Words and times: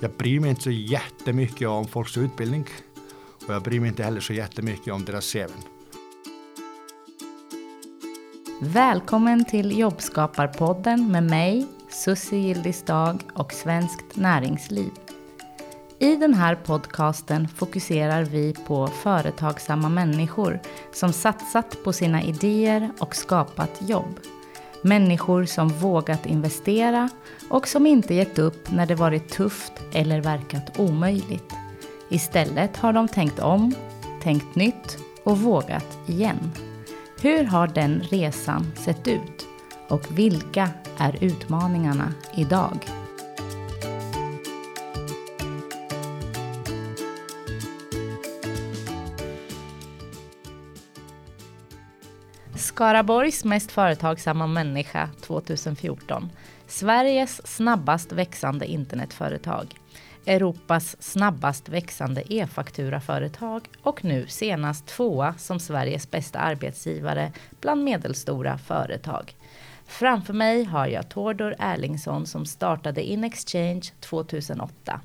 Jag 0.00 0.10
bryr 0.10 0.40
mig 0.40 0.50
inte 0.50 0.62
så 0.62 0.70
jättemycket 0.70 1.68
om 1.68 1.86
folks 1.86 2.16
utbildning 2.16 2.66
och 3.46 3.54
jag 3.54 3.62
bryr 3.62 3.80
mig 3.80 3.88
inte 3.88 4.02
heller 4.02 4.20
så 4.20 4.32
jättemycket 4.32 4.92
om 4.92 5.04
deras 5.04 5.32
CV. 5.32 5.50
Välkommen 8.60 9.44
till 9.44 9.78
Jobbskaparpodden 9.78 11.12
med 11.12 11.22
mig, 11.22 11.66
Susie 11.90 12.38
Gildisdag 12.38 13.18
och 13.34 13.52
Svenskt 13.52 14.16
Näringsliv. 14.16 14.90
I 15.98 16.16
den 16.16 16.34
här 16.34 16.54
podcasten 16.54 17.48
fokuserar 17.48 18.24
vi 18.24 18.54
på 18.66 18.86
företagsamma 18.86 19.88
människor 19.88 20.60
som 20.92 21.12
satsat 21.12 21.76
på 21.84 21.92
sina 21.92 22.22
idéer 22.22 22.90
och 22.98 23.16
skapat 23.16 23.80
jobb. 23.88 24.20
Människor 24.82 25.44
som 25.44 25.68
vågat 25.68 26.26
investera 26.26 27.08
och 27.50 27.68
som 27.68 27.86
inte 27.86 28.14
gett 28.14 28.38
upp 28.38 28.70
när 28.70 28.86
det 28.86 28.94
varit 28.94 29.28
tufft 29.28 29.72
eller 29.92 30.20
verkat 30.20 30.78
omöjligt. 30.78 31.52
Istället 32.08 32.76
har 32.76 32.92
de 32.92 33.08
tänkt 33.08 33.38
om, 33.38 33.74
tänkt 34.22 34.54
nytt 34.54 34.98
och 35.24 35.38
vågat 35.38 35.98
igen. 36.06 36.52
Hur 37.20 37.44
har 37.44 37.66
den 37.66 38.00
resan 38.00 38.72
sett 38.76 39.08
ut? 39.08 39.46
Och 39.88 40.18
vilka 40.18 40.70
är 40.98 41.24
utmaningarna 41.24 42.12
idag? 42.36 42.97
Skaraborgs 52.78 53.44
mest 53.44 53.72
företagsamma 53.72 54.46
människa 54.46 55.08
2014. 55.20 56.30
Sveriges 56.66 57.46
snabbast 57.46 58.12
växande 58.12 58.66
internetföretag. 58.66 59.74
Europas 60.26 60.96
snabbast 61.02 61.68
växande 61.68 62.34
e-fakturaföretag 62.34 63.68
och 63.82 64.04
nu 64.04 64.26
senast 64.26 64.86
tvåa 64.86 65.34
som 65.38 65.60
Sveriges 65.60 66.10
bästa 66.10 66.38
arbetsgivare 66.38 67.32
bland 67.60 67.84
medelstora 67.84 68.58
företag. 68.58 69.34
Framför 69.86 70.34
mig 70.34 70.64
har 70.64 70.86
jag 70.86 71.08
Tordor 71.08 71.54
Erlingsson 71.58 72.26
som 72.26 72.46
startade 72.46 73.02
InExchange 73.02 73.82
2008. 74.00 75.00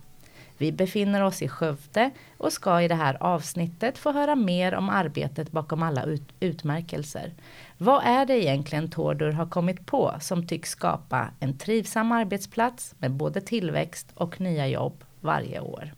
Vi 0.64 0.72
befinner 0.72 1.23
oss 1.23 1.42
i 1.42 1.47
Skövde 1.47 2.11
och 2.38 2.53
ska 2.53 2.81
i 2.81 2.88
det 2.88 2.95
här 2.95 3.17
avsnittet 3.23 3.97
få 3.97 4.11
höra 4.11 4.36
mer 4.36 4.75
om 4.75 4.89
arbetet 4.89 5.52
bakom 5.52 5.83
alla 5.83 6.03
ut 6.03 6.23
utmärkelser. 6.39 7.31
Vad 7.78 8.03
är 8.05 8.25
det 8.25 8.44
egentligen 8.44 8.92
Tordor 8.92 9.31
har 9.31 9.45
kommit 9.45 9.86
på 9.86 10.14
som 10.22 10.47
tycks 10.47 10.70
skapa 10.70 11.28
en 11.39 11.58
trivsam 11.58 12.11
arbetsplats 12.11 12.95
med 12.97 13.11
både 13.11 13.42
tillväxt 13.42 14.08
och 14.16 14.42
nya 14.42 14.67
jobb 14.67 15.03
varje 15.22 15.59
år? 15.59 15.94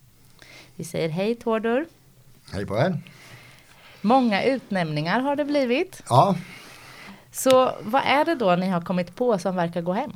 Vi 0.76 0.84
säger 0.84 1.10
hej 1.10 1.36
Tordor. 1.36 1.86
Hej 2.54 2.66
på 2.66 2.78
er. 2.78 2.98
Många 4.02 4.44
utnämningar 4.44 5.20
har 5.20 5.36
det 5.36 5.46
blivit. 5.46 6.04
Ja. 6.10 6.36
Så 7.32 7.72
vad 7.82 8.02
är 8.06 8.26
det 8.26 8.36
då 8.36 8.56
ni 8.56 8.70
har 8.70 8.82
kommit 8.82 9.16
på 9.16 9.40
som 9.40 9.56
verkar 9.56 9.82
gå 9.82 9.94
hem? 9.94 10.12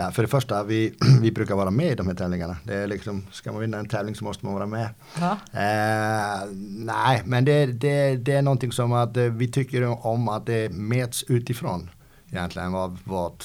Ja, 0.00 0.10
för 0.10 0.22
det 0.22 0.28
första, 0.28 0.64
vi, 0.64 0.94
vi 1.20 1.32
brukar 1.32 1.54
vara 1.54 1.70
med 1.70 1.92
i 1.92 1.94
de 1.94 2.06
här 2.06 2.14
tävlingarna. 2.14 2.56
Det 2.64 2.74
är 2.74 2.86
liksom, 2.86 3.26
ska 3.32 3.52
man 3.52 3.60
vinna 3.60 3.78
en 3.78 3.88
tävling 3.88 4.14
så 4.14 4.24
måste 4.24 4.46
man 4.46 4.54
vara 4.54 4.66
med. 4.66 4.88
Ja. 5.20 5.30
Eh, 5.52 6.48
nej, 6.68 7.22
men 7.24 7.44
det, 7.44 7.66
det, 7.66 8.16
det 8.16 8.32
är 8.32 8.42
någonting 8.42 8.72
som 8.72 8.92
att 8.92 9.16
eh, 9.16 9.24
vi 9.24 9.48
tycker 9.48 10.06
om 10.06 10.28
att 10.28 10.46
det 10.46 10.72
mäts 10.72 11.24
utifrån. 11.28 11.90
Egentligen 12.30 12.72
vad, 12.72 12.98
vad, 13.04 13.44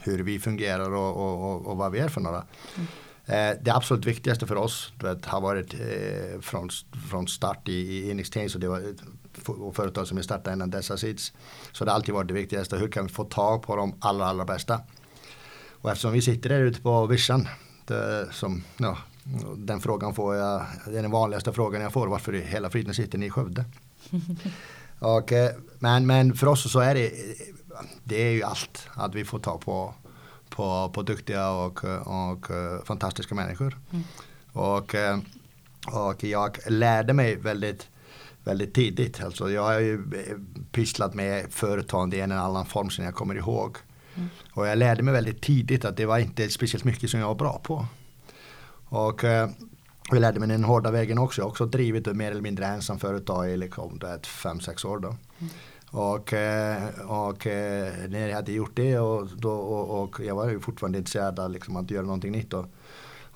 hur 0.00 0.22
vi 0.22 0.38
fungerar 0.38 0.94
och, 0.94 1.16
och, 1.16 1.50
och, 1.50 1.66
och 1.66 1.76
vad 1.76 1.92
vi 1.92 1.98
är 1.98 2.08
för 2.08 2.20
några. 2.20 2.44
Mm. 2.76 2.86
Eh, 3.26 3.56
det 3.62 3.70
absolut 3.70 4.06
viktigaste 4.06 4.46
för 4.46 4.56
oss 4.56 4.92
vet, 5.02 5.24
har 5.24 5.40
varit 5.40 5.74
eh, 5.74 6.40
från, 6.40 6.68
från 7.10 7.28
start 7.28 7.68
i, 7.68 7.72
i 7.72 8.10
Inextain, 8.10 8.50
så 8.50 8.58
det 8.58 8.68
var 8.68 8.82
och 9.46 9.76
företag 9.76 10.06
som 10.06 10.18
är 10.18 10.22
startade 10.22 10.54
innan 10.54 10.70
dessa 10.70 10.96
sids. 10.96 11.32
Så 11.72 11.84
det 11.84 11.90
har 11.90 11.96
alltid 11.96 12.14
varit 12.14 12.28
det 12.28 12.34
viktigaste, 12.34 12.76
hur 12.76 12.88
kan 12.88 13.06
vi 13.06 13.12
få 13.12 13.24
tag 13.24 13.62
på 13.62 13.76
de 13.76 13.94
allra, 14.00 14.26
allra 14.26 14.44
bästa? 14.44 14.80
Och 15.70 15.90
eftersom 15.90 16.12
vi 16.12 16.22
sitter 16.22 16.48
där 16.48 16.60
ute 16.60 16.80
på 16.80 17.06
vischan, 17.06 17.48
som, 18.30 18.64
ja, 18.76 18.98
den 19.56 19.80
frågan 19.80 20.14
får 20.14 20.36
jag, 20.36 20.62
det 20.86 20.98
är 20.98 21.02
den 21.02 21.10
vanligaste 21.10 21.52
frågan 21.52 21.82
jag 21.82 21.92
får, 21.92 22.06
varför 22.06 22.34
i 22.34 22.40
hela 22.40 22.70
friden 22.70 22.94
sitter 22.94 23.18
ni 23.18 23.26
i 23.26 23.30
Skövde? 23.30 23.64
och, 24.98 25.32
eh, 25.32 25.50
men, 25.78 26.06
men 26.06 26.34
för 26.34 26.46
oss 26.46 26.72
så 26.72 26.80
är 26.80 26.94
det, 26.94 27.12
det 28.04 28.22
är 28.22 28.30
ju 28.30 28.42
allt, 28.42 28.88
att 28.94 29.14
vi 29.14 29.24
får 29.24 29.38
tag 29.38 29.60
på 29.60 29.94
på, 30.48 30.90
på 30.94 31.02
duktiga 31.02 31.50
och, 31.50 31.84
och 31.84 32.46
fantastiska 32.84 33.34
människor. 33.34 33.78
Mm. 33.90 34.04
Och, 34.52 34.94
och 35.86 36.24
jag 36.24 36.58
lärde 36.66 37.12
mig 37.12 37.36
väldigt 37.36 37.88
väldigt 38.46 38.74
tidigt. 38.74 39.22
Alltså 39.24 39.50
jag 39.50 39.62
har 39.62 39.80
ju 39.80 40.02
pysslat 40.72 41.14
med 41.14 41.52
företag 41.52 42.14
i 42.14 42.20
en 42.20 42.32
eller 42.32 42.42
annan 42.42 42.66
form 42.66 42.90
sedan 42.90 43.04
jag 43.04 43.14
kommer 43.14 43.34
ihåg. 43.34 43.76
Mm. 44.14 44.28
Och 44.52 44.66
jag 44.66 44.78
lärde 44.78 45.02
mig 45.02 45.14
väldigt 45.14 45.42
tidigt 45.42 45.84
att 45.84 45.96
det 45.96 46.06
var 46.06 46.18
inte 46.18 46.48
speciellt 46.48 46.84
mycket 46.84 47.10
som 47.10 47.20
jag 47.20 47.26
var 47.26 47.34
bra 47.34 47.60
på. 47.64 47.86
Och 48.88 49.24
eh, 49.24 49.50
jag 50.10 50.20
lärde 50.20 50.40
mig 50.40 50.48
den 50.48 50.64
hårda 50.64 50.90
vägen 50.90 51.18
också. 51.18 51.40
Jag 51.40 51.44
har 51.44 51.50
också 51.50 51.66
drivit 51.66 52.06
mer 52.06 52.30
eller 52.30 52.40
mindre 52.40 52.66
ensam 52.66 52.98
företag 52.98 53.50
i 53.50 53.56
liksom, 53.56 53.98
5-6 53.98 54.86
år. 54.86 54.98
Då. 54.98 55.08
Mm. 55.08 55.52
Och, 55.90 56.32
eh, 56.32 56.88
och 57.06 57.46
eh, 57.46 57.92
när 58.08 58.28
jag 58.28 58.34
hade 58.34 58.52
gjort 58.52 58.76
det 58.76 58.98
och, 58.98 59.28
då, 59.36 59.52
och, 59.52 60.02
och 60.02 60.20
jag 60.24 60.34
var 60.34 60.50
ju 60.50 60.60
fortfarande 60.60 60.98
intresserad 60.98 61.40
av 61.40 61.50
liksom, 61.50 61.76
att 61.76 61.90
göra 61.90 62.04
någonting 62.04 62.32
nytt. 62.32 62.50
Då, 62.50 62.66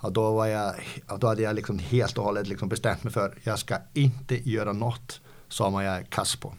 och 0.01 0.13
då, 0.13 0.31
var 0.31 0.47
jag, 0.47 0.75
då 1.19 1.27
hade 1.27 1.41
jag 1.41 1.55
liksom 1.55 1.79
helt 1.79 2.17
och 2.17 2.23
hållet 2.23 2.47
liksom 2.47 2.69
bestämt 2.69 3.03
mig 3.03 3.13
för 3.13 3.25
att 3.25 3.33
jag 3.43 3.59
ska 3.59 3.77
inte 3.93 4.49
göra 4.49 4.73
något 4.73 5.21
som 5.47 5.73
jag 5.73 5.95
är 5.95 6.03
kass 6.03 6.35
på. 6.35 6.53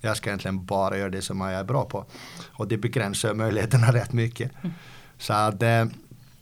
Jag 0.00 0.16
ska 0.16 0.30
egentligen 0.30 0.64
bara 0.64 0.98
göra 0.98 1.10
det 1.10 1.22
som 1.22 1.40
jag 1.40 1.52
är 1.52 1.64
bra 1.64 1.84
på. 1.84 2.04
Och 2.52 2.68
det 2.68 2.76
begränsar 2.76 3.34
möjligheterna 3.34 3.86
rätt 3.92 4.12
mycket. 4.12 4.52
Mm. 4.62 4.74
Så 5.18 5.32
att, 5.32 5.62
eh, 5.62 5.86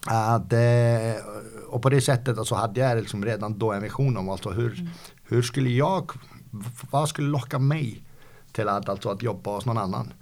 att, 0.06 0.52
och 1.68 1.82
på 1.82 1.90
det 1.90 2.00
sättet 2.00 2.46
så 2.46 2.54
hade 2.54 2.80
jag 2.80 2.98
liksom 2.98 3.24
redan 3.24 3.58
då 3.58 3.72
en 3.72 3.82
vision 3.82 4.16
om 4.16 4.28
alltså 4.28 4.50
hur, 4.50 4.72
mm. 4.72 4.88
hur 5.24 5.42
skulle 5.42 5.70
jag, 5.70 6.12
vad 6.90 7.08
skulle 7.08 7.28
locka 7.28 7.58
mig 7.58 8.02
till 8.52 8.68
att, 8.68 8.88
alltså 8.88 9.08
att 9.08 9.22
jobba 9.22 9.50
hos 9.50 9.66
någon 9.66 9.78
annan. 9.78 10.12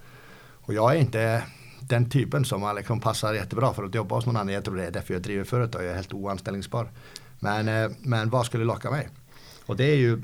Och 0.67 0.75
jag 0.75 0.97
är 0.97 1.01
inte 1.01 1.43
den 1.89 2.11
typen 2.11 2.45
som 2.45 2.75
liksom 2.77 3.01
passar 3.01 3.35
jättebra 3.35 3.75
för 3.75 3.85
att 3.85 3.95
jobba 3.95 4.15
hos 4.15 4.27
någon 4.27 4.37
annan. 4.37 4.55
Jag 4.55 4.65
tror 4.65 4.77
det 4.77 4.87
är 4.87 4.91
därför 4.91 5.15
jag 5.15 5.23
driver 5.23 5.45
företag. 5.45 5.85
Jag 5.85 5.91
är 5.91 5.95
helt 5.95 6.13
oanställningsbar. 6.13 6.89
Men, 7.39 7.69
eh, 7.69 7.91
men 8.01 8.31
vad 8.31 8.47
skulle 8.47 8.65
locka 8.65 8.91
mig? 8.91 9.09
Och 9.67 9.77
det 9.77 9.85
är 9.85 9.97
ju 9.97 10.23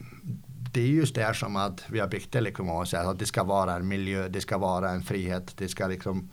det 0.73 0.81
är 0.81 0.87
just 0.87 1.15
det 1.15 1.35
som 1.35 1.57
att 1.57 1.85
vi 1.89 2.01
har 2.01 2.09
byggt 2.09 2.33
det 2.33 2.41
liksom 2.41 2.71
och 2.71 2.95
att 2.95 3.19
det 3.19 3.27
ska 3.27 3.45
vara 3.45 3.75
en 3.75 3.89
miljö, 3.89 4.29
det 4.29 4.41
ska 4.41 4.59
vara 4.59 4.91
en 4.91 5.03
frihet, 5.03 5.57
det 5.57 5.69
ska 5.69 5.87
liksom 5.87 6.31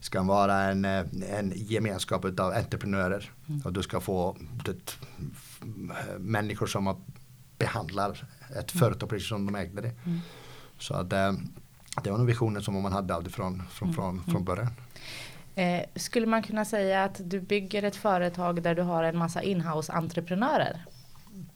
ska 0.00 0.22
vara 0.22 0.62
en, 0.62 0.84
eh, 0.84 1.04
en 1.30 1.52
gemenskap 1.54 2.24
av 2.24 2.52
entreprenörer. 2.52 3.30
Mm. 3.48 3.60
Och 3.64 3.72
du 3.72 3.82
ska 3.82 4.00
få 4.00 4.36
det, 4.64 4.98
människor 6.18 6.66
som 6.66 7.04
behandlar 7.58 8.28
ett 8.50 8.74
mm. 8.74 8.80
företag 8.80 9.08
precis 9.08 9.28
som 9.28 9.46
de 9.46 9.54
ägde 9.54 9.82
det. 9.82 9.94
Mm. 10.04 10.20
Så 10.78 10.94
att 10.94 11.12
eh, 11.12 11.32
det 12.04 12.10
var 12.10 12.18
nog 12.18 12.26
visionen 12.26 12.62
som 12.62 12.82
man 12.82 12.92
hade 12.92 13.20
det 13.22 13.30
från, 13.30 13.62
från, 13.70 13.92
från, 13.92 14.10
mm. 14.10 14.24
från 14.24 14.44
början. 14.44 14.70
Eh, 15.54 15.82
skulle 15.94 16.26
man 16.26 16.42
kunna 16.42 16.64
säga 16.64 17.04
att 17.04 17.20
du 17.24 17.40
bygger 17.40 17.82
ett 17.82 17.96
företag 17.96 18.62
där 18.62 18.74
du 18.74 18.82
har 18.82 19.04
en 19.04 19.18
massa 19.18 19.42
inhouse-entreprenörer? 19.42 20.84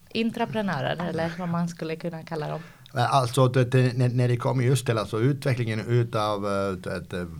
Intraprenörer 0.08 1.08
eller 1.08 1.32
vad 1.38 1.48
man 1.48 1.68
skulle 1.68 1.96
kunna 1.96 2.22
kalla 2.22 2.48
dem? 2.48 2.60
Alltså 2.92 3.48
det, 3.48 3.96
när, 3.96 4.08
när 4.08 4.28
det 4.28 4.36
kommer 4.36 4.64
just 4.64 4.86
till 4.86 4.98
alltså 4.98 5.20
utvecklingen 5.20 5.80
utav, 5.80 6.46
utav, 6.46 7.30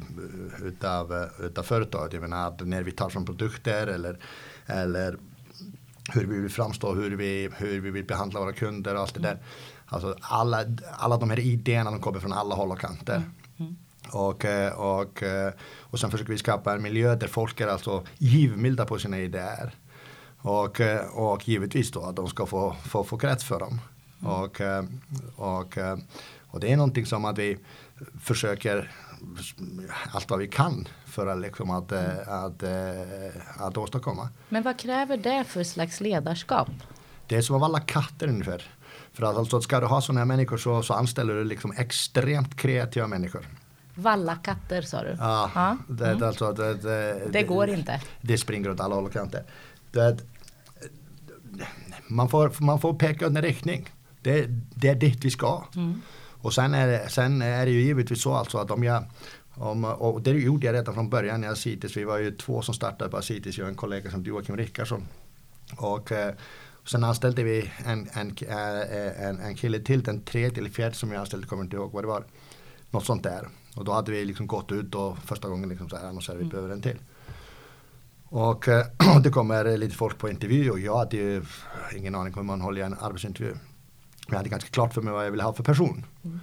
utav, 0.62 1.28
utav 1.40 1.62
företaget. 1.62 2.12
Jag 2.12 2.22
menar 2.22 2.64
när 2.64 2.82
vi 2.82 2.92
tar 2.92 3.08
fram 3.08 3.24
produkter 3.24 3.86
eller, 3.86 4.18
eller 4.66 5.16
hur 6.12 6.26
vi 6.26 6.40
vill 6.40 6.50
framstå, 6.50 6.94
hur 6.94 7.16
vi, 7.16 7.50
hur 7.56 7.80
vi 7.80 7.90
vill 7.90 8.04
behandla 8.04 8.40
våra 8.40 8.52
kunder 8.52 8.94
och 8.94 9.00
allt 9.00 9.14
det 9.14 9.20
där. 9.20 9.38
Alltså 9.92 10.16
alla, 10.20 10.64
alla 10.98 11.16
de 11.16 11.30
här 11.30 11.40
idéerna 11.40 11.90
de 11.90 12.00
kommer 12.00 12.20
från 12.20 12.32
alla 12.32 12.54
håll 12.54 12.70
och 12.70 12.80
kanter. 12.80 13.16
Mm. 13.16 13.30
Mm. 13.58 13.76
Och, 14.12 14.44
eh, 14.44 14.72
och, 14.72 15.22
eh, 15.22 15.52
och 15.80 16.00
sen 16.00 16.10
försöker 16.10 16.32
vi 16.32 16.38
skapa 16.38 16.74
en 16.74 16.82
miljö 16.82 17.14
där 17.14 17.26
folk 17.26 17.60
är 17.60 17.66
alltså 17.66 18.04
givmilda 18.18 18.86
på 18.86 18.98
sina 18.98 19.18
idéer. 19.18 19.74
Och, 20.38 20.80
eh, 20.80 21.06
och 21.06 21.48
givetvis 21.48 21.90
då 21.90 22.02
att 22.02 22.16
de 22.16 22.28
ska 22.28 22.46
få, 22.46 22.76
få, 22.82 23.04
få 23.04 23.18
krets 23.18 23.44
för 23.44 23.58
dem. 23.58 23.80
Mm. 24.20 24.32
Och, 24.32 24.60
och, 25.36 25.78
och 26.40 26.60
det 26.60 26.72
är 26.72 26.76
någonting 26.76 27.06
som 27.06 27.24
att 27.24 27.38
vi 27.38 27.58
försöker 28.20 28.92
allt 30.12 30.30
vad 30.30 30.38
vi 30.38 30.48
kan 30.48 30.88
för 31.06 31.26
att, 31.26 31.40
liksom 31.40 31.70
att, 31.70 31.92
mm. 31.92 32.18
att, 32.26 32.62
att, 32.62 33.60
att 33.60 33.76
åstadkomma. 33.76 34.28
Men 34.48 34.62
vad 34.62 34.78
kräver 34.78 35.16
det 35.16 35.44
för 35.44 35.64
slags 35.64 36.00
ledarskap? 36.00 36.68
Det 37.26 37.36
är 37.36 37.42
som 37.42 37.56
av 37.56 37.64
alla 37.64 37.80
katter 37.80 38.28
ungefär. 38.28 38.70
För 39.12 39.22
att 39.26 39.36
alltså, 39.36 39.60
ska 39.60 39.80
du 39.80 39.86
ha 39.86 40.00
sådana 40.00 40.20
här 40.20 40.26
människor 40.26 40.56
så, 40.56 40.82
så 40.82 40.94
anställer 40.94 41.34
du 41.34 41.44
liksom 41.44 41.72
extremt 41.76 42.56
kreativa 42.56 43.06
människor. 43.06 43.46
Valla 43.94 44.36
katter 44.36 44.82
sa 44.82 45.02
du? 45.02 45.16
Ja, 45.18 45.50
Ja, 45.54 45.76
Det, 45.88 46.10
mm. 46.10 46.22
alltså, 46.22 46.52
det, 46.52 46.74
det, 46.74 47.28
Det 47.30 47.42
går 47.42 47.68
inte. 47.68 48.00
Det 48.20 48.38
springer 48.38 48.70
åt 48.70 48.80
alla 48.80 48.94
håll 48.94 49.04
och 49.04 49.12
kanter. 49.12 49.44
Man, 52.06 52.28
får, 52.28 52.52
man 52.58 52.80
får 52.80 52.94
peka 52.94 53.26
ut 53.26 53.36
en 53.36 53.42
riktning. 53.42 53.88
Det, 54.22 54.46
det 54.74 54.88
är 54.88 54.94
dit 54.94 55.24
vi 55.24 55.30
ska. 55.30 55.64
Mm. 55.76 56.00
Och 56.42 56.54
sen 56.54 56.74
är, 56.74 56.86
det, 56.86 57.08
sen 57.08 57.42
är 57.42 57.66
det 57.66 57.72
ju 57.72 57.80
givetvis 57.80 58.22
så 58.22 58.34
alltså 58.34 58.58
att 58.58 58.70
om 58.70 58.84
jag 58.84 59.04
om, 59.54 59.84
och 59.84 60.22
det 60.22 60.30
gjorde 60.30 60.66
jag 60.66 60.74
redan 60.74 60.94
från 60.94 61.10
början 61.10 61.40
när 61.40 61.48
jag 61.48 61.58
CITES. 61.58 61.96
Vi 61.96 62.04
var 62.04 62.18
ju 62.18 62.30
två 62.30 62.62
som 62.62 62.74
startade 62.74 63.10
på 63.10 63.22
CITES. 63.22 63.58
Jag 63.58 63.64
och 63.64 63.70
en 63.70 63.76
kollega 63.76 64.10
som 64.10 64.22
Joakim 64.24 64.56
Rickardsson. 64.56 65.08
Och 65.76 66.12
eh, 66.12 66.34
sen 66.90 67.04
anställde 67.04 67.42
vi 67.42 67.70
en, 67.84 68.08
en, 68.12 68.36
eh, 68.48 69.26
en, 69.28 69.40
en 69.40 69.54
kille 69.54 69.78
till, 69.80 70.02
den 70.02 70.22
tredje 70.22 70.58
eller 70.58 70.70
fjärde 70.70 70.94
som 70.94 71.12
jag 71.12 71.20
anställde, 71.20 71.46
kommer 71.46 71.62
inte 71.62 71.76
ihåg 71.76 71.92
vad 71.92 72.04
det 72.04 72.08
var. 72.08 72.24
Något 72.90 73.04
sånt 73.04 73.22
där. 73.22 73.48
Och 73.76 73.84
då 73.84 73.92
hade 73.92 74.12
vi 74.12 74.24
liksom 74.24 74.46
gått 74.46 74.72
ut 74.72 74.94
och 74.94 75.18
första 75.18 75.48
gången 75.48 75.68
liksom 75.68 75.88
så 75.88 75.96
här 75.96 76.06
annonserade 76.08 76.38
vi 76.38 76.44
Mm. 76.44 76.50
behöver 76.56 76.74
en 76.74 76.82
till. 76.82 76.98
Och 78.24 78.68
eh, 78.68 78.86
det 79.22 79.30
kommer 79.30 79.76
lite 79.76 79.96
folk 79.96 80.18
på 80.18 80.28
intervju 80.30 80.70
och 80.70 80.78
jag 80.78 80.96
hade 80.98 81.16
ju 81.16 81.44
ingen 81.96 82.14
aning 82.14 82.32
om 82.34 82.38
hur 82.38 82.44
man 82.44 82.60
håller 82.60 82.82
en 82.84 82.94
arbetsintervju. 83.00 83.52
Men 83.52 83.60
jag 84.28 84.36
hade 84.36 84.48
ganska 84.48 84.70
klart 84.70 84.94
för 84.94 85.02
mig 85.02 85.12
vad 85.12 85.26
jag 85.26 85.30
ville 85.30 85.42
ha 85.42 85.52
för 85.52 85.62
person. 85.64 86.06
Mm. 86.24 86.40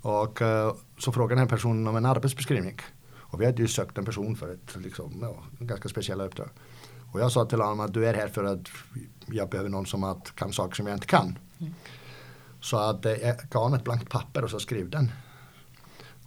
Och 0.00 0.42
eh, 0.42 0.74
så 0.98 1.12
frågade 1.12 1.40
den 1.40 1.48
personen 1.48 1.86
om 1.86 1.96
en 1.96 2.06
arbetsbeskrivning. 2.06 2.80
Och 3.18 3.40
vi 3.40 3.46
hade 3.46 3.62
ju 3.62 3.68
sökt 3.68 3.98
en 3.98 4.04
person 4.04 4.36
för 4.36 4.54
ett 4.54 4.76
liksom, 4.76 5.18
ja, 5.20 5.42
ganska 5.58 5.88
speciella 5.88 6.24
uppdrag. 6.24 6.48
Och 7.16 7.22
jag 7.22 7.32
sa 7.32 7.44
till 7.44 7.60
honom 7.60 7.80
att 7.80 7.94
du 7.94 8.06
är 8.06 8.14
här 8.14 8.28
för 8.28 8.44
att 8.44 8.68
jag 9.26 9.48
behöver 9.50 9.70
någon 9.70 9.86
som 9.86 10.04
att, 10.04 10.32
kan 10.36 10.52
saker 10.52 10.74
som 10.74 10.86
jag 10.86 10.96
inte 10.96 11.06
kan. 11.06 11.38
Mm. 11.58 11.74
Så 12.60 12.76
att 12.78 13.06
eh, 13.06 13.12
jag 13.12 13.36
gav 13.50 13.62
honom 13.62 13.78
ett 13.78 13.84
blankt 13.84 14.08
papper 14.10 14.44
och 14.44 14.50
så 14.50 14.60
skrev 14.60 14.90
den. 14.90 15.12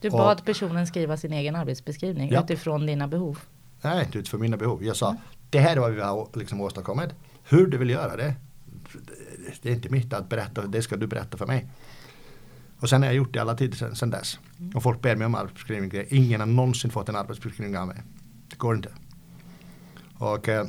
Du 0.02 0.08
Och- 0.10 0.18
bad 0.18 0.46
personen 0.46 0.88
skriva 0.88 1.18
sin 1.18 1.34
egen 1.34 1.56
arbetsbeskrivning 1.56 2.30
Ja. 2.32 2.44
utifrån 2.44 2.86
dina 2.86 3.08
behov. 3.08 3.40
Nej, 3.82 4.06
inte 4.06 4.18
utifrån 4.20 4.42
mina 4.42 4.58
behov. 4.58 4.84
Jag 4.84 4.96
sa, 4.96 5.16
det 5.50 5.60
här 5.60 5.76
är 5.76 5.80
vad 5.80 5.92
vi 5.92 6.02
har 6.02 6.28
liksom 6.34 6.62
åstadkommit. 6.62 7.10
Hur 7.44 7.68
du 7.68 7.78
vill 7.78 7.90
göra 7.90 8.16
det, 8.16 8.36
det 9.62 9.70
är 9.70 9.74
inte 9.74 9.90
mitt 9.90 10.14
att 10.14 10.30
berätta, 10.30 10.62
det 10.68 10.82
ska 10.82 10.96
du 10.96 11.08
berätta 11.08 11.38
för 11.38 11.48
mig. 11.48 11.68
Och 12.80 12.90
sen 12.90 13.02
har 13.02 13.08
jag 13.08 13.16
gjort 13.16 13.34
det 13.34 13.40
alla 13.40 13.56
tider 13.56 13.78
sen, 13.78 13.96
sen 13.96 14.10
dess. 14.10 14.40
Och 14.76 14.84
folk 14.84 15.02
ber 15.02 15.16
mig 15.16 15.26
om 15.26 15.36
arbetsbeskrivning. 15.36 16.06
Ingen 16.10 16.40
har 16.40 16.48
någonsin 16.48 16.92
fått 16.92 17.10
en 17.10 17.16
arbetsbeskrivning 17.16 17.78
av 17.78 17.88
mig. 17.88 17.98
Det 18.50 18.56
går 18.58 18.76
inte. 18.76 18.90
Och 20.20 20.50
eh, 20.50 20.66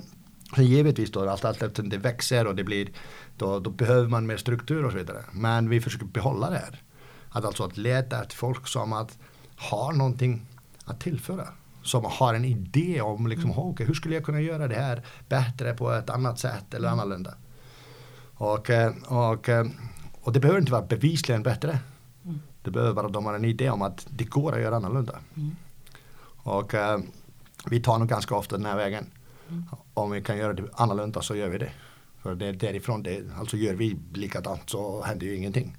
sen 0.54 0.64
givetvis 0.64 1.10
då, 1.10 1.30
allt, 1.30 1.44
allt 1.44 1.62
eftersom 1.62 1.88
det 1.88 1.98
växer 1.98 2.46
och 2.46 2.56
det 2.56 2.64
blir, 2.64 2.88
då, 3.36 3.58
då 3.58 3.70
behöver 3.70 4.08
man 4.08 4.26
mer 4.26 4.36
struktur 4.36 4.84
och 4.84 4.92
så 4.92 4.98
vidare. 4.98 5.24
Men 5.32 5.68
vi 5.68 5.80
försöker 5.80 6.06
behålla 6.06 6.50
det 6.50 6.58
här. 6.58 6.82
Att 7.28 7.44
alltså 7.44 7.64
att 7.64 7.76
leta 7.76 8.22
efter 8.22 8.36
folk 8.36 8.66
som 8.66 8.92
att 8.92 9.18
har 9.56 9.92
någonting 9.92 10.46
att 10.84 11.00
tillföra. 11.00 11.48
Som 11.82 12.04
har 12.04 12.34
en 12.34 12.44
idé 12.44 13.00
om 13.00 13.26
liksom, 13.26 13.58
okay, 13.58 13.86
hur 13.86 13.94
skulle 13.94 14.14
jag 14.14 14.24
kunna 14.24 14.40
göra 14.40 14.68
det 14.68 14.74
här 14.74 15.02
bättre 15.28 15.74
på 15.74 15.92
ett 15.92 16.10
annat 16.10 16.38
sätt 16.38 16.74
eller 16.74 16.88
annorlunda. 16.88 17.34
Och, 18.34 18.70
eh, 18.70 18.92
och, 19.06 19.48
eh, 19.48 19.66
och 20.22 20.32
det 20.32 20.40
behöver 20.40 20.60
inte 20.60 20.72
vara 20.72 20.82
bevisligen 20.82 21.42
bättre. 21.42 21.78
Mm. 22.24 22.40
Det 22.62 22.70
behöver 22.70 22.94
bara 22.94 23.06
att 23.06 23.12
de 23.12 23.26
har 23.26 23.34
en 23.34 23.44
idé 23.44 23.70
om 23.70 23.82
att 23.82 24.06
det 24.10 24.24
går 24.24 24.54
att 24.54 24.60
göra 24.60 24.76
annorlunda. 24.76 25.18
Mm. 25.36 25.56
Och 26.42 26.74
eh, 26.74 26.98
vi 27.66 27.80
tar 27.80 27.98
nog 27.98 28.08
ganska 28.08 28.34
ofta 28.34 28.56
den 28.56 28.66
här 28.66 28.76
vägen. 28.76 29.10
Om 29.94 30.10
vi 30.10 30.22
kan 30.22 30.38
göra 30.38 30.52
det 30.52 30.64
annorlunda 30.72 31.22
så 31.22 31.36
gör 31.36 31.48
vi 31.48 31.58
det. 31.58 31.72
För 32.22 32.34
det 32.34 32.46
är 32.46 32.52
därifrån 32.52 33.02
det, 33.02 33.22
alltså 33.38 33.56
gör 33.56 33.74
vi 33.74 33.96
likadant 34.14 34.70
så 34.70 35.02
händer 35.02 35.26
ju 35.26 35.36
ingenting. 35.36 35.76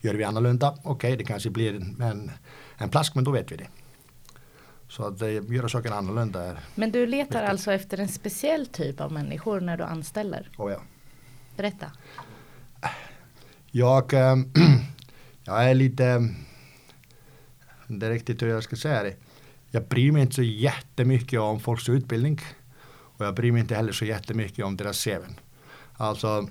Gör 0.00 0.14
vi 0.14 0.24
annorlunda, 0.24 0.78
okej 0.82 1.16
det 1.16 1.24
kanske 1.24 1.50
blir 1.50 1.74
en, 2.02 2.30
en 2.78 2.88
plask 2.88 3.14
men 3.14 3.24
då 3.24 3.30
vet 3.30 3.52
vi 3.52 3.56
det. 3.56 3.68
Så 4.88 5.06
att 5.06 5.22
eh, 5.22 5.28
göra 5.28 5.68
saker 5.68 5.90
annorlunda 5.90 6.42
är, 6.42 6.58
Men 6.74 6.92
du 6.92 7.06
letar 7.06 7.24
Viktigt. 7.24 7.50
alltså 7.50 7.72
efter 7.72 7.98
en 8.00 8.08
speciell 8.08 8.66
typ 8.66 9.00
av 9.00 9.12
människor 9.12 9.60
när 9.60 9.76
du 9.76 9.84
anställer? 9.84 10.50
oh 10.58 10.72
ja. 10.72 10.80
Berätta. 11.56 11.86
Jag, 13.70 14.14
eh, 14.14 14.36
jag 15.44 15.70
är 15.70 15.74
lite, 15.74 16.04
är 17.88 18.10
riktigt 18.10 18.42
hur 18.42 18.48
jag 18.48 18.62
ska 18.62 18.76
säga 18.76 19.02
det. 19.02 19.16
Jag 19.70 19.84
bryr 19.88 20.12
mig 20.12 20.22
inte 20.22 20.34
så 20.34 20.42
jättemycket 20.42 21.40
om 21.40 21.60
folks 21.60 21.88
utbildning. 21.88 22.40
Och 23.22 23.26
jag 23.26 23.34
bryr 23.34 23.52
mig 23.52 23.60
inte 23.60 23.74
heller 23.74 23.92
så 23.92 24.04
jättemycket 24.04 24.64
om 24.64 24.76
deras 24.76 25.04
CV. 25.04 25.22
Alltså, 25.92 26.48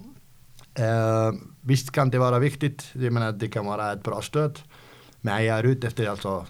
eh, 0.76 1.32
visst 1.62 1.92
kan 1.92 2.10
det 2.10 2.20
vara 2.20 2.40
viktigt. 2.40 2.90
Jag 2.94 3.14
menar, 3.14 3.32
det 3.32 3.48
kan 3.48 3.66
vara 3.66 3.94
ett 3.94 4.04
bra 4.04 4.22
stöd. 4.22 4.60
Men 5.22 5.46
jag 5.46 5.60
är 5.60 5.64
ute 5.64 5.88
efter 5.88 6.08
alltså 6.08 6.46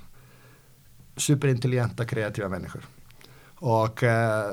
superintelligenta, 1.16 2.06
kreativa 2.06 2.50
människor. 2.50 2.86
Och 3.56 4.04
eh, 4.04 4.52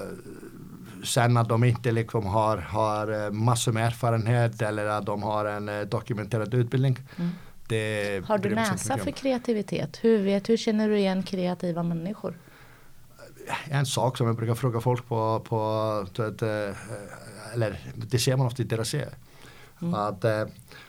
sen 1.04 1.36
att 1.36 1.48
de 1.48 1.64
inte 1.64 1.92
liksom 1.92 2.26
har, 2.26 2.56
har 2.56 3.24
eh, 3.24 3.30
massor 3.30 3.72
med 3.72 3.86
erfarenhet 3.86 4.62
eller 4.62 4.86
att 4.86 5.06
de 5.06 5.22
har 5.22 5.44
en 5.44 5.68
eh, 5.68 5.80
dokumenterad 5.80 6.54
utbildning. 6.54 6.98
Mm. 7.16 7.30
Har 8.24 8.38
du 8.38 8.54
näsa 8.54 8.98
för 8.98 9.10
kreativitet? 9.10 9.98
Hur, 10.02 10.22
vet, 10.22 10.48
hur 10.48 10.56
känner 10.56 10.88
du 10.88 10.98
igen 10.98 11.22
kreativa 11.22 11.82
människor? 11.82 12.34
En 13.70 13.86
sak 13.86 14.16
som 14.16 14.26
jag 14.26 14.36
brukar 14.36 14.54
fråga 14.54 14.80
folk 14.80 15.08
på, 15.08 15.40
på 15.48 15.62
att, 16.22 16.42
eh, 16.42 16.76
eller 17.54 17.80
det 17.94 18.18
ser 18.18 18.36
man 18.36 18.46
ofta 18.46 18.62
i 18.62 18.66
deras 18.66 18.90
CV. 18.90 18.96
Mm. 19.82 19.94
Att 19.94 20.24
eh, 20.24 20.44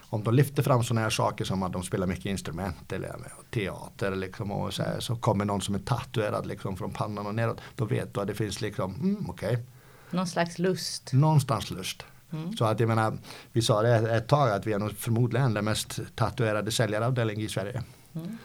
om 0.09 0.23
de 0.23 0.33
lyfter 0.33 0.63
fram 0.63 0.83
sådana 0.83 1.01
här 1.01 1.09
saker 1.09 1.45
som 1.45 1.63
att 1.63 1.73
de 1.73 1.83
spelar 1.83 2.07
mycket 2.07 2.25
instrument 2.25 2.91
eller 2.91 3.15
teater 3.51 4.15
liksom, 4.15 4.51
och 4.51 4.73
så, 4.73 4.83
här, 4.83 4.99
så 4.99 5.15
kommer 5.15 5.45
någon 5.45 5.61
som 5.61 5.75
är 5.75 5.79
tatuerad 5.79 6.45
liksom, 6.45 6.77
från 6.77 6.91
pannan 6.91 7.27
och 7.27 7.35
neråt. 7.35 7.61
Då 7.75 7.85
vet 7.85 8.13
du 8.13 8.21
att 8.21 8.27
det 8.27 8.35
finns 8.35 8.61
liksom, 8.61 8.95
mm, 8.95 9.29
okej, 9.29 9.65
Någon 10.11 10.27
slags 10.27 10.59
lust? 10.59 11.13
någonstans 11.13 11.71
lust. 11.71 12.05
Mm. 12.31 12.57
Så 12.57 12.65
att 12.65 12.79
jag 12.79 12.89
menar, 12.89 13.17
vi 13.51 13.61
sa 13.61 13.81
det 13.81 14.15
ett 14.15 14.27
tag 14.27 14.51
att 14.51 14.67
vi 14.67 14.73
är 14.73 14.79
nog 14.79 14.91
förmodligen 14.91 15.53
den 15.53 15.65
mest 15.65 15.99
tatuerade 16.15 16.71
säljaravdelningen 16.71 17.45
i 17.45 17.49
Sverige. 17.49 17.83
Mm. 18.15 18.37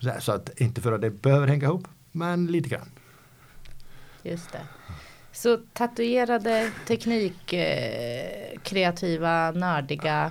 Så, 0.00 0.08
här, 0.08 0.20
så 0.20 0.32
att 0.32 0.60
inte 0.60 0.80
för 0.80 0.92
att 0.92 1.00
det 1.00 1.10
behöver 1.10 1.46
hänga 1.46 1.64
ihop, 1.64 1.88
men 2.12 2.46
lite 2.46 2.68
grann. 2.68 2.90
Just 4.22 4.52
det. 4.52 4.66
Så 5.32 5.58
tatuerade, 5.72 6.72
teknik, 6.86 7.52
eh, 7.52 8.58
nördiga. 9.54 10.30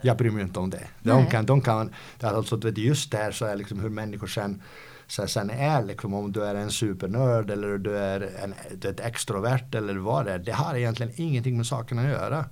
Jag 0.00 0.16
bryr 0.16 0.30
mig 0.30 0.42
inte 0.42 0.58
om 0.60 0.70
det. 0.70 0.86
De 1.02 1.22
Nej. 1.22 1.30
kan, 1.30 1.46
de 1.46 1.60
kan, 1.60 1.94
det 2.20 2.26
alltså, 2.26 2.56
just 2.68 3.10
där 3.10 3.32
så 3.32 3.44
är 3.44 3.56
liksom 3.56 3.80
hur 3.80 3.88
människor 3.88 4.26
sen, 4.26 4.62
så 5.06 5.26
sen 5.26 5.50
är 5.50 5.82
liksom 5.82 6.14
om 6.14 6.32
du 6.32 6.44
är 6.44 6.54
en 6.54 6.70
supernörd 6.70 7.50
eller 7.50 7.78
du 7.78 7.98
är 7.98 8.30
en, 8.42 8.54
ett 8.84 9.00
extrovert 9.00 9.74
eller 9.74 9.94
vad 9.94 10.24
det 10.24 10.32
är. 10.32 10.38
Det 10.38 10.52
har 10.52 10.74
egentligen 10.74 11.12
ingenting 11.16 11.56
med 11.56 11.66
saken 11.66 11.98
att 11.98 12.08
göra. 12.08 12.44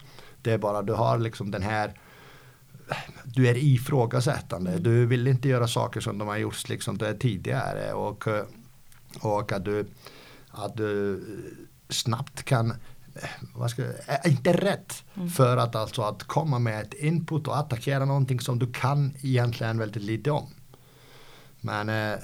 Det 0.43 0.53
är 0.53 0.59
bara 0.59 0.83
du 0.83 0.93
har 0.93 1.19
liksom 1.19 1.51
den 1.51 1.63
här 1.63 1.95
du 3.25 3.49
är 3.49 3.57
ifrågasättande. 3.57 4.79
Du 4.79 5.07
vill 5.07 5.27
inte 5.27 5.49
göra 5.49 5.69
saker 5.69 6.01
som 6.01 6.19
de 6.19 6.29
har 6.29 6.37
gjort 6.37 6.69
liksom 6.69 6.99
tidigare. 7.21 7.93
Och, 7.93 8.29
eh, 8.29 8.45
och 9.21 9.53
att, 9.53 9.65
du, 9.65 9.87
att 10.51 10.77
du 10.77 11.21
snabbt 11.89 12.43
kan 12.43 12.71
eh, 12.71 13.29
vad 13.55 13.71
ska, 13.71 13.83
är 14.07 14.29
inte 14.29 14.53
rätt 14.53 15.05
för 15.37 15.57
att 15.57 15.77
alltså 15.77 16.03
att 16.03 16.23
komma 16.23 16.59
med 16.59 16.83
ett 16.83 16.95
input 16.95 17.49
och 17.49 17.59
attackera 17.59 18.05
någonting 18.05 18.41
som 18.41 18.59
du 18.59 18.73
kan 18.73 19.15
egentligen 19.23 19.79
väldigt 19.79 20.03
lite 20.03 20.31
om. 20.31 20.49
Men 21.61 21.89
eh, 21.89 22.19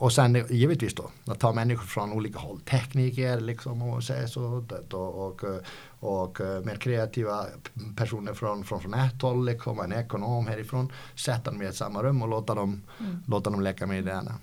och 0.00 0.12
sen 0.12 0.46
givetvis 0.50 0.94
då 0.94 1.10
att 1.24 1.40
ta 1.40 1.52
människor 1.52 1.86
från 1.86 2.12
olika 2.12 2.38
håll, 2.38 2.60
tekniker 2.60 3.40
liksom 3.40 3.82
och 3.82 4.04
så, 4.04 4.42
och, 4.42 4.94
och, 4.94 5.44
och 6.00 6.40
eh, 6.40 6.64
mer 6.64 6.76
kreativa 6.76 7.46
personer 7.96 8.34
från, 8.34 8.64
från, 8.64 8.80
från 8.80 8.94
ett 8.94 9.22
håll, 9.22 9.44
liksom, 9.44 9.80
en 9.80 9.92
ekonom 9.92 10.46
härifrån, 10.46 10.92
sätta 11.14 11.50
dem 11.50 11.62
i 11.62 11.66
ett 11.66 11.76
samma 11.76 12.02
rum 12.02 12.22
och 12.22 12.28
låta 12.28 12.54
dem, 12.54 12.82
låta 13.26 13.50
dem 13.50 13.60
leka 13.60 13.86
med 13.86 13.98
idéerna. 13.98 14.34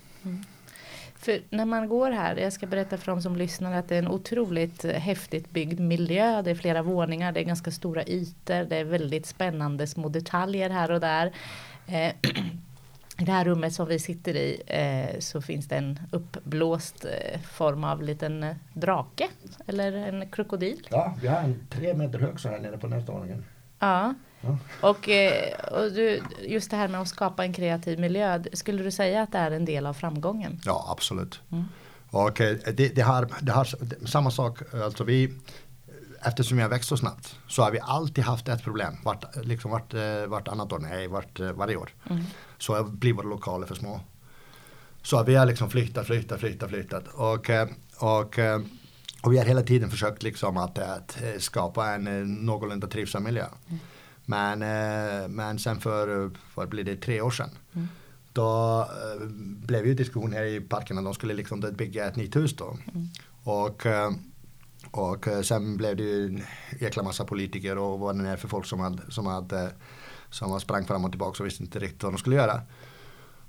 För 1.28 1.42
när 1.50 1.66
man 1.66 1.88
går 1.88 2.12
här, 2.12 2.36
jag 2.36 2.54
ska 2.54 2.68
berätta 2.68 2.98
för 2.98 3.12
de 3.12 3.22
som 3.22 3.36
lyssnar 3.36 3.74
att 3.74 3.88
det 3.88 3.96
är 3.96 4.00
en 4.00 4.08
otroligt 4.08 4.84
häftigt 4.84 5.50
byggd 5.50 5.80
miljö. 5.80 6.42
Det 6.42 6.52
är 6.52 6.56
flera 6.56 6.82
våningar, 6.82 7.32
det 7.32 7.40
är 7.40 7.44
ganska 7.44 7.72
stora 7.72 8.04
ytor, 8.04 8.70
det 8.70 8.78
är 8.78 8.84
väldigt 8.84 9.26
spännande 9.26 9.88
små 9.88 10.10
detaljer 10.10 10.70
här 10.70 10.92
och 10.92 11.00
där. 11.00 11.32
Eh, 11.88 12.12
I 13.20 13.26
det 13.26 13.32
här 13.32 13.46
rummet 13.46 13.74
som 13.74 13.88
vi 13.88 14.00
sitter 14.00 14.36
i 14.36 14.62
eh, 14.68 15.20
så 15.20 15.42
finns 15.42 15.68
det 15.68 15.76
en 15.76 16.00
uppblåst 16.12 17.06
eh, 17.06 17.40
form 17.42 17.84
av 17.84 18.04
liten 18.04 18.44
eh, 18.44 18.56
drake 18.74 19.28
eller 19.68 19.92
en 19.92 20.30
krokodil. 20.30 20.88
Ja, 20.90 21.16
vi 21.22 21.28
har 21.28 21.40
en 21.40 21.68
tre 21.70 21.94
meter 21.94 22.20
hög 22.20 22.40
så 22.40 22.50
här 22.50 22.60
nere 22.60 22.78
på 22.78 22.88
nästa 22.88 23.12
våningen. 23.12 23.46
Ja. 23.80 24.14
Ja. 24.42 24.58
Och, 24.82 25.10
eh, 25.10 25.54
och 25.72 25.92
du, 25.92 26.22
just 26.42 26.72
det 26.72 26.78
här 26.78 26.88
med 26.88 27.02
att 27.02 27.08
skapa 27.08 27.44
en 27.44 27.54
kreativ 27.54 28.00
miljö, 28.00 28.44
skulle 28.54 28.84
du 28.84 28.92
säga 28.92 29.22
att 29.22 29.32
det 29.32 29.38
är 29.38 29.52
en 29.52 29.66
del 29.66 29.86
av 29.86 29.94
framgången? 29.94 30.60
Ja, 30.66 30.88
absolut. 30.90 31.42
Mm. 31.52 31.66
Och 32.10 32.34
det, 32.74 32.96
det, 32.96 33.02
har, 33.02 33.30
det 33.42 33.52
har 33.52 33.68
samma 34.06 34.32
sak, 34.32 34.74
alltså 34.74 35.04
vi 35.04 35.34
Eftersom 36.22 36.60
jag 36.60 36.70
växt 36.70 36.90
så 36.90 36.98
snabbt 36.98 37.40
så 37.48 37.62
har 37.62 37.72
vi 37.72 37.80
alltid 37.80 38.24
haft 38.24 38.48
ett 38.48 38.64
problem. 38.64 38.94
Vart, 39.04 39.46
liksom 39.46 39.72
vart, 39.72 39.94
eh, 39.94 40.26
vart 40.28 40.48
annat 40.48 40.74
år, 40.74 40.80
nej 40.80 41.08
vart, 41.08 41.40
eh, 41.40 41.52
varje 41.52 41.76
år. 41.76 41.90
Mm. 42.10 42.24
Så 42.58 42.84
blir 42.84 43.14
våra 43.14 43.28
lokaler 43.28 43.68
för 43.68 43.76
små. 43.76 44.00
Så 45.02 45.24
vi 45.24 45.36
har 45.36 45.46
liksom 45.46 45.70
flyttat, 45.70 46.08
flyttat, 46.08 46.40
flyttat, 46.40 46.70
flyttat. 46.70 47.08
Och, 47.08 47.50
och, 48.00 48.40
och 49.28 49.34
vi 49.34 49.38
har 49.38 49.46
hela 49.46 49.64
tiden 49.64 49.90
försökt 49.90 50.24
liksom 50.24 50.58
att, 50.58 50.80
att 50.80 51.18
skapa 51.40 51.88
en 51.88 52.34
någorlunda 52.46 52.88
trivsam 52.88 53.24
miljö. 53.24 53.46
Mm. 53.68 53.80
Men, 54.26 54.60
men 55.36 55.60
sen 55.60 55.80
för, 55.80 56.32
vad 56.56 56.70
blir 56.70 56.84
det, 56.84 56.96
tre 56.96 57.22
år 57.22 57.32
sedan. 57.32 57.50
Mm. 57.74 57.88
Då 58.34 58.88
blev 59.40 59.86
ju 59.86 59.94
diskussion 59.94 60.34
här 60.34 60.44
i 60.44 60.62
parken 60.62 60.98
att 60.98 61.04
de 61.04 61.14
skulle 61.14 61.34
liksom 61.34 61.60
bygga 61.60 62.06
ett 62.06 62.16
nytt 62.16 62.36
hus 62.36 62.56
då. 62.56 62.78
Mm. 62.94 63.08
Och, 63.44 63.86
och 64.92 65.46
sen 65.46 65.78
blev 65.78 65.96
det 65.96 66.04
ju 66.04 66.26
en 66.26 66.44
jäkla 66.80 67.04
massa 67.04 67.26
politiker 67.26 67.78
och 67.78 68.00
vad 68.00 68.24
det 68.24 68.30
är 68.30 68.38
för 68.38 68.48
folk 68.48 68.66
som 68.66 68.80
hade, 68.80 69.02
som 69.10 69.26
hade 69.26 69.72
som 70.30 70.60
sprang 70.60 70.86
fram 70.86 71.06
och 71.06 71.12
tillbaka 71.12 71.44
och 71.44 71.48
visste 71.48 71.64
inte 71.64 71.80
riktigt 71.80 72.04
vad 72.04 72.14
de 72.14 72.18
skulle 72.18 72.36
göra. 72.36 72.62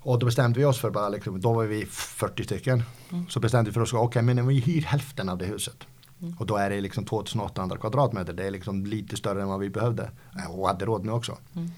Och 0.01 0.19
då 0.19 0.27
bestämde 0.27 0.59
vi 0.59 0.65
oss 0.65 0.81
för 0.81 0.91
bara, 0.91 1.09
liksom, 1.09 1.41
då 1.41 1.53
var 1.53 1.65
vi 1.65 1.87
40 1.87 2.45
stycken. 2.45 2.83
Mm. 3.13 3.29
Så 3.29 3.41
bestämde 3.41 3.71
vi 3.71 3.75
för 3.75 3.81
oss, 3.81 3.93
okej 3.93 4.07
okay, 4.07 4.23
men 4.23 4.47
vi 4.47 4.61
hyr 4.61 4.83
hälften 4.83 5.29
av 5.29 5.39
det 5.39 5.47
huset. 5.47 5.87
Mm. 6.21 6.37
Och 6.39 6.47
då 6.47 6.57
är 6.57 6.71
det 6.71 6.81
liksom 6.81 7.05
2800 7.05 7.77
kvadratmeter. 7.77 8.33
Det 8.33 8.47
är 8.47 8.51
liksom 8.51 8.87
lite 8.87 9.17
större 9.17 9.43
än 9.43 9.49
vad 9.49 9.61
vi 9.61 9.71
behövde. 9.71 10.11
Och 10.49 10.69
hade 10.69 10.85
råd 10.85 11.05
med 11.05 11.15
också. 11.15 11.39
Mm. 11.55 11.71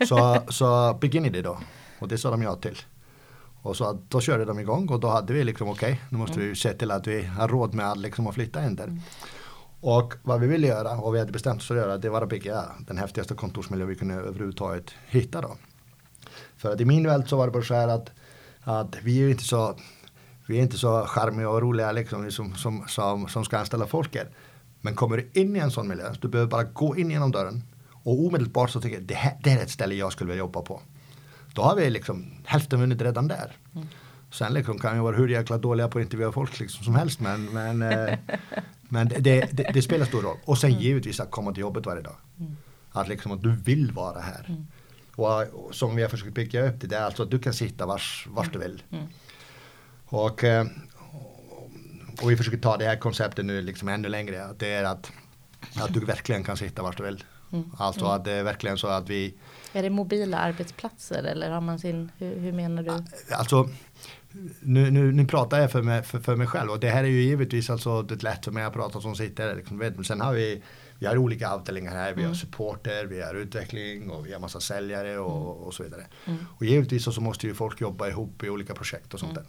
Så, 0.08 0.42
så 0.48 0.98
begin 1.00 1.32
det 1.32 1.42
då. 1.42 1.58
Och 1.98 2.08
det 2.08 2.18
sa 2.18 2.30
de 2.30 2.42
ja 2.42 2.56
till. 2.56 2.78
Och 3.62 3.76
så 3.76 3.98
då 4.08 4.20
körde 4.20 4.44
de 4.44 4.58
igång 4.58 4.88
och 4.88 5.00
då 5.00 5.08
hade 5.08 5.32
vi 5.32 5.44
liksom 5.44 5.68
okej, 5.68 5.92
okay, 5.92 6.04
nu 6.08 6.18
måste 6.18 6.34
mm. 6.34 6.48
vi 6.48 6.56
se 6.56 6.72
till 6.72 6.90
att 6.90 7.06
vi 7.06 7.22
har 7.22 7.48
råd 7.48 7.74
med 7.74 7.90
att, 7.90 7.98
liksom, 7.98 8.26
att 8.26 8.34
flytta 8.34 8.66
in 8.66 8.76
där. 8.76 8.84
Mm. 8.84 9.00
Och 9.80 10.14
vad 10.22 10.40
vi 10.40 10.46
ville 10.46 10.66
göra 10.66 10.98
och 10.98 11.14
vi 11.14 11.18
hade 11.18 11.32
bestämt 11.32 11.60
oss 11.60 11.68
för 11.68 11.76
att 11.76 11.82
göra 11.82 11.98
det 11.98 12.10
var 12.10 12.22
att 12.22 12.28
bygga 12.28 12.64
den 12.86 12.98
häftigaste 12.98 13.34
kontorsmiljö 13.34 13.86
vi 13.86 13.94
kunde 13.94 14.14
överhuvudtaget 14.14 14.90
hitta 15.06 15.40
då. 15.40 15.56
För 16.64 16.72
att 16.72 16.80
i 16.80 16.84
min 16.84 17.06
värld 17.06 17.28
så 17.28 17.36
var 17.36 17.46
det 17.46 17.52
bara 17.52 17.62
så 17.62 17.74
här 17.74 17.88
att, 17.88 18.10
att 18.60 18.96
vi 19.02 19.24
är 19.24 19.28
inte 19.28 19.44
så 19.44 19.76
vi 20.46 20.58
är 20.58 20.62
inte 20.62 20.78
så 20.78 21.04
charmiga 21.06 21.48
och 21.48 21.62
roliga 21.62 21.92
liksom, 21.92 22.30
som, 22.30 22.56
som, 22.56 22.84
som, 22.88 23.28
som 23.28 23.44
ska 23.44 23.58
anställa 23.58 23.86
folk 23.86 24.14
här. 24.14 24.28
Men 24.80 24.94
kommer 24.94 25.16
du 25.16 25.40
in 25.40 25.56
i 25.56 25.58
en 25.58 25.70
sån 25.70 25.88
miljö, 25.88 26.14
du 26.20 26.28
behöver 26.28 26.50
bara 26.50 26.64
gå 26.64 26.96
in 26.96 27.10
genom 27.10 27.30
dörren 27.30 27.62
och 27.90 28.26
omedelbart 28.26 28.70
så 28.70 28.80
tänker 28.80 28.98
jag 28.98 29.06
det 29.06 29.14
här 29.14 29.36
det 29.42 29.50
är 29.50 29.62
ett 29.62 29.70
ställe 29.70 29.94
jag 29.94 30.12
skulle 30.12 30.28
vilja 30.28 30.38
jobba 30.38 30.62
på. 30.62 30.80
Då 31.54 31.62
har 31.62 31.76
vi 31.76 31.90
liksom 31.90 32.26
hälften 32.44 32.80
vunnit 32.80 33.02
redan 33.02 33.28
där. 33.28 33.56
Mm. 33.74 33.86
Sen 34.30 34.54
liksom 34.54 34.78
kan 34.78 34.94
vi 34.94 35.00
vara 35.00 35.16
hur 35.16 35.28
jäkla 35.28 35.58
dåliga 35.58 35.88
på 35.88 35.98
att 35.98 36.02
intervjua 36.02 36.32
folk 36.32 36.60
liksom 36.60 36.84
som 36.84 36.94
helst 36.94 37.20
men, 37.20 37.44
men, 37.44 37.82
eh, 37.82 38.18
men 38.88 39.08
det, 39.08 39.48
det, 39.52 39.70
det, 39.74 39.82
spelar 39.82 40.06
stor 40.06 40.22
roll. 40.22 40.36
Och 40.44 40.58
sen 40.58 40.70
mm. 40.70 40.82
givetvis 40.82 41.20
att 41.20 41.30
komma 41.30 41.52
till 41.52 41.60
jobbet 41.60 41.86
varje 41.86 42.02
dag. 42.02 42.16
Mm. 42.40 42.56
Att 42.92 43.08
liksom 43.08 43.32
att 43.32 43.42
du 43.42 43.56
vill 43.56 43.92
vara 43.92 44.20
här. 44.20 44.44
Mm. 44.48 44.66
Och, 45.16 45.44
som 45.74 45.96
vi 45.96 46.02
har 46.02 46.08
försökt 46.08 46.34
bygga 46.34 46.68
upp 46.68 46.80
det, 46.80 46.86
det 46.86 46.96
är 46.96 47.04
alltså 47.04 47.22
att 47.22 47.30
du 47.30 47.38
kan 47.38 47.54
sitta 47.54 47.86
vars, 47.86 48.26
vars 48.30 48.50
du 48.52 48.58
vill. 48.58 48.82
Mm. 48.90 49.04
Och, 50.04 50.44
eh, 50.44 50.66
och 52.22 52.30
vi 52.30 52.36
försöker 52.36 52.58
ta 52.58 52.76
det 52.76 52.84
här 52.84 52.96
konceptet 52.96 53.44
nu 53.44 53.62
liksom 53.62 53.88
ännu 53.88 54.08
längre. 54.08 54.44
Att 54.44 54.58
det 54.58 54.72
är 54.72 54.84
att, 54.84 55.12
att 55.76 55.94
du 55.94 56.00
verkligen 56.00 56.44
kan 56.44 56.56
sitta 56.56 56.82
vars 56.82 56.96
du 56.96 57.02
vill. 57.02 57.24
Mm. 57.52 57.70
Alltså 57.78 58.04
mm. 58.04 58.12
att 58.12 58.24
det 58.24 58.32
är 58.32 58.42
verkligen 58.42 58.78
så 58.78 58.86
att 58.86 59.10
vi 59.10 59.34
Är 59.72 59.82
det 59.82 59.90
mobila 59.90 60.38
arbetsplatser 60.38 61.22
eller 61.22 61.50
har 61.50 61.60
man 61.60 61.78
sin, 61.78 62.10
hur, 62.18 62.38
hur 62.38 62.52
menar 62.52 62.82
du? 62.82 62.90
Alltså 63.34 63.68
nu, 64.60 64.90
nu, 64.90 65.12
nu 65.12 65.26
pratar 65.26 65.60
jag 65.60 65.72
för 65.72 65.82
mig, 65.82 66.02
för, 66.02 66.20
för 66.20 66.36
mig 66.36 66.46
själv 66.46 66.70
och 66.70 66.80
det 66.80 66.90
här 66.90 67.04
är 67.04 67.08
ju 67.08 67.22
givetvis 67.22 67.70
alltså 67.70 68.02
det 68.02 68.22
lätt 68.22 68.44
för 68.44 68.52
mig 68.52 68.64
att 68.64 68.72
prata 68.72 69.00
som 69.00 69.14
sitter 69.14 69.56
liksom, 69.56 69.78
vet, 69.78 69.94
men 69.94 70.04
sen 70.04 70.20
har 70.20 70.32
vi 70.32 70.62
vi 71.04 71.08
har 71.08 71.18
olika 71.18 71.48
avdelningar 71.48 71.92
här, 71.92 72.12
vi 72.12 72.22
har 72.22 72.28
mm. 72.28 72.34
supporter, 72.34 73.04
vi 73.06 73.22
har 73.22 73.34
utveckling 73.34 74.10
och 74.10 74.26
vi 74.26 74.32
har 74.32 74.40
massa 74.40 74.60
säljare 74.60 75.18
och, 75.18 75.36
mm. 75.36 75.64
och 75.66 75.74
så 75.74 75.82
vidare. 75.82 76.06
Mm. 76.24 76.46
Och 76.56 76.64
givetvis 76.64 77.14
så 77.14 77.20
måste 77.20 77.46
ju 77.46 77.54
folk 77.54 77.80
jobba 77.80 78.08
ihop 78.08 78.44
i 78.44 78.50
olika 78.50 78.74
projekt 78.74 79.14
och 79.14 79.20
sånt 79.20 79.34
där. 79.34 79.44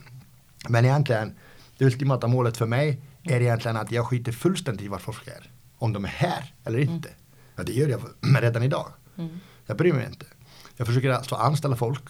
Men 0.70 0.86
egentligen, 0.86 1.36
det 1.78 1.86
ultimata 1.86 2.28
målet 2.28 2.58
för 2.58 2.66
mig 2.66 3.02
är 3.24 3.42
egentligen 3.42 3.78
att 3.78 3.92
jag 3.92 4.08
skiter 4.08 4.32
fullständigt 4.32 4.86
i 4.86 4.88
var 4.88 4.98
folk 4.98 5.28
är. 5.28 5.52
Om 5.78 5.94
de 5.94 6.06
är 6.06 6.10
här 6.10 6.54
eller 6.64 6.80
inte. 6.80 7.10
Ja, 7.56 7.64
det 7.64 7.74
gör 7.74 7.88
jag 7.88 8.02
redan 8.42 8.64
idag. 8.64 8.88
Jag 9.66 9.78
bryr 9.78 9.94
mig 9.94 10.06
inte. 10.06 10.26
Jag 10.78 10.88
försöker 10.88 11.10
alltså 11.10 11.36
anställa 11.36 11.76
folk 11.76 12.04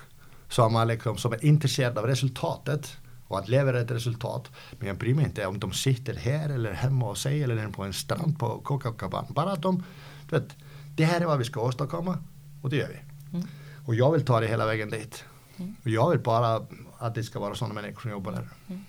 som 0.49 0.75
är, 0.75 0.85
liksom, 0.85 1.17
som 1.17 1.33
är 1.33 1.45
intresserade 1.45 1.99
av 1.99 2.07
resultatet 2.07 2.97
och 3.27 3.39
att 3.39 3.48
leverera 3.48 3.82
ett 3.82 3.91
resultat. 3.91 4.51
Men 4.72 4.88
jag 4.88 4.98
bryr 4.98 5.13
mig 5.13 5.25
inte 5.25 5.46
om 5.46 5.60
de 5.60 5.74
sitter 5.74 6.13
här 6.13 6.50
eller 6.50 6.74
hemma 6.74 7.05
hos 7.05 7.22
sig 7.22 7.44
eller 7.44 7.67
på 7.67 7.84
en 7.84 7.94
strand 7.94 8.39
på 8.39 8.60
Copacabana. 8.60 9.27
Bara 9.29 9.51
att 9.51 9.62
de, 9.62 9.84
vet, 10.29 10.55
det 10.96 11.05
här 11.05 11.22
är 11.22 11.25
vad 11.25 11.38
vi 11.38 11.44
ska 11.44 11.62
åstadkomma 11.62 12.17
och 12.62 12.70
det 12.70 12.75
gör 12.75 12.88
vi. 12.88 13.00
Mm. 13.38 13.48
Och 13.86 13.96
jag 13.96 14.12
vill 14.12 14.25
ta 14.25 14.39
det 14.39 14.48
hela 14.48 14.65
vägen 14.65 14.89
dit. 14.89 15.24
Mm. 15.58 15.75
Och 15.84 15.89
jag 15.89 16.10
vill 16.10 16.20
bara 16.20 16.65
att 16.98 17.15
det 17.15 17.24
ska 17.24 17.39
vara 17.39 17.55
sådana 17.55 17.74
människor 17.74 18.01
som 18.01 18.12
jobbar 18.12 18.32
där. 18.32 18.50
Mm. 18.67 18.86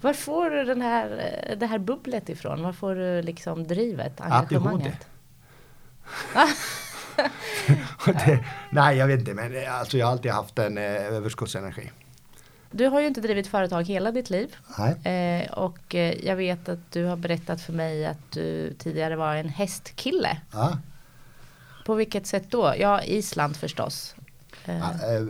Var 0.00 0.12
får 0.12 0.50
du 0.50 0.64
den 0.64 0.80
här, 0.80 1.08
det 1.60 1.66
här 1.66 1.78
bubblet 1.78 2.28
ifrån? 2.28 2.62
Var 2.62 2.72
får 2.72 2.94
du 2.94 3.22
liksom 3.22 3.66
drivet, 3.66 4.20
engagemanget? 4.20 5.06
det, 8.06 8.44
nej, 8.70 8.96
jag 8.96 9.06
vet 9.06 9.18
inte, 9.20 9.34
men 9.34 9.52
alltså 9.68 9.98
jag 9.98 10.06
har 10.06 10.12
alltid 10.12 10.30
haft 10.30 10.58
en 10.58 10.78
eh, 10.78 10.84
överskottsenergi. 10.84 11.90
Du 12.72 12.86
har 12.86 13.00
ju 13.00 13.06
inte 13.06 13.20
drivit 13.20 13.46
företag 13.46 13.82
hela 13.82 14.12
ditt 14.12 14.30
liv. 14.30 14.56
Eh, 15.04 15.52
och 15.52 15.94
eh, 15.94 16.26
jag 16.26 16.36
vet 16.36 16.68
att 16.68 16.92
du 16.92 17.04
har 17.04 17.16
berättat 17.16 17.60
för 17.60 17.72
mig 17.72 18.06
att 18.06 18.30
du 18.30 18.74
tidigare 18.78 19.16
var 19.16 19.36
en 19.36 19.48
hästkille. 19.48 20.40
Ja. 20.52 20.78
På 21.86 21.94
vilket 21.94 22.26
sätt 22.26 22.44
då? 22.50 22.74
Ja, 22.78 23.02
Island 23.02 23.56
förstås. 23.56 24.14
Eh. 24.64 24.78
Ja, 24.78 25.14
eh, 25.14 25.26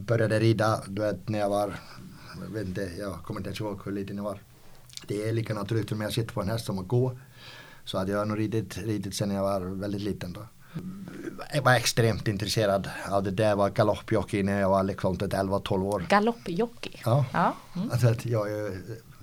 började 0.00 0.38
rida 0.38 0.80
du 0.86 1.02
vet, 1.02 1.28
när 1.28 1.38
jag 1.38 1.48
var, 1.48 1.74
jag, 2.40 2.54
vet 2.54 2.66
inte, 2.66 2.90
jag 2.98 3.22
kommer 3.22 3.40
inte 3.40 3.48
ens 3.48 3.60
ihåg 3.60 3.80
hur 3.84 3.92
liten 3.92 4.16
jag 4.16 4.24
var. 4.24 4.38
Det 5.06 5.28
är 5.28 5.32
lika 5.32 5.54
naturligt 5.54 5.88
för 5.88 5.96
mig 5.96 6.06
att 6.06 6.12
sitta 6.12 6.32
på 6.32 6.42
en 6.42 6.48
häst 6.48 6.66
som 6.66 6.78
att 6.78 6.88
gå. 6.88 7.18
Så 7.84 7.98
att 7.98 8.08
jag 8.08 8.18
har 8.18 8.26
nog 8.26 8.38
ridit, 8.38 8.78
ridit 8.78 9.14
sedan 9.14 9.30
jag 9.30 9.42
var 9.42 9.60
väldigt 9.60 10.02
liten. 10.02 10.32
Då 10.32 10.46
jag 11.54 11.62
var 11.62 11.74
extremt 11.74 12.28
intresserad 12.28 12.90
av 13.10 13.22
det 13.22 13.30
där 13.30 13.56
var 13.56 13.70
galoppjockey 13.70 14.42
när 14.42 14.60
jag 14.60 14.68
var 14.68 14.82
liksom 14.82 15.18
11-12 15.18 15.82
år. 15.82 16.06
Galoppjockey? 16.08 17.00
Ja. 17.04 17.24
ja. 17.32 17.54
Mm. 17.76 17.90
Alltså 17.90 18.28
jag, 18.28 18.48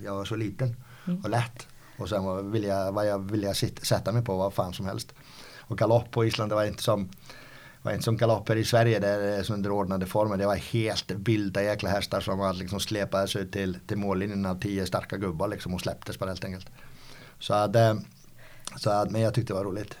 jag 0.04 0.14
var 0.14 0.24
så 0.24 0.36
liten 0.36 0.76
mm. 1.06 1.20
och 1.24 1.30
lätt. 1.30 1.66
Och 1.98 2.08
sen 2.08 2.52
ville 2.52 2.66
jag, 2.66 2.92
vad 2.92 3.06
jag 3.06 3.18
ville 3.18 3.54
sätta 3.54 4.12
mig 4.12 4.24
på 4.24 4.36
vad 4.36 4.54
fan 4.54 4.72
som 4.72 4.86
helst. 4.86 5.12
Och 5.58 5.78
galopp 5.78 6.10
på 6.10 6.24
Island 6.24 6.50
det 6.50 6.54
var 6.54 6.64
inte 6.64 6.82
som 6.82 7.08
var 7.82 7.92
inte 7.92 8.04
som 8.04 8.16
galopper 8.16 8.56
i 8.56 8.64
Sverige 8.64 8.98
där 8.98 9.18
det 9.18 9.36
är 9.36 9.52
underordnade 9.52 10.06
former. 10.06 10.36
Det 10.36 10.46
var 10.46 10.56
helt 10.56 11.10
vilda 11.10 11.62
jäkla 11.62 11.90
hästar 11.90 12.20
som 12.20 12.54
liksom 12.56 12.80
släpades 12.80 13.36
ut 13.36 13.52
till, 13.52 13.78
till 13.86 13.96
mållinjen 13.96 14.46
av 14.46 14.60
tio 14.60 14.86
starka 14.86 15.16
gubbar 15.16 15.48
liksom 15.48 15.74
och 15.74 15.80
släpptes 15.80 16.18
bara 16.18 16.30
helt 16.30 16.44
enkelt. 16.44 16.66
Så 17.38 17.54
att, 17.54 17.76
eh, 17.76 17.94
så 18.76 18.90
att, 18.90 19.10
men 19.10 19.20
jag 19.20 19.34
tyckte 19.34 19.52
det 19.52 19.56
var 19.56 19.64
roligt. 19.64 19.98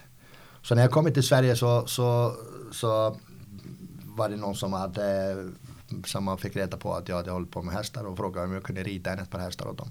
Så 0.62 0.74
när 0.74 0.82
jag 0.82 0.90
kom 0.90 1.12
till 1.12 1.22
Sverige 1.22 1.56
så, 1.56 1.86
så, 1.86 2.36
så 2.72 3.16
var 4.04 4.28
det 4.28 4.36
någon 4.36 4.54
som 4.56 4.72
hade 4.72 5.36
som 6.04 6.24
man 6.24 6.38
fick 6.38 6.56
reda 6.56 6.76
på 6.76 6.94
att 6.94 7.08
jag 7.08 7.16
hade 7.16 7.30
hållit 7.30 7.50
på 7.50 7.62
med 7.62 7.74
hästar 7.74 8.04
och 8.04 8.16
frågade 8.16 8.46
om 8.46 8.52
jag 8.52 8.62
kunde 8.62 8.82
rida 8.82 9.12
en 9.12 9.18
ett 9.18 9.30
par 9.30 9.38
hästar 9.38 9.68
åt 9.68 9.78
dem. 9.78 9.88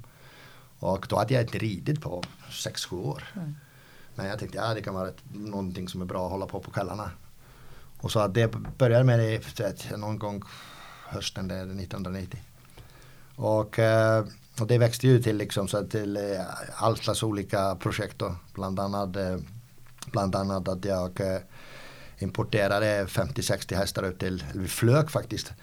Och 0.80 1.06
då 1.10 1.18
hade 1.18 1.34
jag 1.34 1.44
inte 1.44 1.58
ridit 1.58 2.02
på 2.02 2.24
6-7 2.50 3.06
år. 3.06 3.24
Mm. 3.36 3.56
Men 4.16 4.28
jag 4.28 4.40
tänkte 4.40 4.62
att 4.62 4.68
ja, 4.68 4.74
det 4.74 4.82
kan 4.82 4.94
vara 4.94 5.08
ett, 5.08 5.24
någonting 5.34 5.88
som 5.88 6.02
är 6.02 6.06
bra 6.06 6.26
att 6.26 6.32
hålla 6.32 6.46
på 6.46 6.60
på 6.60 6.72
kvällarna. 6.72 7.12
Och 7.98 8.12
så 8.12 8.20
att 8.20 8.34
det 8.34 8.48
började 8.78 9.04
med 9.04 9.20
det 9.58 9.98
någon 9.98 10.20
gång 10.20 10.44
hösten 11.08 11.48
där 11.48 11.62
1990. 11.62 12.40
Och, 13.36 13.80
eh, 13.80 14.26
och 14.60 14.68
det 14.68 14.78
växte 14.78 15.08
ju 15.08 15.22
till 15.22 15.38
liksom 15.38 15.68
så 15.68 15.84
till 15.84 16.18
eh, 16.18 16.24
all 16.76 16.98
slags 16.98 17.24
olika 17.24 17.76
projekt 17.76 18.20
då. 18.20 18.36
Bland 18.54 18.80
annat 18.80 19.16
eh, 19.16 19.38
Bland 20.12 20.36
annat 20.36 20.68
att 20.68 20.86
jag 20.86 21.22
eh, 21.22 21.42
importerade 22.18 23.06
50-60 23.06 23.76
hästar 23.76 24.04
upp 24.04 24.20
till, 24.20 24.44
vi 24.54 24.68
flög 24.68 25.12
faktiskt 25.12 25.54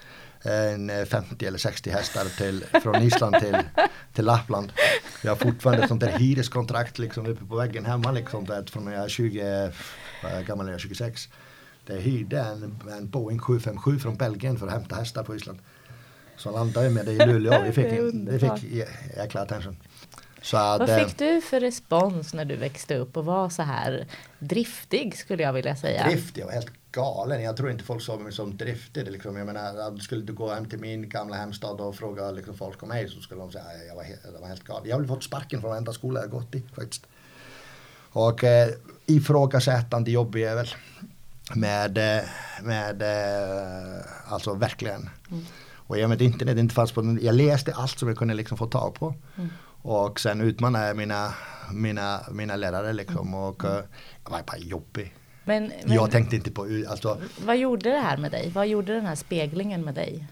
en 0.41 1.05
50 1.05 1.45
eh, 1.45 1.47
eller 1.47 1.57
60 1.57 1.89
hästar 1.89 2.25
till, 2.37 2.65
från 2.83 2.95
Island 2.95 3.35
till, 3.39 3.57
till 4.13 4.25
Lappland. 4.25 4.71
Jag 5.23 5.31
har 5.31 5.35
fortfarande 5.35 5.83
ett 5.83 5.89
sånt 5.89 6.01
där 6.01 6.17
hyreskontrakt 6.17 6.99
liksom 6.99 7.25
uppe 7.25 7.45
på 7.45 7.55
väggen 7.55 7.85
hemma 7.85 8.11
liksom 8.11 8.45
där, 8.45 8.63
från 8.63 8.85
när 8.85 8.93
jag 8.93 9.03
är 9.03 9.09
20, 9.09 9.71
vad 10.23 10.45
gammal 10.45 10.67
är 10.67 10.71
jag, 10.71 10.81
26. 10.81 11.29
Det 11.85 11.95
hyrde 11.95 12.39
en, 12.39 12.79
en 12.91 13.09
Boeing 13.09 13.39
757 13.39 13.99
från 13.99 14.15
Belgien 14.15 14.57
för 14.57 14.67
att 14.67 14.73
hämta 14.73 14.95
hästar 14.95 15.23
på 15.23 15.35
Island. 15.35 15.59
Så 16.37 16.51
landade 16.51 16.87
vi 16.87 16.93
med 16.93 17.05
det 17.05 17.11
i 17.11 17.25
Luleå. 17.25 17.63
Vi 17.63 17.71
fick, 17.71 17.85
vi 18.13 18.39
fick 18.39 18.63
jäkla 19.17 19.41
attention. 19.41 19.77
Att, 20.53 20.79
Vad 20.79 20.99
fick 20.99 21.17
du 21.17 21.41
för 21.41 21.59
respons 21.59 22.33
när 22.33 22.45
du 22.45 22.55
växte 22.55 22.97
upp 22.97 23.17
och 23.17 23.25
var 23.25 23.49
så 23.49 23.61
här 23.61 24.07
driftig 24.39 25.17
skulle 25.17 25.43
jag 25.43 25.53
vilja 25.53 25.75
säga? 25.75 26.03
Driftig, 26.03 26.41
jag 26.41 26.45
var 26.45 26.53
helt 26.53 26.71
galen. 26.91 27.41
Jag 27.41 27.57
tror 27.57 27.71
inte 27.71 27.83
folk 27.83 28.01
såg 28.01 28.21
mig 28.21 28.31
som 28.31 28.57
driftig. 28.57 29.11
Liksom. 29.11 29.37
Jag 29.37 29.45
menar, 29.45 29.99
skulle 29.99 30.21
du 30.21 30.33
gå 30.33 30.53
hem 30.53 30.65
till 30.65 30.79
min 30.79 31.09
gamla 31.09 31.35
hemstad 31.35 31.81
och 31.81 31.95
fråga 31.95 32.31
liksom, 32.31 32.57
folk 32.57 32.83
om 32.83 32.89
mig 32.89 33.09
så 33.09 33.21
skulle 33.21 33.41
de 33.41 33.51
säga 33.51 33.63
att 33.63 33.87
jag 33.87 33.95
var, 33.95 34.03
helt, 34.03 34.21
jag 34.33 34.41
var 34.41 34.47
helt 34.47 34.63
galen. 34.63 34.89
Jag 34.89 34.97
har 34.97 35.05
fått 35.05 35.23
sparken 35.23 35.61
från 35.61 35.69
varenda 35.69 35.93
skola 35.93 36.19
jag 36.19 36.29
gått 36.29 36.55
i 36.55 36.63
faktiskt. 36.75 37.05
Och 38.09 38.43
eh, 38.43 38.69
ifrågasättande 39.05 40.11
jobbjävel. 40.11 40.67
Med, 41.55 41.97
eh, 41.97 42.23
med 42.61 43.01
eh, 43.01 44.05
alltså 44.27 44.53
verkligen. 44.53 45.09
Mm. 45.31 45.45
Och 45.87 45.97
och 45.97 46.09
med 46.09 46.21
internet 46.21 46.57
inte 46.57 46.75
fanns 46.75 46.91
på 46.91 47.17
jag 47.21 47.35
läste 47.35 47.73
allt 47.73 47.99
som 47.99 48.07
jag 48.07 48.17
kunde 48.17 48.33
liksom 48.33 48.57
få 48.57 48.65
tag 48.65 48.95
på. 48.95 49.15
Mm. 49.37 49.49
Och 49.87 50.19
sen 50.19 50.41
utmanade 50.41 50.87
jag 50.87 50.97
mina, 50.97 51.33
mina, 51.71 52.19
mina 52.31 52.55
lärare 52.55 52.93
liksom 52.93 53.33
och 53.33 53.63
uh, 53.63 53.69
jag 54.23 54.31
var 54.31 54.43
bara 54.47 54.57
jobbig. 54.57 55.13
Men, 55.43 55.71
men, 55.85 55.95
jag 55.95 56.11
tänkte 56.11 56.35
inte 56.35 56.51
på 56.51 56.67
alltså, 56.89 57.17
Vad 57.45 57.57
gjorde 57.57 57.89
det 57.89 57.99
här 57.99 58.17
med 58.17 58.31
dig? 58.31 58.51
Vad 58.55 58.67
gjorde 58.67 58.93
den 58.93 59.05
här 59.05 59.15
speglingen 59.15 59.85
med 59.85 59.95
dig? 59.95 60.27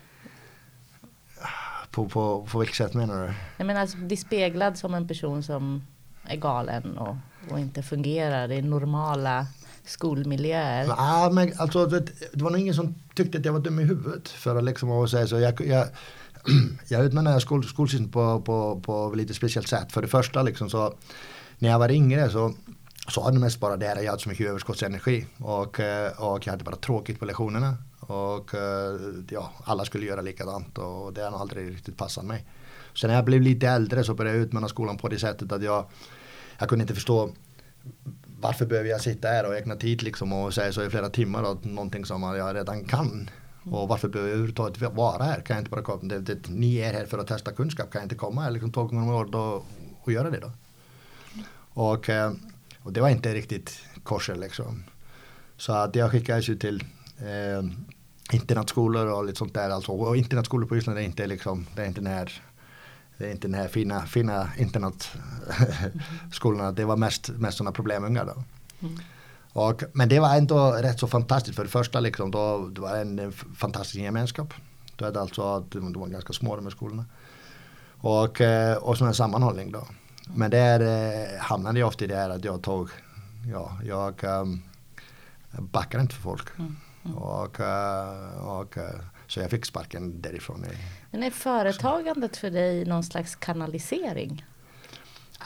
På, 1.91 2.09
på, 2.09 2.47
på 2.51 2.59
vilket 2.59 2.77
sätt 2.77 2.93
menar 2.93 3.27
du? 3.27 3.33
Jag 3.57 3.67
menar 3.67 3.81
alltså, 3.81 3.97
bli 3.97 4.17
speglad 4.17 4.77
som 4.77 4.93
en 4.93 5.07
person 5.07 5.43
som 5.43 5.83
är 6.23 6.35
galen 6.35 6.97
och, 6.97 7.15
och 7.49 7.59
inte 7.59 7.83
fungerar 7.83 8.51
i 8.51 8.61
normala 8.61 9.47
skolmiljöer. 9.85 10.85
Ja, 10.85 11.29
men 11.33 11.53
alltså, 11.57 11.85
det, 11.85 11.99
det 12.33 12.43
var 12.43 12.51
nog 12.51 12.59
ingen 12.59 12.75
som 12.75 12.95
tyckte 13.13 13.37
att 13.37 13.45
jag 13.45 13.53
var 13.53 13.59
dum 13.59 13.79
i 13.79 13.83
huvudet. 13.83 14.29
För 14.29 14.55
att 14.55 14.63
liksom 14.63 15.07
säga 15.07 15.27
så. 15.27 15.39
Jag, 15.39 15.61
jag, 15.61 15.87
jag 16.87 17.05
utmanade 17.05 17.41
skol, 17.41 17.63
skolsystemet 17.63 18.13
på, 18.13 18.41
på, 18.41 18.79
på 18.79 19.13
lite 19.15 19.33
speciellt 19.33 19.67
sätt. 19.67 19.91
För 19.91 20.01
det 20.01 20.07
första 20.07 20.43
liksom 20.43 20.69
så 20.69 20.93
när 21.59 21.69
jag 21.69 21.79
var 21.79 21.91
yngre 21.91 22.29
så 22.29 22.53
så 23.07 23.23
hade 23.23 23.37
det 23.37 23.41
mest 23.41 23.59
bara 23.59 23.77
det 23.77 23.87
här. 23.87 24.01
jag 24.01 24.11
hade 24.11 24.23
så 24.23 24.29
mycket 24.29 24.47
överskottsenergi 24.47 25.25
och, 25.37 25.79
eh, 25.79 26.11
och 26.21 26.47
jag 26.47 26.53
hade 26.53 26.63
bara 26.63 26.75
tråkigt 26.75 27.19
på 27.19 27.25
lektionerna. 27.25 27.77
Och 27.99 28.55
eh, 28.55 28.99
ja, 29.29 29.51
alla 29.63 29.85
skulle 29.85 30.05
göra 30.05 30.21
likadant 30.21 30.77
och 30.77 31.13
det 31.13 31.21
har 31.21 31.31
nog 31.31 31.39
aldrig 31.39 31.69
riktigt 31.69 31.97
passat 31.97 32.25
mig. 32.25 32.45
Sen 32.95 33.07
när 33.07 33.15
jag 33.15 33.25
blev 33.25 33.41
lite 33.41 33.67
äldre 33.67 34.03
så 34.03 34.13
började 34.13 34.37
jag 34.37 34.45
utmana 34.45 34.67
skolan 34.67 34.97
på 34.97 35.07
det 35.07 35.19
sättet 35.19 35.51
att 35.51 35.63
jag, 35.63 35.85
jag 36.59 36.69
kunde 36.69 36.83
inte 36.83 36.95
förstå 36.95 37.33
varför 38.39 38.65
behöver 38.65 38.89
jag 38.89 39.01
sitta 39.01 39.27
här 39.27 39.45
och 39.45 39.57
ägna 39.57 39.75
tid 39.75 40.03
liksom 40.03 40.33
och 40.33 40.53
säga 40.53 40.73
så 40.73 40.83
i 40.83 40.89
flera 40.89 41.09
timmar 41.09 41.43
åt 41.43 41.65
någonting 41.65 42.05
som 42.05 42.23
jag 42.23 42.55
redan 42.55 42.85
kan. 42.85 43.29
Och 43.71 43.87
varför 43.87 44.07
behöver 44.07 44.29
jag 44.29 44.35
överhuvudtaget 44.35 44.93
vara 44.93 45.23
här? 45.23 45.41
Kan 45.41 45.55
jag 45.55 45.61
inte 45.61 45.71
bara 45.71 45.81
komma? 45.81 46.01
Det, 46.03 46.19
det, 46.19 46.35
typ, 46.35 46.49
ni 46.49 46.77
är 46.77 46.93
här 46.93 47.05
för 47.05 47.17
att 47.17 47.27
testa 47.27 47.51
kunskap. 47.51 47.91
Kan 47.91 47.99
jag 47.99 48.05
inte 48.05 48.15
komma 48.15 48.41
här 48.41 48.51
liksom 48.51 48.71
två 48.71 48.83
gånger 48.83 49.01
om 49.01 49.09
året 49.09 49.35
och, 49.35 49.65
och 50.03 50.11
göra 50.11 50.29
det 50.29 50.39
då? 50.39 50.51
Och, 51.73 52.09
eh, 52.09 52.33
och 52.79 52.93
det 52.93 53.01
var 53.01 53.09
inte 53.09 53.33
riktigt 53.33 53.79
korset 54.03 54.37
liksom. 54.37 54.83
Så 55.57 55.73
att 55.73 55.95
jag 55.95 56.11
skickades 56.11 56.49
ju 56.49 56.55
till 56.55 56.83
eh, 57.17 57.63
internatskolor 58.31 59.07
och 59.07 59.25
lite 59.25 59.37
sånt 59.37 59.53
där. 59.53 59.69
Alltså, 59.69 59.91
och 59.91 60.17
internatskolor 60.17 60.67
på 60.67 60.77
Island 60.77 60.99
är 60.99 61.03
inte 61.03 61.27
liksom, 61.27 61.67
det 61.75 61.81
är 61.81 61.87
inte 61.87 62.01
när 62.01 62.41
det 63.17 63.27
är 63.27 63.31
inte 63.31 63.47
den 63.47 63.55
här 63.55 63.67
fina, 63.67 64.05
fina 64.05 64.49
internatskolorna. 64.57 66.71
Det 66.71 66.85
var 66.85 66.97
mest, 66.97 67.29
mest 67.29 67.57
sådana 67.57 67.71
problemungar 67.71 68.25
då. 68.25 68.43
Mm. 68.87 68.99
Och, 69.55 69.83
men 69.93 70.09
det 70.09 70.19
var 70.19 70.35
ändå 70.35 70.71
rätt 70.71 70.99
så 70.99 71.07
fantastiskt. 71.07 71.55
För 71.55 71.63
det 71.63 71.69
första 71.69 71.99
liksom, 71.99 72.31
då, 72.31 72.67
det 72.67 72.81
var 72.81 72.97
en 72.97 73.31
fantastisk 73.31 73.95
gemenskap. 73.95 74.53
Då 74.95 75.05
är 75.05 75.11
det 75.11 75.21
alltså, 75.21 75.59
de 75.59 75.93
var 75.93 76.07
ganska 76.07 76.33
små 76.33 76.55
de 76.55 76.65
här 76.65 76.71
skolorna. 76.71 77.05
Och, 77.97 78.41
eh, 78.41 78.77
och 78.77 78.97
sån 78.97 79.07
här 79.07 79.13
sammanhållning 79.13 79.71
då. 79.71 79.87
Men 80.35 80.51
där 80.51 80.79
eh, 80.79 81.39
hamnade 81.39 81.79
jag 81.79 81.87
ofta 81.87 82.03
i 82.03 82.07
det 82.07 82.15
här 82.15 82.29
att 82.29 82.43
jag 82.43 82.61
tog, 82.61 82.89
ja, 83.51 83.79
jag 83.83 84.23
um, 84.23 84.61
backade 85.59 86.01
inte 86.01 86.15
för 86.15 86.21
folk. 86.21 86.59
Mm. 86.59 86.75
Mm. 87.05 87.17
Och, 87.17 87.59
uh, 87.59 88.47
och, 88.47 88.77
uh, 88.77 88.83
så 89.27 89.39
jag 89.39 89.49
fick 89.49 89.65
sparken 89.65 90.21
därifrån. 90.21 90.65
Men 91.11 91.23
är 91.23 91.31
företagandet 91.31 92.37
för 92.37 92.49
dig 92.49 92.85
någon 92.85 93.03
slags 93.03 93.35
kanalisering? 93.35 94.45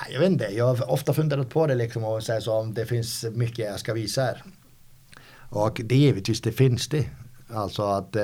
Jag 0.10 0.20
vet 0.20 0.32
inte, 0.32 0.46
jag 0.46 0.66
har 0.66 0.92
ofta 0.92 1.14
funderat 1.14 1.50
på 1.50 1.68
det 1.68 1.76
liksom 1.76 2.04
och 2.04 2.24
säger 2.24 2.42
så 2.42 2.54
om 2.54 2.74
det 2.74 2.86
finns 2.86 3.26
mycket 3.32 3.66
jag 3.66 3.80
ska 3.80 3.94
visa 3.94 4.22
här. 4.22 4.44
Och 5.50 5.82
det 5.84 5.96
givetvis 5.96 6.42
det 6.42 6.52
finns 6.52 6.88
det. 6.88 7.10
Alltså 7.54 7.84
att 7.84 8.16
eh, 8.16 8.24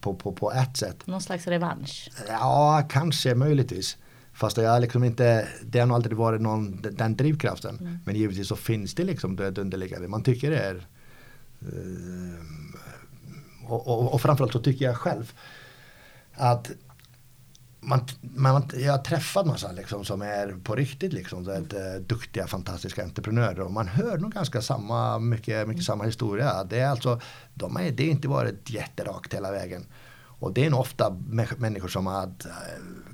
på, 0.00 0.14
på, 0.14 0.32
på 0.32 0.52
ett 0.52 0.76
sätt. 0.76 1.06
Någon 1.06 1.20
slags 1.20 1.46
revansch? 1.46 2.10
Ja, 2.28 2.88
kanske 2.90 3.34
möjligtvis. 3.34 3.96
Fast 4.32 4.56
jag 4.56 4.80
liksom 4.80 5.04
inte, 5.04 5.48
det 5.62 5.78
har 5.78 5.86
nog 5.86 5.94
aldrig 5.94 6.16
varit 6.16 6.40
någon, 6.40 6.82
den 6.92 7.16
drivkraften. 7.16 7.78
Mm. 7.80 7.98
Men 8.04 8.14
givetvis 8.14 8.48
så 8.48 8.56
finns 8.56 8.94
det 8.94 9.04
liksom 9.04 9.36
det 9.36 9.58
underliggande. 9.58 10.08
Man 10.08 10.22
tycker 10.22 10.50
det 10.50 10.58
är 10.58 10.86
eh, 11.60 12.44
och, 13.66 13.88
och, 13.88 14.14
och 14.14 14.20
framförallt 14.20 14.52
så 14.52 14.60
tycker 14.60 14.84
jag 14.84 14.96
själv 14.96 15.32
att 16.34 16.70
man, 17.84 18.00
man, 18.20 18.62
jag 18.74 18.92
har 18.92 18.98
träffat 18.98 19.46
massa 19.46 19.72
liksom 19.72 20.04
som 20.04 20.22
är 20.22 20.56
på 20.64 20.74
riktigt 20.74 21.12
liksom, 21.12 21.44
det, 21.44 21.60
det, 21.60 21.98
duktiga 21.98 22.46
fantastiska 22.46 23.02
entreprenörer 23.02 23.60
och 23.60 23.72
man 23.72 23.88
hör 23.88 24.18
nog 24.18 24.32
ganska 24.32 24.62
samma, 24.62 25.18
mycket, 25.18 25.68
mycket 25.68 25.84
samma 25.84 26.04
historia. 26.04 26.64
Det 26.64 26.78
är 26.78 26.88
alltså, 26.88 27.20
de 27.54 27.76
är, 27.76 27.90
det 27.90 28.04
har 28.04 28.10
inte 28.10 28.28
varit 28.28 28.70
jätterakt 28.70 29.34
hela 29.34 29.50
vägen. 29.50 29.86
Och 30.38 30.52
det 30.52 30.64
är 30.66 30.70
nog 30.70 30.80
ofta 30.80 31.16
människor 31.56 31.88
som 31.88 32.06
att, 32.06 32.46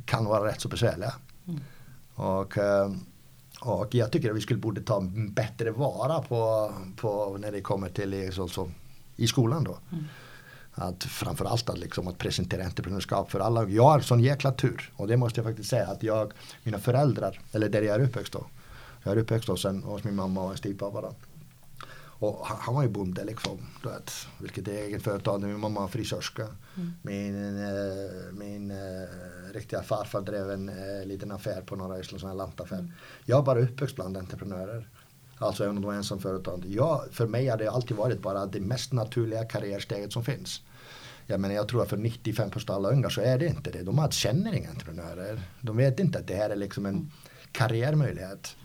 kan 0.05 0.25
vara 0.25 0.49
rätt 0.49 0.61
så 0.61 0.69
besvärliga. 0.69 1.15
Mm. 1.47 1.61
Och, 2.15 2.59
eh, 2.59 2.93
och 3.61 3.95
jag 3.95 4.13
tycker 4.13 4.31
att 4.31 4.37
vi 4.37 4.41
skulle 4.41 4.61
borde 4.61 4.81
ta 4.81 5.01
bättre 5.29 5.71
vara 5.71 6.23
på, 6.23 6.73
på 6.97 7.37
när 7.41 7.53
det 7.53 7.61
kommer 7.61 7.89
till 7.89 8.33
så, 8.33 8.49
så, 8.49 8.71
i 9.17 9.27
skolan 9.27 9.65
då. 9.65 9.79
Mm 9.93 10.05
att 10.81 11.05
framförallt 11.05 11.71
att, 11.71 11.79
liksom, 11.79 12.09
att 12.09 12.19
presentera 12.19 12.65
entreprenörskap 12.65 13.31
för 13.31 13.41
alla. 13.41 13.69
Jag 13.69 13.83
har 13.83 14.01
sån 14.01 14.21
jäkla 14.21 14.53
tur 14.53 14.93
och 14.97 15.09
det 15.09 15.17
måste 15.17 15.41
jag 15.41 15.47
faktiskt 15.47 15.71
säga 15.71 15.87
att 15.87 16.03
jag, 16.03 16.33
mina 16.63 16.79
föräldrar, 16.79 17.41
eller 17.53 17.69
där 17.69 17.83
jag 17.83 18.01
är 18.01 18.05
uppväxt 18.05 18.33
då. 18.33 18.47
Jag 19.03 19.13
är 19.13 19.17
uppväxt 19.17 19.49
hos, 19.49 19.65
en, 19.65 19.83
hos 19.83 20.05
min 20.05 20.15
mamma 20.15 20.43
och 20.43 20.51
en 20.51 20.57
styvpappa 20.57 21.01
då. 21.01 21.15
Och 22.21 22.47
han, 22.47 22.57
han, 22.61 22.75
var 22.75 22.83
ju 22.83 22.89
bonde 22.89 23.25
liksom. 23.25 23.59
Du 23.83 23.89
vet, 23.89 24.13
vilket 24.39 24.69
är 24.69 24.73
eget 24.73 25.03
företag. 25.03 25.43
Min 25.43 25.61
mamma 25.61 25.81
var 25.81 25.89
frisörska. 25.89 26.47
Mm. 26.77 26.93
Min, 27.03 27.65
äh, 27.65 28.33
min 28.33 28.71
äh, 28.71 28.77
riktiga 29.55 29.83
farfar 29.83 30.21
drev 30.21 30.51
en 30.51 30.69
äh, 30.69 31.07
liten 31.07 31.33
affär 31.33 31.61
på 31.61 31.77
norra 31.77 32.01
Island, 32.01 32.25
en 32.25 32.37
lantaffär. 32.37 32.79
Mm. 32.79 32.93
Jag 33.25 33.39
är 33.39 33.43
bara 33.43 33.61
uppväxt 33.61 33.97
bland 33.97 34.17
entreprenörer. 34.17 34.89
Alltså 35.39 35.65
även 35.65 35.77
om 35.77 35.83
de 35.83 35.89
var 35.89 35.95
ensam 35.95 36.21
företag. 36.21 36.65
Jag, 36.69 37.05
för 37.13 37.27
mig 37.27 37.49
har 37.49 37.57
det 37.57 37.71
alltid 37.71 37.97
varit 37.97 38.23
bara 38.23 38.47
det 38.47 38.61
mest 38.61 38.93
naturliga 38.93 39.45
karriärsteget 39.45 40.13
som 40.13 40.25
finns. 40.25 40.63
Jag 41.31 41.41
menar 41.41 41.55
jag 41.55 41.69
tror 41.69 41.83
att 41.83 41.89
för 41.89 41.97
95% 41.97 42.71
av 42.71 42.77
alla 42.77 42.89
unga 42.91 43.11
så 43.11 43.21
är 43.21 43.39
det 43.39 43.47
inte 43.47 43.71
det. 43.71 43.83
De 43.83 44.11
känner 44.11 44.55
inga 44.55 44.71
entreprenörer. 44.71 45.41
De 45.61 45.77
vet 45.77 46.01
inte 46.01 46.19
att 46.19 46.27
det 46.27 46.35
här 46.35 46.51
är 46.51 46.57
liksom 46.57 46.87
en 46.87 47.11
karriärmöjlighet. 47.53 48.57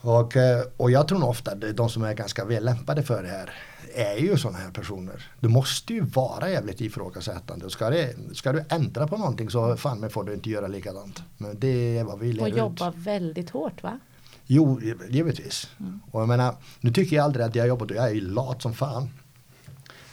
Och, 0.00 0.36
eh, 0.36 0.64
och 0.76 0.90
jag 0.90 1.08
tror 1.08 1.24
ofta 1.24 1.52
att 1.52 1.76
de 1.76 1.88
som 1.88 2.02
är 2.02 2.14
ganska 2.14 2.44
väl 2.44 2.64
lämpade 2.64 3.02
för 3.02 3.22
det 3.22 3.28
här 3.28 3.54
är 3.94 4.16
ju 4.16 4.36
sådana 4.36 4.58
här 4.58 4.70
personer. 4.70 5.26
Du 5.40 5.48
måste 5.48 5.94
ju 5.94 6.00
vara 6.00 6.50
jävligt 6.50 6.80
ifrågasättande. 6.80 7.70
Ska, 7.70 7.90
det, 7.90 8.14
ska 8.34 8.52
du 8.52 8.64
ändra 8.68 9.06
på 9.06 9.16
någonting 9.16 9.50
så 9.50 9.76
fan 9.76 10.00
men 10.00 10.10
får 10.10 10.24
du 10.24 10.34
inte 10.34 10.50
göra 10.50 10.66
likadant. 10.66 11.22
Men 11.36 11.58
det 11.58 11.98
är 11.98 12.04
vad 12.04 12.18
vi 12.18 12.32
lever 12.32 12.52
Och 12.52 12.58
jobba 12.58 12.88
ut. 12.90 12.96
väldigt 12.96 13.50
hårt 13.50 13.82
va? 13.82 13.98
Jo, 14.46 14.80
givetvis. 15.08 15.68
Mm. 15.80 16.00
Och 16.10 16.20
jag 16.20 16.28
menar, 16.28 16.54
nu 16.80 16.92
tycker 16.92 17.16
jag 17.16 17.24
aldrig 17.24 17.46
att 17.46 17.54
jag 17.54 17.68
jobbar, 17.68 17.92
jag 17.94 18.04
är 18.04 18.14
ju 18.14 18.20
lat 18.20 18.62
som 18.62 18.74
fan. 18.74 19.08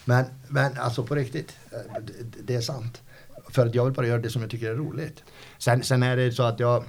Men, 0.07 0.25
men 0.47 0.77
alltså 0.77 1.03
på 1.03 1.15
riktigt, 1.15 1.57
eh, 1.71 2.01
det, 2.43 2.55
är 2.55 2.61
sant. 2.61 3.01
För 3.49 3.65
att 3.65 3.75
jag 3.75 3.85
vill 3.85 3.93
bara 3.93 4.07
göra 4.07 4.21
det 4.21 4.29
som 4.29 4.41
jag 4.41 4.51
tycker 4.51 4.71
är 4.71 4.75
roligt. 4.75 5.23
Sen, 5.57 5.83
sen 5.83 6.03
är 6.03 6.17
det 6.17 6.31
så 6.31 6.43
att 6.43 6.59
jag, 6.59 6.83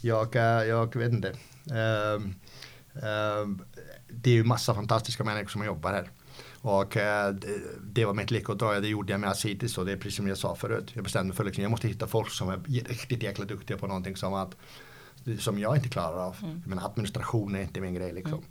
jag, 0.00 0.36
eh, 0.36 0.42
jag 0.42 0.96
vet 0.96 1.12
inte. 1.12 1.28
Um, 1.28 2.34
um, 2.92 3.64
det 4.08 4.30
är 4.30 4.34
ju 4.34 4.44
massa 4.44 4.74
fantastiska 4.74 5.24
människor 5.24 5.48
som 5.48 5.64
jobbar 5.64 5.92
här. 5.92 6.10
Och 6.60 6.96
uh, 6.96 7.40
det, 7.80 8.04
var 8.04 8.14
mitt 8.14 8.30
lyckodrag, 8.30 8.82
det 8.82 8.88
gjorde 8.88 9.12
jag 9.12 9.20
med 9.20 9.30
Asitis 9.30 9.78
och 9.78 9.86
det 9.86 9.92
är 9.92 9.96
precis 9.96 10.16
som 10.16 10.28
jag 10.28 10.38
sa 10.38 10.54
förut. 10.54 10.90
Jag 10.94 11.04
bestämde 11.04 11.28
mig 11.28 11.36
för 11.36 11.42
att 11.42 11.46
liksom, 11.46 11.62
jag 11.62 11.70
måste 11.70 11.88
hitta 11.88 12.06
folk 12.06 12.30
som 12.30 12.48
är 12.48 12.60
riktigt 12.88 13.22
jäkla 13.22 13.44
duktiga 13.44 13.76
på 13.76 13.86
någonting 13.86 14.16
som 14.16 14.34
att 14.34 14.56
som 15.38 15.58
jag 15.58 15.76
inte 15.76 15.88
klarar 15.88 16.26
av. 16.26 16.36
Mm. 16.42 16.62
Men 16.66 16.78
administration 16.78 17.54
är 17.54 17.62
inte 17.62 17.80
min 17.80 17.94
grej 17.94 18.12
liksom. 18.12 18.38
Mm. 18.38 18.50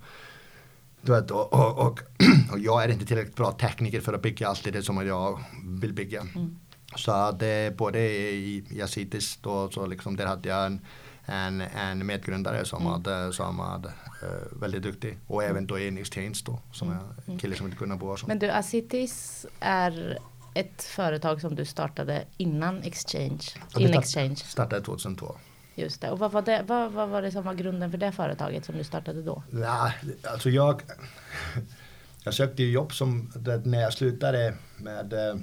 Du 1.05 1.11
vet, 1.11 1.31
och, 1.31 1.53
och, 1.53 1.87
och, 1.87 1.99
och, 2.51 2.59
jag 2.59 2.83
är 2.83 2.89
inte 2.89 3.05
tillräckligt 3.05 3.35
bra 3.35 3.51
tekniker 3.51 4.01
för 4.01 4.13
att 4.13 4.21
bygga 4.21 4.47
allt 4.47 4.73
det 4.73 4.83
som 4.83 5.07
jag 5.07 5.39
vill 5.81 5.93
bygga. 5.93 6.21
Mm. 6.21 6.59
Så 6.95 7.31
det 7.31 7.77
både 7.77 7.99
i, 7.99 8.81
Asitis 8.83 9.39
då, 9.41 9.69
så 9.69 9.85
liksom 9.85 10.15
där 10.15 10.25
hade 10.25 10.49
jag 10.49 10.65
en, 10.65 10.81
en, 11.25 11.61
en 11.61 12.05
medgrundare 12.05 12.65
som, 12.65 12.81
mm. 12.81 12.93
hade, 12.93 13.33
som 13.33 13.59
hade 13.59 13.87
uh, 13.87 14.59
väldigt 14.61 14.83
duktig. 14.83 15.17
Och 15.27 15.43
mm. 15.43 15.51
även 15.51 15.67
då 15.67 15.79
i 15.79 15.99
Exchange 15.99 16.41
då, 16.45 16.59
som 16.71 16.89
är 16.89 16.93
en 16.93 16.99
mm. 17.27 17.39
kille 17.39 17.55
som 17.55 17.65
inte 17.65 17.77
kunde 17.77 17.95
bo 17.95 18.17
Men 18.27 18.39
du, 18.39 18.49
Asitis 18.49 19.45
är 19.59 20.19
ett 20.53 20.83
företag 20.83 21.41
som 21.41 21.55
du 21.55 21.65
startade 21.65 22.25
innan 22.37 22.83
Exchange? 22.83 23.41
In 23.77 23.93
Exchange. 23.93 24.35
startade 24.35 24.81
2002. 24.81 25.35
Just 25.75 26.01
det. 26.01 26.11
Och 26.11 26.19
vad 26.19 26.31
var 26.31 26.41
det, 26.41 26.63
vad, 26.67 26.91
vad 26.91 27.09
var 27.09 27.21
det 27.21 27.31
som 27.31 27.43
var 27.43 27.53
grunden 27.53 27.91
för 27.91 27.97
det 27.97 28.11
företaget 28.11 28.65
som 28.65 28.77
du 28.77 28.83
startade 28.83 29.21
då? 29.21 29.43
Ja, 29.51 29.91
alltså 30.23 30.49
jag, 30.49 30.81
jag 32.23 32.33
sökte 32.33 32.63
ju 32.63 32.71
jobb 32.71 32.93
som, 32.93 33.31
när 33.63 33.81
jag 33.81 33.93
slutade 33.93 34.53
med, 34.77 35.13
eh, 35.13 35.35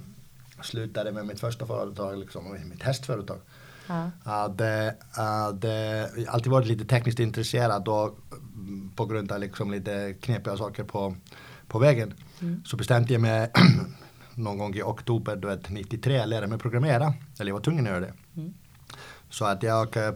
slutade 0.62 1.12
med 1.12 1.26
mitt 1.26 1.40
första 1.40 1.66
företag, 1.66 2.18
liksom, 2.18 2.58
mitt 2.70 2.82
hästföretag. 2.82 3.38
Ja. 3.86 4.10
Hade, 4.24 4.96
hade 5.10 6.08
alltid 6.28 6.52
varit 6.52 6.66
lite 6.66 6.84
tekniskt 6.84 7.18
intresserad 7.18 7.88
och 7.88 8.18
på 8.96 9.06
grund 9.06 9.32
av 9.32 9.40
liksom 9.40 9.70
lite 9.70 10.14
knepiga 10.20 10.56
saker 10.56 10.84
på, 10.84 11.16
på 11.68 11.78
vägen. 11.78 12.14
Mm. 12.40 12.62
Så 12.64 12.76
bestämde 12.76 13.12
jag 13.12 13.22
mig 13.22 13.50
någon 14.34 14.58
gång 14.58 14.74
i 14.74 14.82
oktober 14.82 15.36
du 15.36 15.48
vet, 15.48 15.70
93 15.70 16.24
lära 16.26 16.46
mig 16.46 16.58
programmera. 16.58 17.14
Eller 17.38 17.50
jag 17.50 17.54
var 17.54 17.62
tvungen 17.62 17.86
att 17.86 17.90
göra 17.90 18.00
det. 18.00 18.12
Mm. 18.36 18.54
Så 19.32 19.44
att 19.44 19.62
jag 19.62 19.96
eh, 19.96 20.12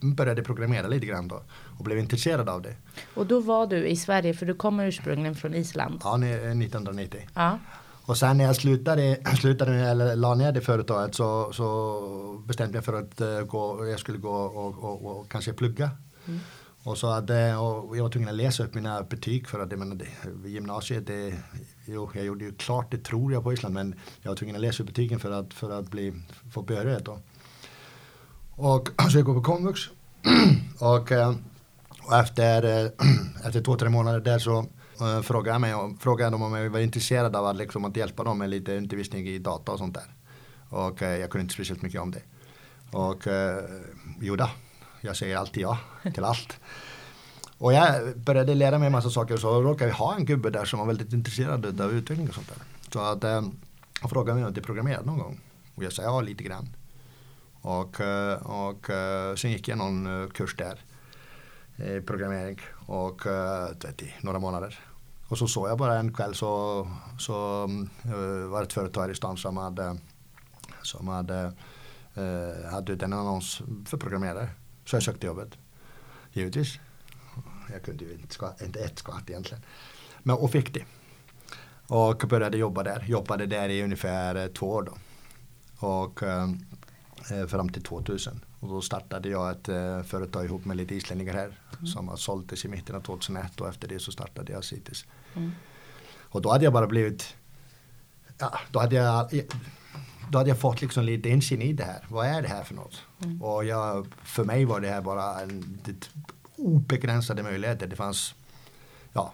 började 0.00 0.42
programmera 0.42 0.88
lite 0.88 1.06
grann 1.06 1.28
då 1.28 1.42
och 1.78 1.84
blev 1.84 1.98
intresserad 1.98 2.48
av 2.48 2.62
det. 2.62 2.74
Och 3.14 3.26
då 3.26 3.40
var 3.40 3.66
du 3.66 3.86
i 3.86 3.96
Sverige 3.96 4.34
för 4.34 4.46
du 4.46 4.54
kommer 4.54 4.86
ursprungligen 4.86 5.34
från 5.34 5.54
Island. 5.54 6.00
Ja, 6.04 6.16
ni- 6.16 6.32
1990. 6.32 7.20
Ja. 7.34 7.58
Och 8.06 8.16
sen 8.16 8.38
när 8.38 8.44
jag 8.44 8.56
slutade, 8.56 9.18
slutade 9.40 9.74
eller 9.74 10.16
la 10.16 10.34
ner 10.34 10.52
det 10.52 10.60
företaget 10.60 11.14
så, 11.14 11.52
så 11.52 12.42
bestämde 12.46 12.76
jag 12.78 12.84
för 12.84 12.92
att 12.92 13.20
eh, 13.20 13.40
gå, 13.40 13.86
jag 13.86 14.00
skulle 14.00 14.18
gå 14.18 14.34
och, 14.34 14.84
och, 14.84 15.06
och 15.18 15.28
kanske 15.30 15.52
plugga. 15.52 15.90
Och, 16.82 16.98
så 16.98 17.06
hade, 17.10 17.56
och 17.56 17.96
jag 17.96 18.02
var 18.02 18.10
tvungen 18.10 18.28
att 18.28 18.34
läsa 18.34 18.64
upp 18.64 18.74
mina 18.74 19.02
betyg 19.02 19.48
för 19.48 19.60
att 19.60 19.70
jag 19.70 19.78
menar, 19.78 19.96
det, 19.96 20.48
gymnasiet, 20.48 21.06
det, 21.06 21.34
jo, 21.86 22.10
jag 22.14 22.24
gjorde 22.24 22.44
ju 22.44 22.52
klart 22.54 22.90
det 22.90 22.98
tror 23.04 23.32
jag 23.32 23.42
på 23.42 23.52
Island 23.52 23.74
men 23.74 23.94
jag 24.22 24.30
var 24.30 24.36
tvungen 24.36 24.56
att 24.56 24.62
läsa 24.62 24.82
upp 24.82 24.86
betygen 24.88 25.18
för 25.20 25.30
att, 25.30 25.54
för 25.54 25.70
att 25.78 25.90
bli, 25.90 26.12
få 26.52 26.62
behörighet 26.62 27.04
då. 27.04 27.18
Och 28.56 28.88
så 29.10 29.18
jag 29.18 29.24
går 29.24 29.34
på 29.34 29.42
komvux 29.42 29.80
och, 30.78 31.12
eh, 31.12 31.34
och 32.02 32.16
efter, 32.16 32.84
eh, 32.84 32.90
efter 33.46 33.62
två, 33.62 33.76
tre 33.76 33.88
månader 33.88 34.20
där 34.20 34.38
så 34.38 34.58
eh, 35.00 35.22
frågade 35.22 35.50
jag 35.50 35.60
mig 35.60 35.96
frågade 36.00 36.30
de 36.30 36.42
om 36.42 36.54
jag 36.54 36.70
var 36.70 36.80
intresserad 36.80 37.36
av 37.36 37.46
att, 37.46 37.56
liksom, 37.56 37.84
att 37.84 37.96
hjälpa 37.96 38.24
dem 38.24 38.38
med 38.38 38.50
lite 38.50 38.76
undervisning 38.76 39.26
i 39.26 39.38
data 39.38 39.72
och 39.72 39.78
sånt 39.78 39.94
där. 39.94 40.14
Och 40.68 41.02
jag 41.02 41.30
kunde 41.30 41.42
inte 41.42 41.54
speciellt 41.54 41.82
mycket 41.82 42.00
om 42.00 42.10
det. 42.10 42.22
Och 42.90 43.26
eh, 43.26 43.64
jo 44.20 44.36
då, 44.36 44.50
jag 45.00 45.16
säger 45.16 45.36
alltid 45.36 45.62
ja 45.62 45.78
till 46.14 46.24
allt. 46.24 46.56
Och 47.58 47.72
jag 47.72 48.18
började 48.18 48.54
lära 48.54 48.78
mig 48.78 48.86
en 48.86 48.92
massa 48.92 49.10
saker 49.10 49.34
och 49.34 49.40
så 49.40 49.62
råkade 49.62 49.90
jag 49.90 49.96
ha 49.96 50.16
en 50.16 50.24
gubbe 50.24 50.50
där 50.50 50.64
som 50.64 50.78
var 50.78 50.86
väldigt 50.86 51.12
intresserad 51.12 51.80
av 51.80 51.92
utveckling 51.92 52.28
och 52.28 52.34
sånt 52.34 52.48
där. 52.48 52.58
Så 52.92 53.00
att 53.00 53.24
eh, 53.24 53.42
han 54.00 54.10
frågade 54.10 54.34
mig 54.34 54.44
om 54.44 54.52
jag 54.54 54.64
programmerade 54.64 55.06
någon 55.06 55.18
gång. 55.18 55.40
Och 55.74 55.84
jag 55.84 55.92
sa 55.92 56.02
ja, 56.02 56.20
lite 56.20 56.44
grann. 56.44 56.68
Och, 57.66 58.00
eh, 58.00 58.42
och 58.42 58.90
eh, 58.90 59.34
sen 59.34 59.50
gick 59.50 59.68
jag 59.68 59.78
någon 59.78 60.22
eh, 60.22 60.28
kurs 60.28 60.56
där 60.56 60.80
i 61.76 62.00
programmering 62.00 62.60
och 62.86 63.26
eh, 63.26 63.68
vet, 63.68 64.02
i 64.02 64.14
några 64.20 64.38
månader. 64.38 64.78
Och 65.28 65.38
så 65.38 65.48
såg 65.48 65.68
jag 65.68 65.78
bara 65.78 65.98
en 65.98 66.14
kväll 66.14 66.34
så, 66.34 66.88
så 67.18 67.66
var 68.48 68.58
det 68.58 68.66
ett 68.66 68.72
företag 68.72 69.02
här 69.02 69.10
i 69.10 69.14
stan 69.14 69.36
som 69.36 69.56
hade, 69.56 69.98
som 70.82 71.08
hade, 71.08 71.52
hade 72.70 72.92
ut 72.92 73.02
en 73.02 73.12
annons 73.12 73.62
för 73.86 73.96
programmerare. 73.96 74.48
Så 74.84 74.96
jag 74.96 75.02
sökte 75.02 75.26
jobbet. 75.26 75.48
Givetvis. 76.32 76.78
Jag 77.72 77.82
kunde 77.82 78.04
ju 78.04 78.12
inte, 78.12 78.34
skvatt, 78.34 78.62
inte 78.62 78.80
ett 78.80 78.98
skvatt 78.98 79.30
egentligen. 79.30 79.62
Men, 80.22 80.36
och 80.36 80.50
fick 80.50 80.74
det. 80.74 80.84
Och 81.86 82.24
började 82.28 82.58
jobba 82.58 82.82
där. 82.82 83.04
Jobbade 83.06 83.46
där 83.46 83.68
i 83.68 83.82
ungefär 83.82 84.48
två 84.48 84.70
år 84.70 84.82
då. 84.82 84.92
Och 85.86 86.22
fram 87.48 87.68
till 87.68 87.82
2000. 87.82 88.40
Och 88.60 88.68
då 88.68 88.80
startade 88.80 89.28
jag 89.28 89.50
ett 89.50 89.68
eh, 89.68 90.02
företag 90.02 90.44
ihop 90.44 90.64
med 90.64 90.76
lite 90.76 90.94
islänningar 90.94 91.34
här. 91.34 91.58
Som 91.94 92.08
har 92.08 92.16
såldes 92.16 92.64
i 92.64 92.68
mitten 92.68 92.96
av 92.96 93.00
2001 93.00 93.60
och 93.60 93.68
efter 93.68 93.88
det 93.88 93.98
så 93.98 94.12
startade 94.12 94.52
jag 94.52 94.64
Cities. 94.64 95.04
Mm. 95.34 95.52
Och 96.36 96.42
då 96.42 96.50
hade 96.50 96.64
jag 96.64 96.72
bara 96.72 96.86
blivit, 96.86 97.36
ja, 98.38 98.58
då 98.70 98.78
hade 98.78 98.96
jag, 98.96 99.30
då 100.30 100.38
hade 100.38 100.50
jag 100.50 100.60
fått 100.60 100.80
liksom 100.80 101.04
lite 101.04 101.28
insyn 101.28 101.62
i 101.62 101.72
det 101.72 101.84
här. 101.84 102.06
Vad 102.08 102.26
är 102.26 102.42
det 102.42 102.48
här 102.48 102.64
för 102.64 102.74
något? 102.74 103.02
Och 103.40 103.64
jag, 103.64 104.06
för 104.22 104.44
mig 104.44 104.64
var 104.64 104.80
det 104.80 104.88
här 104.88 105.00
bara 105.00 105.40
en, 105.40 105.80
det, 105.84 106.10
obegränsade 106.56 107.42
möjligheter. 107.42 107.86
Det 107.86 107.96
fanns, 107.96 108.34
ja, 109.12 109.32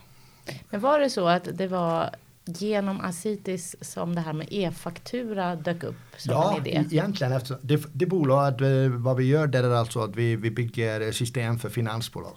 Men 0.71 0.81
var 0.81 0.99
det 0.99 1.11
så 1.11 1.29
att 1.29 1.49
det 1.53 1.67
var 1.67 2.11
genom 2.45 3.01
Acitis 3.01 3.77
som 3.81 4.15
det 4.15 4.21
här 4.21 4.33
med 4.33 4.47
e-faktura 4.51 5.57
dök 5.57 5.83
upp 5.85 5.97
som 6.17 6.33
Ja, 6.35 6.57
en 6.57 6.67
idé? 6.67 6.85
egentligen. 6.91 7.33
Efter, 7.33 7.59
det, 7.63 7.83
det 7.93 8.07
bolag, 8.07 8.61
eh, 8.85 8.91
vad 8.91 9.17
vi 9.17 9.25
gör 9.25 9.47
där 9.47 9.63
är 9.65 9.71
alltså 9.75 10.01
att 10.01 10.17
vi, 10.17 10.37
vi 10.37 10.51
bygger 10.51 11.13
system 11.13 11.59
för 11.59 11.69
finansbolag. 11.69 12.37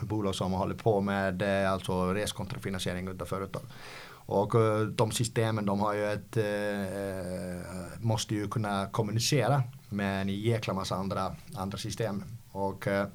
Bolag 0.00 0.34
som 0.34 0.52
håller 0.52 0.74
på 0.74 1.00
med 1.00 1.64
eh, 1.64 1.72
alltså 1.72 2.14
reskontrafinansiering 2.14 3.08
av 3.20 3.24
företag. 3.26 3.62
Och 4.12 4.54
eh, 4.54 4.80
de 4.80 5.10
systemen 5.10 5.66
de 5.66 5.80
har 5.80 5.94
ju 5.94 6.12
ett, 6.12 6.36
eh, 6.36 8.00
måste 8.00 8.34
ju 8.34 8.48
kunna 8.48 8.86
kommunicera 8.86 9.62
med 9.88 10.20
en 10.22 10.28
jäkla 10.28 10.74
massa 10.74 10.94
andra, 10.94 11.36
andra 11.54 11.78
system. 11.78 12.24
Och, 12.52 12.86
eh, 12.86 13.06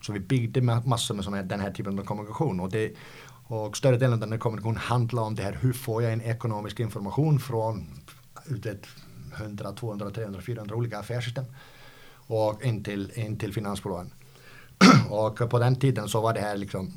så 0.00 0.12
vi 0.12 0.20
byggde 0.20 0.60
ma- 0.60 0.86
massor 0.86 1.30
med 1.30 1.44
den 1.46 1.60
här 1.60 1.70
typen 1.70 1.98
av 1.98 2.04
kommunikation. 2.04 2.60
Och, 2.60 2.70
det, 2.70 2.92
och 3.52 3.76
större 3.76 3.96
delen 3.96 4.12
av 4.12 4.18
den 4.18 4.32
här 4.32 4.38
kommunikationen 4.38 4.76
handlar 4.76 5.22
om 5.22 5.34
det 5.34 5.42
här, 5.42 5.58
hur 5.60 5.72
får 5.72 6.02
jag 6.02 6.12
en 6.12 6.20
ekonomisk 6.20 6.80
information 6.80 7.40
från 7.40 7.86
ut 8.46 8.66
ett 8.66 8.86
100, 9.36 9.72
200, 9.72 10.10
300, 10.10 10.40
400 10.40 10.74
olika 10.74 10.98
affärssystem. 10.98 11.44
Och 12.14 12.64
in 12.64 12.84
till, 12.84 13.12
in 13.14 13.38
till 13.38 13.52
finansbolagen. 13.52 14.12
och 15.10 15.50
på 15.50 15.58
den 15.58 15.76
tiden 15.76 16.08
så 16.08 16.20
var 16.20 16.34
det 16.34 16.40
här 16.40 16.56
liksom 16.56 16.92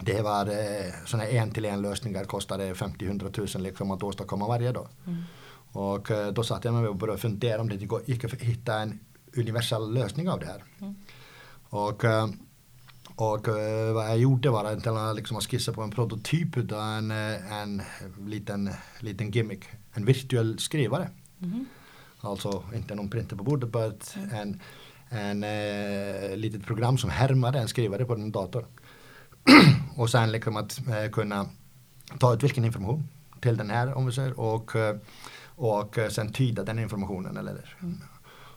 det 0.00 0.22
var 0.22 0.46
eh, 0.46 0.92
sådana 1.06 1.24
här 1.24 1.32
en 1.32 1.50
till 1.50 1.64
en 1.64 1.82
lösningar 1.82 2.24
kostade 2.24 2.74
50-100 2.74 3.56
000 3.56 3.62
liksom 3.62 3.90
att 3.90 4.02
åstadkomma 4.02 4.48
varje 4.48 4.72
dag. 4.72 4.88
Och 5.72 6.10
eh, 6.10 6.32
då 6.32 6.42
satt 6.42 6.64
jag 6.64 6.74
mig 6.74 6.86
och 6.88 6.96
började 6.96 7.20
fundera 7.20 7.60
om 7.60 7.68
det 7.68 7.74
gick- 8.06 8.24
att 8.24 8.32
hitta 8.32 8.74
en 8.80 9.00
universell 9.36 9.92
lösning 9.94 10.30
av 10.30 10.40
det 10.40 10.46
här. 10.46 10.64
Och, 11.68 12.04
eh, 12.04 12.28
och 13.20 13.48
eh, 13.48 13.92
vad 13.92 14.10
jag 14.10 14.18
gjorde 14.18 14.50
var 14.50 14.64
att 14.64 14.86
jag 14.86 15.16
liksom 15.16 15.36
att 15.36 15.44
skissa 15.44 15.72
på 15.72 15.82
en 15.82 15.90
prototyp 15.90 16.56
av 16.56 16.80
en, 16.80 17.10
eh, 17.10 17.52
en 17.52 17.82
liten, 18.26 18.70
liten 19.00 19.30
gimmick. 19.30 19.64
En 19.92 20.04
virtuell 20.04 20.58
skrivare. 20.58 21.08
Alltså 22.20 22.62
inte 22.74 22.94
någon 22.94 23.10
printer 23.10 23.36
på 23.36 23.44
bordet, 23.44 23.72
bara 23.72 23.86
ett, 23.86 24.16
en, 24.32 24.60
en 25.08 25.44
eh, 25.44 26.36
litet 26.36 26.66
program 26.66 26.98
som 26.98 27.10
härmade 27.10 27.58
en 27.58 27.68
skrivare 27.68 28.04
på 28.04 28.14
en 28.14 28.32
dator. 28.32 28.66
och 29.96 30.10
sen 30.10 30.32
liksom 30.32 30.56
att 30.56 30.78
eh, 30.88 31.10
kunna 31.12 31.46
ta 32.18 32.34
ut 32.34 32.42
vilken 32.42 32.64
information 32.64 33.08
till 33.40 33.56
den 33.56 33.70
här 33.70 33.94
om 33.94 34.06
vi 34.06 34.12
säger 34.12 34.40
och, 34.40 34.76
eh, 34.76 34.96
och 35.44 35.98
eh, 35.98 36.08
sen 36.08 36.32
tyda 36.32 36.64
den 36.64 36.78
informationen. 36.78 37.36
Eller, 37.36 37.76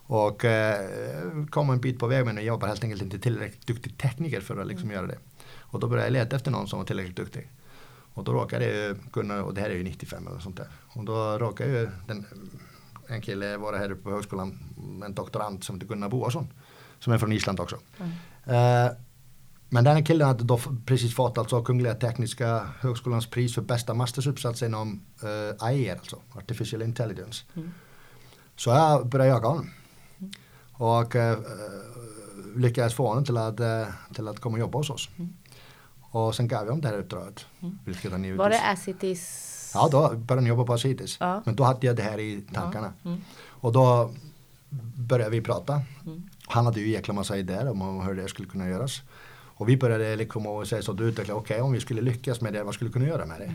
Och 0.05 0.45
eh, 0.45 1.45
kom 1.49 1.69
en 1.69 1.81
bit 1.81 1.99
på 1.99 2.07
väg 2.07 2.25
men 2.25 2.45
jag 2.45 2.61
var 2.61 2.67
helt 2.67 2.83
enkelt 2.83 3.01
inte 3.01 3.19
tillräckligt 3.19 3.67
duktig 3.67 3.97
tekniker 3.97 4.41
för 4.41 4.57
att 4.57 4.67
liksom 4.67 4.91
göra 4.91 5.07
det. 5.07 5.17
Och 5.59 5.79
då 5.79 5.87
började 5.87 6.07
jag 6.07 6.13
leta 6.13 6.35
efter 6.35 6.51
någon 6.51 6.67
som 6.67 6.79
var 6.79 6.85
tillräckligt 6.85 7.17
duktig. 7.17 7.49
Och 8.13 8.23
då 8.23 8.33
råkade 8.33 8.65
jag 8.65 8.97
kunna, 9.13 9.43
och 9.43 9.53
det 9.53 9.61
här 9.61 9.69
är 9.69 9.75
ju 9.75 9.83
95 9.83 10.27
eller 10.27 10.39
sånt 10.39 10.57
där. 10.57 10.67
Och 10.87 11.05
då 11.05 11.37
råkade 11.37 11.69
ju 11.69 11.89
den, 12.07 12.25
en 13.07 13.21
kille 13.21 13.57
vara 13.57 13.77
här 13.77 13.95
på 13.95 14.11
högskolan, 14.11 14.59
en 15.05 15.13
doktorand 15.13 15.63
som 15.63 15.75
heter 15.75 15.87
Gunnar 15.87 16.09
Boasson. 16.09 16.47
Som 16.99 17.13
är 17.13 17.17
från 17.17 17.31
Island 17.31 17.59
också. 17.59 17.75
Eh, 18.45 18.91
men 19.69 19.83
den 19.83 19.95
här 19.95 20.05
killen 20.05 20.27
hade 20.27 20.43
då 20.43 20.59
precis 20.85 21.15
fått 21.15 21.37
alltså 21.37 21.63
Kungliga 21.63 21.93
Tekniska 21.93 22.67
Högskolans 22.79 23.27
pris 23.27 23.55
för 23.55 23.61
bästa 23.61 23.93
mastersuppsats 23.93 24.63
inom 24.63 25.05
uh, 25.23 25.29
AIR, 25.59 25.95
alltså 25.95 26.21
Artificial 26.31 26.81
Intelligence. 26.81 27.45
Så 28.55 28.69
jag 28.69 29.07
började 29.07 29.29
jaga 29.29 29.47
honom. 29.47 29.69
Och 30.83 31.15
eh, 31.15 31.37
lyckades 32.55 32.93
få 32.93 33.07
honom 33.07 33.25
till 33.25 33.37
att, 33.37 33.59
eh, 33.59 33.83
till 34.13 34.27
att 34.27 34.39
komma 34.39 34.53
och 34.53 34.59
jobba 34.59 34.77
hos 34.77 34.89
oss. 34.89 35.09
Och 36.01 36.35
sen 36.35 36.47
gav 36.47 36.59
jag 36.59 36.65
honom 36.65 36.81
det 36.81 36.87
här 36.87 36.97
uppdraget. 36.99 37.45
Vilket 37.85 38.11
han 38.11 38.23
givetvis- 38.23 38.39
Var 38.39 38.49
det 38.49 38.61
Acitis? 38.69 39.71
Ja, 39.73 39.87
då 39.91 39.99
började 39.99 40.33
han 40.35 40.45
jobba 40.45 40.63
på 40.65 40.73
Acitis. 40.73 41.17
Ja. 41.19 41.41
Men 41.45 41.55
då 41.55 41.63
hade 41.63 41.87
jag 41.87 41.95
det 41.95 42.01
här 42.03 42.19
i 42.19 42.41
tankarna. 42.53 42.93
Mm. 43.05 43.21
Och 43.45 43.71
då 43.73 44.11
började 44.97 45.31
vi 45.31 45.41
prata. 45.41 45.81
Mm. 46.05 46.23
Han 46.47 46.65
hade 46.65 46.79
ju 46.79 46.89
jäkla 46.89 47.13
massa 47.13 47.37
idéer 47.37 47.69
om 47.69 48.01
hur 48.01 48.13
det 48.15 48.27
skulle 48.27 48.47
kunna 48.47 48.67
göras. 48.69 49.01
Och 49.55 49.69
vi 49.69 49.77
började 49.77 50.15
liksom 50.15 50.47
och 50.47 50.67
säga 50.67 50.81
så 50.81 50.91
att 50.91 51.01
utveckla, 51.01 51.33
okej 51.35 51.61
om 51.61 51.71
vi 51.71 51.79
skulle 51.79 52.01
lyckas 52.01 52.41
med 52.41 52.53
det, 52.53 52.63
vad 52.63 52.73
skulle 52.73 52.87
vi 52.89 52.93
kunna 52.93 53.05
göra 53.07 53.25
med 53.25 53.39
det? 53.39 53.53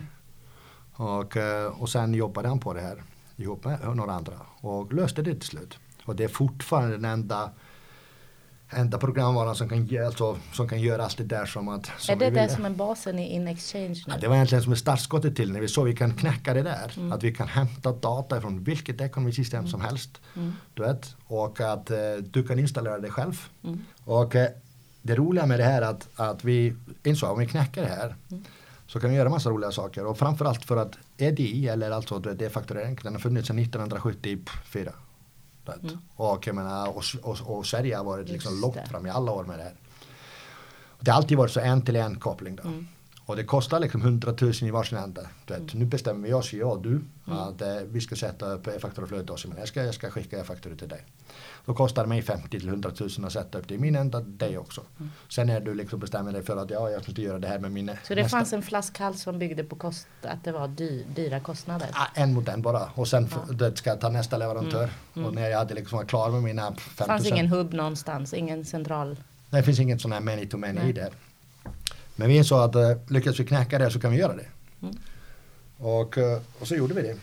Och, 1.03 1.37
eh, 1.37 1.81
och 1.81 1.89
sen 1.89 2.13
jobbade 2.13 2.47
han 2.47 2.59
på 2.59 2.73
det 2.73 2.81
här 2.81 3.03
ihop 3.35 3.65
med 3.65 3.95
några 3.95 4.11
andra 4.13 4.33
och 4.61 4.93
löste 4.93 5.21
det 5.21 5.33
till 5.33 5.47
slut. 5.49 5.77
Och 6.09 6.15
det 6.15 6.23
är 6.23 6.27
fortfarande 6.27 6.95
den 6.95 7.05
enda 7.05 7.49
enda 8.69 8.97
programvaran 8.97 9.55
som 9.55 9.69
kan, 9.69 10.05
alltså, 10.05 10.37
som 10.53 10.69
kan 10.69 10.81
göra 10.81 11.03
allt 11.03 11.17
det 11.17 11.23
där 11.23 11.45
som 11.45 11.67
att 11.67 11.91
som 11.97 12.15
Är 12.15 12.19
det 12.19 12.29
det 12.29 12.49
som 12.49 12.65
är 12.65 12.69
basen 12.69 13.19
i 13.19 13.35
In-Exchange? 13.35 14.03
Ja, 14.07 14.13
det 14.21 14.27
var 14.27 14.35
egentligen 14.35 14.63
som 14.63 14.73
ett 14.73 14.79
startskottet 14.79 15.35
till 15.35 15.51
när 15.51 15.61
vi 15.61 15.67
såg 15.67 15.87
att 15.87 15.93
vi 15.93 15.97
kan 15.97 16.13
knäcka 16.13 16.53
det 16.53 16.61
där. 16.61 17.13
Att 17.13 17.23
vi 17.23 17.33
kan 17.33 17.47
hämta 17.47 17.91
data 17.91 18.41
från 18.41 18.63
vilket 18.63 19.01
ekonomisystem 19.01 19.67
som 19.67 19.81
helst. 19.81 20.21
Du 20.73 20.83
vet, 20.83 21.15
och 21.27 21.61
att 21.61 21.91
eh, 21.91 21.97
du 22.21 22.43
kan 22.43 22.59
installera 22.59 22.99
det 22.99 23.09
själv. 23.09 23.49
Och 24.03 24.35
eh, 24.35 24.49
det 25.01 25.15
roliga 25.15 25.45
med 25.45 25.59
det 25.59 25.63
här 25.63 25.81
är 25.81 25.85
att, 25.85 26.09
att 26.15 26.43
vi 26.43 26.75
insåg 27.03 27.27
att 27.27 27.33
om 27.33 27.39
vi 27.39 27.47
knäcker 27.47 27.81
det 27.81 27.87
här 27.87 28.15
så 28.87 28.99
kan 28.99 29.09
vi 29.09 29.15
göra 29.15 29.29
massa 29.29 29.49
roliga 29.49 29.71
saker. 29.71 30.05
Och 30.05 30.17
framförallt 30.17 30.65
för 30.65 30.77
att 30.77 30.97
EDI, 31.17 31.67
eller 31.67 31.91
alltså 31.91 32.19
du 32.19 32.29
vet, 32.29 32.39
D-fakturering, 32.39 32.99
den 33.03 33.13
har 33.13 33.19
funnits 33.19 33.47
sedan 33.47 33.59
1974. 33.59 34.91
Du 35.81 35.87
vet. 35.87 35.97
Och, 36.15 36.47
jag 36.47 36.55
menar, 36.55 36.87
och, 36.87 37.03
och, 37.23 37.57
och 37.57 37.65
Sverige 37.65 37.97
har 37.97 38.03
varit 38.03 38.29
liksom 38.29 38.61
långt 38.61 38.87
fram 38.87 39.05
i 39.05 39.09
alla 39.09 39.31
år 39.31 39.43
med 39.43 39.59
det 39.59 39.63
här. 39.63 39.73
Det 40.99 41.11
har 41.11 41.17
alltid 41.17 41.37
varit 41.37 41.51
så 41.51 41.59
en 41.59 41.81
till 41.81 41.95
en 41.95 42.19
koppling 42.19 42.55
då. 42.55 42.63
Och 43.29 43.35
det 43.35 43.43
kostar 43.43 43.79
liksom 43.79 44.01
100 44.01 44.33
000 44.41 44.53
i 44.61 44.71
varsin 44.71 44.97
ände. 44.97 45.27
Vet, 45.47 45.73
Nu 45.73 45.85
bestämmer 45.85 46.27
vi 46.27 46.33
oss, 46.33 46.53
jag 46.53 46.71
och 46.71 46.81
du, 46.81 46.89
Mm. 46.89 47.39
att 47.39 47.61
eh, 47.61 47.75
vi 47.85 48.01
ska 48.01 48.15
sätta 48.15 48.45
upp 48.53 48.67
e-fakturaflödet. 48.67 49.45
Men 49.47 49.57
jag 49.57 49.67
ska, 49.67 49.83
jag 49.83 49.93
ska 49.93 50.09
skicka 50.09 50.39
e-fakturor 50.39 50.75
till 50.75 50.87
dig. 50.87 51.03
Då 51.65 51.73
kostar 51.73 52.03
det 52.03 52.09
mig 52.09 52.21
50 52.21 52.49
till 52.49 52.67
100 52.69 52.91
000 52.99 53.09
att 53.25 53.31
sätta 53.33 53.57
upp 53.57 53.67
det 53.67 53.73
i 53.73 53.77
min 53.77 53.95
ända, 53.95 54.19
dig 54.19 54.57
också. 54.57 54.81
Sen 55.29 55.49
är 55.49 55.59
du 55.59 55.73
liksom 55.73 55.99
bestämmer 55.99 56.31
dig 56.31 56.43
för 56.43 56.57
att 56.57 56.69
ja, 56.69 56.89
jag 56.89 57.07
måste 57.07 57.21
göra 57.21 57.39
det 57.39 57.47
här 57.47 57.59
med 57.59 57.71
mina 57.71 57.93
Så 58.03 58.15
det 58.15 58.21
nästa- 58.21 58.37
fanns 58.37 58.53
en 58.53 58.61
flaskhals 58.61 59.21
som 59.21 59.39
byggde 59.39 59.63
på 59.63 59.75
kost, 59.75 60.07
att 60.21 60.43
det 60.43 60.51
var 60.51 60.67
dy, 60.67 61.03
dyra 61.15 61.39
kostnader? 61.39 61.87
Ah, 61.93 62.07
en 62.15 62.33
mot 62.33 62.47
en 62.47 62.61
bara 62.61 62.89
och 62.95 63.07
sen 63.07 63.27
det 63.51 63.77
ska 63.77 63.89
jag 63.89 64.01
ta 64.01 64.09
nästa 64.09 64.37
leverantör. 64.37 64.89
Och 65.13 65.33
när 65.33 65.49
jag 65.49 65.57
hade 65.57 65.73
liksom 65.73 65.97
varit 65.97 66.09
klar 66.09 66.29
med 66.29 66.43
mina 66.43 66.63
50 66.67 66.81
Det 66.97 67.03
fanns 67.05 67.25
ingen 67.27 67.47
hubb 67.47 67.73
någonstans, 67.73 68.33
ingen 68.33 68.65
central? 68.65 69.07
Nej, 69.49 69.61
det 69.61 69.65
finns 69.65 69.79
inget 69.79 70.01
sån 70.01 70.11
här 70.11 70.19
many 70.21 70.45
to 70.47 70.57
many 70.57 70.73
Nej. 70.79 70.89
i 70.89 70.93
det. 70.93 71.09
Men 72.19 72.29
vi 72.29 72.37
insåg 72.37 72.59
att 72.59 72.75
uh, 72.75 72.97
lyckas 73.07 73.39
vi 73.39 73.45
knäcka 73.45 73.79
det 73.79 73.91
så 73.91 73.99
kan 73.99 74.11
vi 74.11 74.17
göra 74.17 74.35
det. 74.35 74.45
Mm. 74.81 74.95
Och, 75.77 76.17
eh, 76.17 76.41
och 76.59 76.67
så 76.67 76.75
gjorde 76.75 76.93
vi 76.93 77.01
det. 77.01 77.15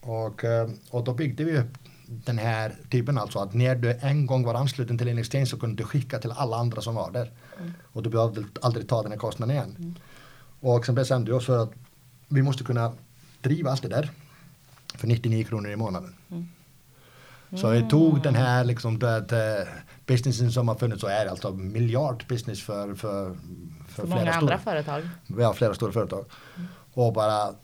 Och, 0.00 0.44
eh, 0.44 0.70
och 0.90 1.04
då 1.04 1.14
byggde 1.14 1.44
vi 1.44 1.58
upp 1.58 1.78
den 2.06 2.38
här 2.38 2.74
typen 2.90 3.18
alltså 3.18 3.38
att 3.38 3.54
när 3.54 3.74
du 3.74 3.98
en 4.00 4.26
gång 4.26 4.44
var 4.44 4.54
ansluten 4.54 4.98
till 4.98 5.06
Linux 5.06 5.50
så 5.50 5.58
kunde 5.58 5.76
du 5.76 5.84
skicka 5.84 6.18
till 6.18 6.30
alla 6.30 6.56
andra 6.56 6.80
som 6.80 6.94
var 6.94 7.10
där. 7.10 7.30
Mm. 7.58 7.72
Och 7.92 8.02
du 8.02 8.10
behövde 8.10 8.44
aldrig 8.62 8.88
ta 8.88 9.02
den 9.02 9.12
här 9.12 9.18
kostnaden 9.18 9.56
igen. 9.56 9.98
Och 10.60 10.86
sen 10.86 10.94
bestämde 10.94 11.30
vi 11.30 11.36
oss 11.36 11.46
för 11.46 11.62
att 11.62 11.72
vi 12.28 12.42
måste 12.42 12.64
kunna 12.64 12.92
driva 13.40 13.70
allt 13.70 13.82
det 13.82 13.88
där 13.88 14.10
för 14.94 15.06
99 15.06 15.44
kronor 15.44 15.70
i 15.70 15.76
månaden. 15.76 16.14
Mm. 16.30 16.48
Så 17.56 17.70
vi 17.70 17.88
tog 17.90 18.22
den 18.22 18.34
här 18.34 18.64
liksom 18.64 18.98
det, 18.98 19.68
businessen 20.06 20.52
som 20.52 20.68
har 20.68 20.74
funnits 20.74 21.02
och 21.02 21.10
är 21.10 21.26
alltså 21.26 21.50
miljard 21.50 22.24
business 22.28 22.62
för, 22.62 22.94
för, 22.94 23.36
För 23.88 24.06
många 24.06 24.32
andra 24.32 24.58
företag? 24.58 25.08
vi 25.26 25.42
har 25.42 25.52
flera 25.52 25.74
stora 25.74 25.92
företag. 25.92 26.24
Och 26.94 27.12
bara 27.12 27.54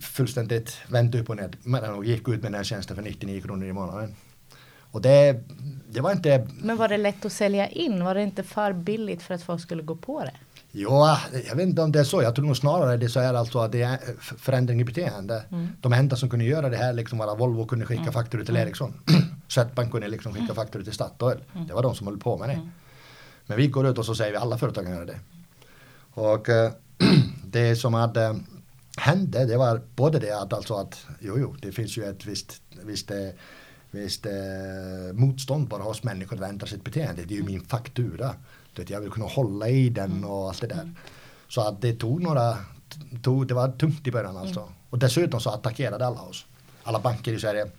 fullständigt 0.00 0.78
vänt 0.88 1.14
upp 1.14 1.30
och 1.30 1.36
ner 1.36 1.50
med 1.62 1.82
den 1.82 1.94
och 1.94 2.04
gick 2.04 2.28
ut 2.28 2.42
med 2.42 2.42
den 2.42 2.54
här 2.54 2.64
tjänsten 2.64 2.96
för 2.96 3.02
99 3.02 3.40
kronor 3.40 3.66
i 3.66 3.72
månaden. 3.72 4.14
Och 4.90 5.02
det, 5.02 5.40
det 5.88 6.00
var 6.00 6.12
inte, 6.12 6.48
Men 6.62 6.76
var 6.76 6.88
det 6.88 6.96
lätt 6.96 7.24
att 7.24 7.32
sälja 7.32 7.68
in? 7.68 8.04
Var 8.04 8.14
det 8.14 8.22
inte 8.22 8.42
för 8.42 8.72
billigt 8.72 9.22
för 9.22 9.34
att 9.34 9.42
folk 9.42 9.62
skulle 9.62 9.82
gå 9.82 9.96
på 9.96 10.20
det? 10.24 10.32
ja, 10.72 11.18
jag 11.48 11.56
vet 11.56 11.68
inte 11.68 11.82
om 11.82 11.92
det 11.92 12.00
är 12.00 12.04
så. 12.04 12.22
Jag 12.22 12.34
tror 12.34 12.46
nog 12.46 12.56
snarare 12.56 12.96
det 12.96 13.06
är 13.06 13.08
så 13.08 13.20
här 13.20 13.34
alltså 13.34 13.58
att 13.58 13.72
det 13.72 13.82
är 13.82 13.98
förändring 14.20 14.80
i 14.80 14.84
beteende. 14.84 15.42
De 15.80 15.92
enda 15.92 16.16
som 16.16 16.30
kunde 16.30 16.44
göra 16.44 16.68
det 16.68 16.76
här 16.76 16.92
liksom 16.92 17.18
var 17.18 17.32
att 17.32 17.40
Volvo 17.40 17.66
kunde 17.66 17.86
skicka 17.86 18.12
fakturor 18.12 18.44
till 18.44 18.56
Ericsson. 18.56 18.94
Swedbank 19.48 19.92
kunde 19.92 20.08
liksom 20.08 20.34
skicka 20.34 20.54
fakturor 20.54 20.84
till 20.84 20.92
Statoil. 20.92 21.44
Det 21.68 21.74
var 21.74 21.82
de 21.82 21.94
som 21.94 22.06
höll 22.06 22.18
på 22.18 22.38
med 22.38 22.48
det. 22.48 22.68
Men 23.46 23.56
vi 23.56 23.68
går 23.68 23.86
ut 23.86 23.98
och 23.98 24.06
så 24.06 24.14
säger 24.14 24.30
vi 24.30 24.36
alla 24.36 24.58
företag 24.58 24.84
kan 24.84 24.94
göra 24.94 25.04
det. 25.04 25.18
Och 26.10 26.48
eh, 26.48 26.72
det 27.44 27.76
som 27.76 27.94
hade 27.94 28.40
hände 28.96 29.46
det 29.46 29.56
var 29.56 29.80
både 29.96 30.18
det 30.18 30.40
att 30.40 30.52
alltså 30.52 30.74
att 30.74 31.06
jo 31.20 31.38
jo 31.38 31.56
det 31.62 31.72
finns 31.72 31.98
ju 31.98 32.04
ett 32.04 32.26
visst, 32.26 32.62
visst, 32.82 33.10
eh, 33.10 33.28
visst 33.90 34.26
eh, 34.26 34.32
motstånd 35.12 35.68
bara 35.68 35.82
hos 35.82 36.02
människor 36.02 36.36
att 36.36 36.50
ändra 36.50 36.66
sitt 36.66 36.84
beteende. 36.84 37.24
Det 37.24 37.34
är 37.34 37.38
ju 37.38 37.44
min 37.44 37.64
faktura. 37.64 38.34
Du 38.74 38.82
vet, 38.82 38.90
jag 38.90 39.00
vill 39.00 39.10
kunna 39.10 39.26
hålla 39.26 39.68
i 39.68 39.88
den 39.88 40.24
och 40.24 40.48
allt 40.48 40.60
det 40.60 40.66
där. 40.66 40.94
Så 41.48 41.60
att 41.60 41.80
det 41.80 41.92
tog 41.92 42.22
några, 42.22 42.56
tog, 43.22 43.46
det 43.46 43.54
var 43.54 43.68
tungt 43.68 44.06
i 44.06 44.10
början 44.10 44.36
alltså. 44.36 44.68
Och 44.90 44.98
dessutom 44.98 45.40
så 45.40 45.50
attackerade 45.50 46.06
alla 46.06 46.20
oss. 46.20 46.46
Alla 46.82 47.00
banker 47.00 47.32
i 47.32 47.40
Sverige. 47.40 47.70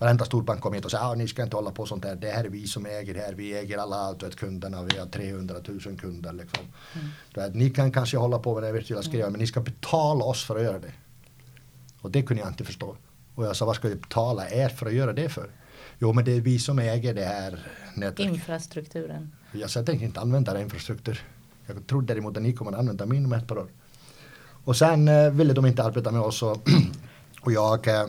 Varenda 0.00 0.24
storbank 0.24 0.60
kom 0.60 0.74
hit 0.74 0.84
och 0.84 0.90
sa 0.90 0.98
ah, 0.98 1.14
ni 1.14 1.28
ska 1.28 1.42
inte 1.42 1.56
hålla 1.56 1.70
på 1.70 1.86
sånt 1.86 2.02
där. 2.02 2.16
Det 2.16 2.30
här 2.30 2.44
är 2.44 2.48
vi 2.48 2.66
som 2.66 2.86
äger 2.86 3.14
det 3.14 3.20
här. 3.20 3.32
Vi 3.32 3.54
äger 3.54 3.78
alla 3.78 4.12
vet, 4.12 4.36
kunderna. 4.36 4.82
Vi 4.82 4.98
har 4.98 5.06
300 5.06 5.54
000 5.68 5.98
kunder. 5.98 6.32
Liksom. 6.32 6.64
Du 7.34 7.40
vet, 7.40 7.54
ni 7.54 7.70
kan 7.70 7.92
kanske 7.92 8.16
hålla 8.16 8.38
på 8.38 8.54
med 8.54 8.62
det 8.62 8.72
virtuella 8.72 9.02
skriva 9.02 9.30
men 9.30 9.40
ni 9.40 9.46
ska 9.46 9.60
betala 9.60 10.24
oss 10.24 10.44
för 10.44 10.56
att 10.56 10.62
göra 10.62 10.78
det. 10.78 10.92
Och 12.00 12.10
det 12.10 12.22
kunde 12.22 12.42
jag 12.42 12.50
inte 12.50 12.64
förstå. 12.64 12.96
Och 13.34 13.44
jag 13.44 13.56
sa 13.56 13.66
vad 13.66 13.76
ska 13.76 13.88
vi 13.88 13.94
betala 13.94 14.50
er 14.50 14.68
för 14.68 14.86
att 14.86 14.92
göra 14.92 15.12
det 15.12 15.28
för? 15.28 15.50
Jo 15.98 16.12
men 16.12 16.24
det 16.24 16.32
är 16.36 16.40
vi 16.40 16.58
som 16.58 16.78
äger 16.78 17.14
det 17.14 17.24
här 17.24 17.66
nätverket. 17.94 18.34
Infrastrukturen? 18.34 19.32
Jag 19.52 19.70
sa 19.70 19.78
jag 19.78 19.86
tänker 19.86 20.06
inte 20.06 20.20
använda 20.20 20.52
den 20.52 20.62
infrastruktur. 20.62 21.20
Jag 21.66 21.86
tror 21.86 22.02
däremot 22.02 22.36
att 22.36 22.42
ni 22.42 22.52
kommer 22.52 22.72
att 22.72 22.78
använda 22.78 23.06
min 23.06 23.24
om 23.24 23.32
ett 23.32 23.46
par 23.46 23.58
år. 23.58 23.68
Och 24.64 24.76
sen 24.76 25.08
eh, 25.08 25.30
ville 25.30 25.52
de 25.52 25.66
inte 25.66 25.82
arbeta 25.84 26.10
med 26.10 26.20
oss 26.20 26.42
och, 26.42 26.68
och 27.40 27.52
jag, 27.52 27.88
eh, 27.88 28.06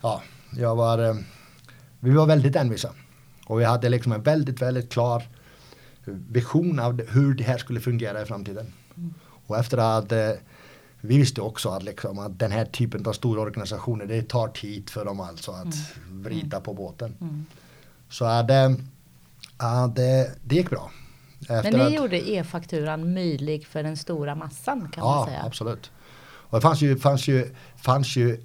ja, 0.00 0.22
jag 0.56 0.76
var, 0.76 0.98
eh, 0.98 1.14
vi 2.00 2.10
var 2.10 2.26
väldigt 2.26 2.56
envisa. 2.56 2.90
Och 3.46 3.60
vi 3.60 3.64
hade 3.64 3.88
liksom 3.88 4.12
en 4.12 4.22
väldigt, 4.22 4.62
väldigt 4.62 4.92
klar 4.92 5.22
vision 6.28 6.78
av 6.78 7.02
hur 7.08 7.34
det 7.34 7.44
här 7.44 7.58
skulle 7.58 7.80
fungera 7.80 8.22
i 8.22 8.24
framtiden. 8.24 8.72
Och 9.46 9.58
efter 9.58 9.78
att 9.78 10.12
eh, 10.12 10.30
vi 11.00 11.18
visste 11.18 11.40
också 11.40 11.68
att, 11.68 11.82
liksom, 11.82 12.18
att 12.18 12.38
den 12.38 12.52
här 12.52 12.64
typen 12.64 13.06
av 13.06 13.12
stora 13.12 13.40
organisationer 13.40 14.06
det 14.06 14.28
tar 14.28 14.48
tid 14.48 14.90
för 14.90 15.04
dem 15.04 15.20
alltså 15.20 15.52
att 15.52 15.74
vrida 16.10 16.60
på 16.60 16.74
båten. 16.74 17.16
Mm. 17.20 17.46
Så 18.08 18.24
att, 18.24 18.50
eh, 18.50 18.72
att 19.56 19.96
det, 19.96 20.34
det 20.44 20.54
gick 20.54 20.70
bra. 20.70 20.90
Efter 21.40 21.62
Men 21.62 21.80
ni 21.80 21.86
att, 21.86 21.92
gjorde 21.92 22.30
e-fakturan 22.30 23.14
möjlig 23.14 23.66
för 23.66 23.82
den 23.82 23.96
stora 23.96 24.34
massan 24.34 24.88
kan 24.92 25.04
man 25.04 25.18
Ja, 25.18 25.26
säga? 25.26 25.42
absolut. 25.42 25.90
Och 26.24 26.58
det 26.58 26.62
fanns 26.62 26.80
ju, 26.80 26.98
fanns 26.98 27.28
ju, 27.28 27.54
fanns 27.76 28.16
ju 28.16 28.40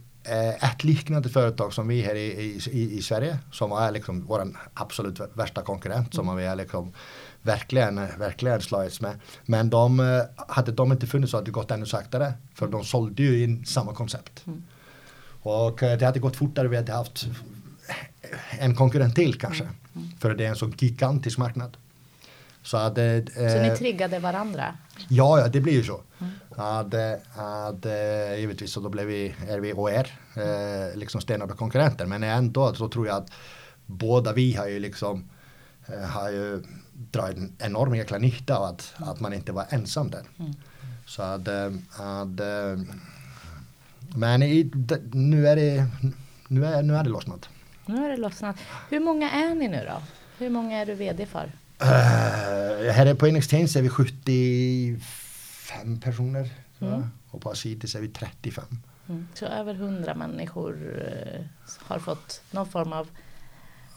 ett 0.61 0.83
liknande 0.83 1.29
företag 1.29 1.73
som 1.73 1.87
vi 1.87 2.01
här 2.01 2.15
i, 2.15 2.59
i, 2.71 2.97
i, 2.97 3.01
Sverige 3.01 3.37
som 3.51 3.71
är 3.71 3.91
liksom 3.91 4.25
vår 4.25 4.47
absolut 4.73 5.19
värsta 5.33 5.61
konkurrent 5.61 6.13
som 6.13 6.35
vi 6.35 6.45
är 6.45 6.55
liksom 6.55 6.93
verkligen, 7.41 7.95
verkligen 7.95 8.61
slagits 8.61 9.01
med. 9.01 9.19
Men 9.45 9.69
de 9.69 9.99
eh, 9.99 10.21
hade 10.47 10.71
de 10.71 10.91
inte 10.91 11.07
funnits 11.07 11.31
så 11.31 11.37
hade 11.37 11.45
det 11.45 11.51
gått 11.51 11.71
ännu 11.71 11.85
saktare 11.85 12.33
för 12.53 12.67
de 12.67 12.83
sålde 12.83 13.23
ju 13.23 13.43
in 13.43 13.65
samma 13.65 13.93
koncept. 13.93 14.45
Och 15.41 15.83
eh, 15.83 15.97
det 15.97 16.05
hade 16.05 16.19
gått 16.19 16.35
fortare 16.35 16.67
vi 16.67 16.75
hade 16.75 16.93
haft 16.93 17.27
en 18.59 18.75
konkurrent 18.75 19.15
till 19.15 19.39
kanske. 19.39 19.67
För 20.19 20.35
det 20.35 20.45
är 20.45 20.49
en 20.49 20.55
så 20.55 20.71
gigantisk 20.77 21.37
marknad. 21.37 21.77
Så, 22.63 22.77
att, 22.77 22.97
eh, 22.97 23.03
Så 23.33 23.61
ni 23.61 23.67
eh, 23.67 23.75
triggade 23.75 24.19
varandra? 24.19 24.75
Ja, 25.07 25.39
ja, 25.39 25.47
det 25.47 25.61
blir 25.61 25.73
ju 25.73 25.83
så. 25.83 26.01
Att, 26.49 26.93
eh, 26.93 27.13
att, 27.35 27.85
eh, 27.85 28.39
givetvis 28.39 28.71
så 28.71 28.79
då 28.79 28.89
blev 28.89 29.05
vi, 29.05 29.35
är 29.47 29.59
vi 29.59 29.73
och 29.73 29.91
är 29.91 30.19
eh, 30.35 30.97
liksom 30.97 31.21
stenhårda 31.21 31.55
konkurrenter. 31.55 32.05
Men 32.05 32.23
ändå 32.23 32.73
så 32.73 32.89
tror 32.89 33.07
jag 33.07 33.17
att 33.17 33.31
båda 33.85 34.33
vi 34.33 34.55
har 34.55 34.67
ju 34.67 34.79
liksom 34.79 35.29
eh, 35.87 36.09
har 36.09 36.29
ju 36.29 36.63
dragit 36.93 37.37
en 37.37 37.55
enorm 37.59 37.95
jäkla 37.95 38.17
nytta 38.17 38.57
av 38.57 38.63
att, 38.63 38.93
att 38.97 39.19
man 39.19 39.33
inte 39.33 39.51
var 39.51 39.65
ensam 39.69 40.11
där. 40.11 40.23
Så 41.05 41.21
att, 41.21 41.47
att 41.99 42.39
men 44.15 44.43
i, 44.43 44.71
nu 45.11 45.47
är 45.47 45.55
det 45.55 45.87
nu 46.49 46.65
är, 46.65 46.83
nu 46.83 46.95
är 46.95 47.03
det 47.03 47.09
lossnat. 47.09 47.49
Nu 47.85 47.97
har 47.97 48.09
det 48.09 48.17
lossnat. 48.17 48.55
Hur 48.89 48.99
många 48.99 49.31
är 49.31 49.55
ni 49.55 49.67
nu 49.67 49.85
då? 49.87 50.01
Hur 50.37 50.49
många 50.49 50.77
är 50.77 50.85
du 50.85 50.93
VD 50.93 51.25
för? 51.25 51.51
Uh, 51.81 52.91
här 52.91 53.05
är 53.05 53.13
på 53.13 53.27
Enextains 53.27 53.75
är 53.75 53.81
vi 53.81 53.89
75 53.89 55.99
personer. 55.99 56.49
jag. 56.79 57.03
Och 57.29 57.41
på 57.41 57.51
Acitis 57.51 57.95
är 57.95 58.01
vi 58.01 58.07
35. 58.07 58.65
Mm. 59.09 59.27
Så 59.33 59.45
över 59.45 59.73
100 59.73 60.15
människor 60.15 61.03
eh, 61.05 61.41
har 61.77 61.99
fått 61.99 62.41
någon 62.51 62.69
form 62.69 62.93
av 62.93 63.07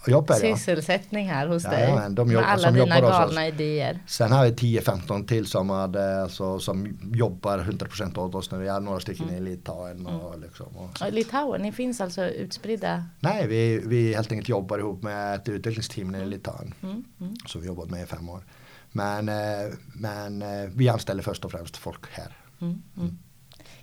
Och 0.03 0.09
jobbar 0.09 0.35
ja. 0.43 0.57
sysselsättning 0.57 1.29
här 1.29 1.47
hos 1.47 1.65
Ja, 1.65 1.71
dig. 1.71 1.89
ja, 1.89 2.09
de 2.09 2.27
med 2.29 2.35
jobbar- 2.35 2.47
alla 2.47 2.71
dina 2.71 3.01
galna 3.01 3.47
idéer. 3.47 3.99
Sen 4.07 4.33
har 4.33 4.45
vi 4.45 4.51
10-15 4.53 5.27
till 5.27 5.47
som, 5.47 5.71
hade, 5.71 6.23
alltså, 6.23 6.59
som 6.59 6.99
jobbar 7.15 7.59
100% 7.59 8.19
åt 8.19 8.35
oss. 8.35 8.51
När 8.51 8.59
vi 8.59 8.69
har 8.69 8.81
några 8.81 9.01
stycken 9.01 9.31
i 9.31 9.41
Litauen. 9.41 10.07
Och 10.07 10.39
liksom, 10.41 10.67
och, 10.77 10.91
Ja, 11.01 11.09
Litauen, 11.09 11.63
ni 11.63 11.73
finns 11.73 12.01
alltså 12.01 12.25
utspridda? 12.25 13.05
nej, 13.21 13.47
vi, 13.47 13.83
vi 13.87 14.15
helt 14.15 14.33
enkelt 14.33 14.49
jobbar 14.49 14.79
ihop 14.79 15.03
med 15.03 15.35
ett 15.35 15.49
utvecklingsteam 15.49 16.15
i 16.15 16.27
Litauen. 16.27 16.75
Mm, 16.83 17.05
mm. 17.21 17.35
Som 17.47 17.61
vi 17.61 17.67
jobbat 17.67 17.91
med 17.91 18.03
i 18.03 18.07
fem 18.07 18.29
år. 18.29 18.45
Men, 18.93 19.29
eh, 19.29 19.73
men 19.95 20.43
eh, 20.43 20.71
vi 20.75 20.89
anställer 20.89 21.23
först 21.23 21.45
och 21.45 21.51
främst 21.51 21.77
folk 21.77 22.01
här. 22.11 22.37
Mm, 22.61 22.83
mm. 22.97 23.19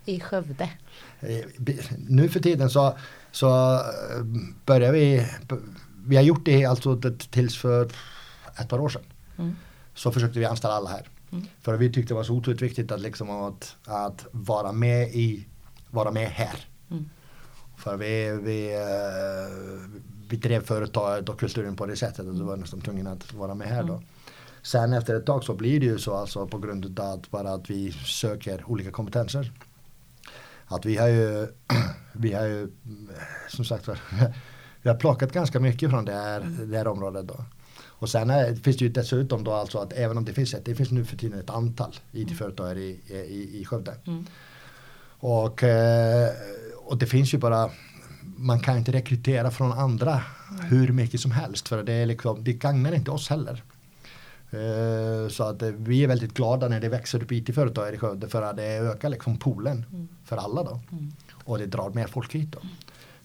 I 0.05 0.19
Skövde. 0.19 0.69
Eh, 1.19 1.45
Nu 2.07 2.29
för 2.29 2.39
tiden 2.39 2.69
så, 2.69 2.97
så 3.31 3.79
börjar 4.65 4.91
vi, 4.91 5.25
vi 6.09 6.15
har 6.15 6.23
gjort 6.23 6.45
det 6.45 6.65
alltså 6.65 6.95
det- 6.95 7.31
tills 7.31 7.57
för 7.57 7.91
ett 8.59 8.69
par 8.69 8.79
år 8.79 8.89
sedan. 8.89 9.01
Mm. 9.37 9.55
Så 9.93 10.11
försökte 10.11 10.39
vi 10.39 10.45
anställa 10.45 10.73
alla 10.73 10.89
här. 10.89 11.07
Mm. 11.31 11.45
För 11.61 11.77
vi 11.77 11.91
tyckte 11.93 12.13
det 12.13 12.15
var 12.15 12.23
så 12.23 12.33
otroligt 12.33 12.61
viktigt 12.61 12.91
att, 12.91 13.01
liksom 13.01 13.29
att, 13.29 13.75
att 13.85 14.25
vara 14.31 14.71
med 14.71 15.07
i, 15.07 15.47
vara 15.89 16.11
med 16.11 16.29
här. 16.29 16.65
Mm. 16.91 17.09
För 17.77 17.97
vi, 17.97 18.39
vi, 18.43 18.73
eh, 18.73 19.99
vi 20.29 20.37
drev 20.37 20.65
företaget 20.65 21.29
och 21.29 21.39
kulturen 21.39 21.75
på 21.75 21.85
det 21.85 21.95
sättet 21.95 22.19
att 22.19 22.37
du 22.37 22.43
var 22.43 22.57
nästan 22.57 22.81
tvungen 22.81 23.07
att 23.07 23.33
vara 23.33 23.55
med 23.55 23.67
här 23.67 23.83
då. 23.83 24.03
Sen 24.61 24.93
efter 24.93 25.15
ett 25.15 25.25
tag 25.25 25.43
så 25.43 25.53
blir 25.53 25.79
det 25.79 25.85
ju 25.85 25.97
så 25.99 26.13
alltså 26.15 26.47
på 26.47 26.57
grund 26.57 26.99
av 26.99 27.13
att 27.13 27.31
bara 27.31 27.53
att 27.53 27.69
vi 27.69 27.91
söker 27.91 28.63
olika 28.69 28.91
kompetenser. 28.91 29.51
Att 30.65 30.85
vi 30.85 30.97
har 30.97 31.07
ju, 31.07 31.47
vi 32.13 32.33
har 32.33 32.45
ju 32.45 32.71
som 33.47 33.65
sagt 33.65 33.87
var, 33.87 33.99
vi 34.89 34.93
har 34.93 34.99
plockat 34.99 35.31
ganska 35.31 35.59
mycket 35.59 35.89
från 35.89 36.05
det 36.05 36.13
här, 36.13 36.39
det 36.65 36.77
här 36.77 36.87
området 36.87 37.27
då. 37.27 37.45
Och 37.81 38.09
sen 38.09 38.29
är, 38.29 38.55
finns 38.55 38.77
det 38.77 38.85
ju 38.85 38.91
dessutom 38.91 39.43
då 39.43 39.51
alltså 39.51 39.77
att 39.77 39.93
även 39.93 40.17
om 40.17 40.25
det 40.25 40.33
finns 40.33 40.53
ett, 40.53 40.65
det 40.65 40.75
finns 40.75 40.91
nu 40.91 41.05
för 41.05 41.17
tiden 41.17 41.39
ett 41.39 41.49
antal 41.49 41.95
IT-företag 42.11 42.77
i, 42.77 42.99
i, 43.07 43.59
i 43.61 43.65
Skövde. 43.65 43.93
Mm. 44.07 44.25
Och, 45.19 45.63
eh, 45.63 46.29
och 46.77 46.97
det 46.97 47.05
finns 47.05 47.33
ju 47.33 47.37
bara, 47.37 47.69
man 48.21 48.59
kan 48.59 48.77
inte 48.77 48.91
rekrytera 48.91 49.51
från 49.51 49.71
andra 49.71 50.21
hur 50.69 50.91
mycket 50.91 51.19
som 51.19 51.31
helst 51.31 51.67
för 51.67 51.83
det, 51.83 51.93
är 51.93 52.05
liksom, 52.05 52.43
det 52.43 52.53
gagnar 52.53 52.91
inte 52.91 53.11
oss 53.11 53.29
heller. 53.29 53.63
Eh, 54.51 55.29
så 55.29 55.43
att 55.43 55.61
vi 55.61 56.03
är 56.03 56.07
väldigt 56.07 56.33
glada 56.33 56.67
när 56.67 56.79
det 56.79 56.89
växer 56.89 57.23
upp 57.23 57.31
IT-företag 57.31 57.93
i 57.93 57.97
Skövde 57.97 58.27
för 58.27 58.41
att 58.41 58.57
det 58.57 58.77
ökar 58.77 59.09
liksom 59.09 59.37
poolen 59.37 59.85
mm. 59.91 60.07
för 60.25 60.37
alla 60.37 60.63
då. 60.63 60.79
Mm. 60.91 61.11
Och 61.43 61.57
det 61.57 61.65
drar 61.65 61.89
mer 61.89 62.07
folk 62.07 62.35
hit 62.35 62.51
då. 62.51 62.59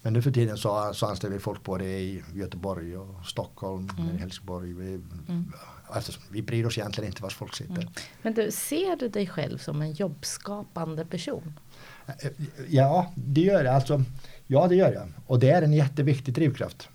Men 0.05 0.13
nu 0.13 0.21
för 0.21 0.31
tiden 0.31 0.57
så, 0.57 0.91
så 0.93 1.05
anställer 1.05 1.33
vi 1.33 1.39
folk 1.39 1.63
både 1.63 1.85
i 1.85 2.23
Göteborg 2.33 2.97
och 2.97 3.25
Stockholm, 3.25 3.89
mm. 3.99 4.17
Helsingborg. 4.17 4.73
Vi, 4.73 4.93
mm. 5.27 5.53
alltså, 5.87 6.11
vi 6.31 6.41
bryr 6.41 6.65
oss 6.65 6.77
egentligen 6.77 7.09
inte 7.09 7.23
var 7.23 7.29
folk 7.29 7.55
sitter. 7.55 7.81
Mm. 7.81 7.93
Men 8.21 8.33
du, 8.33 8.51
ser 8.51 8.95
du 8.95 9.09
dig 9.09 9.27
själv 9.27 9.57
som 9.57 9.81
en 9.81 9.93
jobbskapande 9.93 11.05
person? 11.05 11.59
Eh, 12.07 12.31
ja, 12.69 13.11
det 13.15 13.41
gör 13.41 13.63
jag. 13.63 13.75
Alltså, 13.75 14.03
ja, 14.47 14.67
det 14.67 14.75
gör 14.75 14.93
jag. 14.93 15.07
Och 15.27 15.39
det 15.39 15.49
är 15.49 15.61
en 15.61 15.73
jätteviktig 15.73 16.33
drivkraft. 16.33 16.89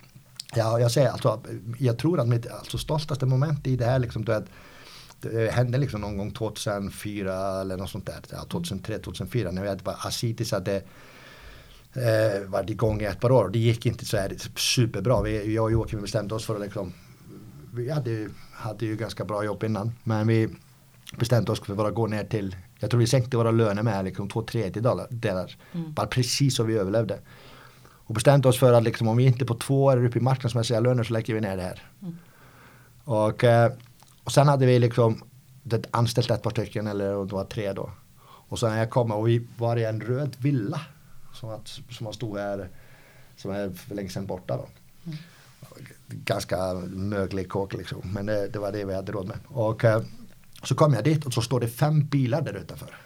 Ja, 0.54 0.80
jag 0.80 0.90
säger 0.90 1.10
alltså, 1.10 1.42
jag 1.78 1.98
tror 1.98 2.20
att 2.20 2.28
mitt 2.28 2.46
alltså, 2.46 2.78
stoltaste 2.78 3.26
moment 3.26 3.66
i 3.66 3.76
det 3.76 3.84
här 3.84 3.98
liksom, 3.98 4.24
det, 4.24 4.44
det 5.20 5.52
hände 5.52 5.78
liksom 5.78 6.00
någon 6.00 6.16
gång 6.16 6.30
2004 6.30 7.60
eller 7.60 7.76
något 7.76 7.90
sånt 7.90 8.06
där. 8.06 8.20
Ja, 8.30 8.44
2003, 8.50 8.98
2004 8.98 9.50
när 9.50 9.62
vi 9.62 9.68
hade 9.68 9.82
bara 9.82 9.96
Asitis 9.96 10.52
hade 10.52 10.82
eh, 11.94 12.48
varit 12.48 12.70
igång 12.70 13.00
i 13.00 13.04
ett 13.04 13.20
par 13.20 13.32
år. 13.32 13.48
Det 13.48 13.58
gick 13.58 13.86
inte 13.86 14.04
så 14.04 14.16
här 14.16 14.36
superbra. 14.56 15.22
Vi, 15.22 15.54
jag 15.54 15.64
och 15.64 15.72
Joakim 15.72 16.00
bestämde 16.00 16.34
oss 16.34 16.46
för 16.46 16.54
att 16.54 16.60
liksom, 16.60 16.92
vi 17.74 17.90
hade, 17.90 18.28
hade 18.52 18.86
ju 18.86 18.96
ganska 18.96 19.24
bra 19.24 19.44
jobb 19.44 19.64
innan. 19.64 19.92
Men 20.04 20.26
vi 20.26 20.48
bestämde 21.18 21.52
oss 21.52 21.60
för 21.60 21.88
att 21.88 21.94
gå 21.94 22.06
ner 22.06 22.24
till, 22.24 22.56
jag 22.78 22.90
tror 22.90 23.00
vi 23.00 23.06
sänkte 23.06 23.36
våra 23.36 23.50
löner 23.50 23.82
med 23.82 24.04
liksom 24.04 24.28
två 24.28 24.42
tredjedelar. 24.42 25.56
Mm. 25.72 25.92
Bara 25.92 26.06
precis 26.06 26.56
så 26.56 26.64
vi 26.64 26.78
överlevde. 26.78 27.18
Och 28.10 28.14
bestämde 28.14 28.48
oss 28.48 28.58
för 28.58 28.72
att 28.72 28.82
liksom, 28.82 29.08
om 29.08 29.16
vi 29.16 29.24
inte 29.24 29.44
på 29.44 29.54
två 29.54 29.84
år 29.84 29.96
är 29.96 30.06
uppe 30.06 30.18
i 30.18 30.22
marknadsmässiga 30.22 30.80
löner 30.80 31.02
så 31.02 31.12
lägger 31.12 31.34
vi 31.34 31.40
ner 31.40 31.56
det 31.56 31.62
här. 31.62 31.82
Mm. 32.02 32.16
Och, 33.04 33.44
eh, 33.44 33.72
och 34.24 34.32
sen 34.32 34.48
hade 34.48 34.66
vi 34.66 34.78
liksom 34.78 35.22
anställt 35.90 36.30
ett 36.30 36.42
par 36.42 36.50
stycken 36.50 36.86
eller 36.86 37.24
det 37.24 37.34
var 37.34 37.44
tre 37.44 37.72
då. 37.72 37.90
Och 38.22 38.58
så 38.58 38.68
när 38.68 38.78
jag 38.78 38.90
kom 38.90 39.12
och 39.12 39.28
vi 39.28 39.46
var 39.56 39.76
i 39.76 39.84
en 39.84 40.00
röd 40.00 40.36
villa 40.38 40.80
som, 41.34 41.50
att, 41.50 41.80
som 41.90 42.12
stod 42.12 42.38
här 42.38 42.68
som 43.36 43.50
är 43.50 43.70
för 43.70 43.94
länge 43.94 44.08
sedan 44.08 44.26
borta 44.26 44.56
då. 44.56 44.66
Mm. 45.06 45.18
Ganska 46.08 46.74
möglig 46.88 47.48
kåk 47.48 47.72
liksom. 47.72 48.00
Men 48.04 48.26
det, 48.26 48.48
det, 48.48 48.58
var 48.58 48.72
det 48.72 48.84
vi 48.84 48.94
hade 48.94 49.12
råd 49.12 49.28
med. 49.28 49.38
Och 49.46 49.84
eh, 49.84 50.02
så 50.62 50.74
kom 50.74 50.94
jag 50.94 51.04
dit 51.04 51.26
och 51.26 51.32
så 51.32 51.42
står 51.42 51.60
det 51.60 51.68
fem 51.68 52.06
bilar 52.06 52.42
där 52.42 52.54
utanför. 52.54 52.96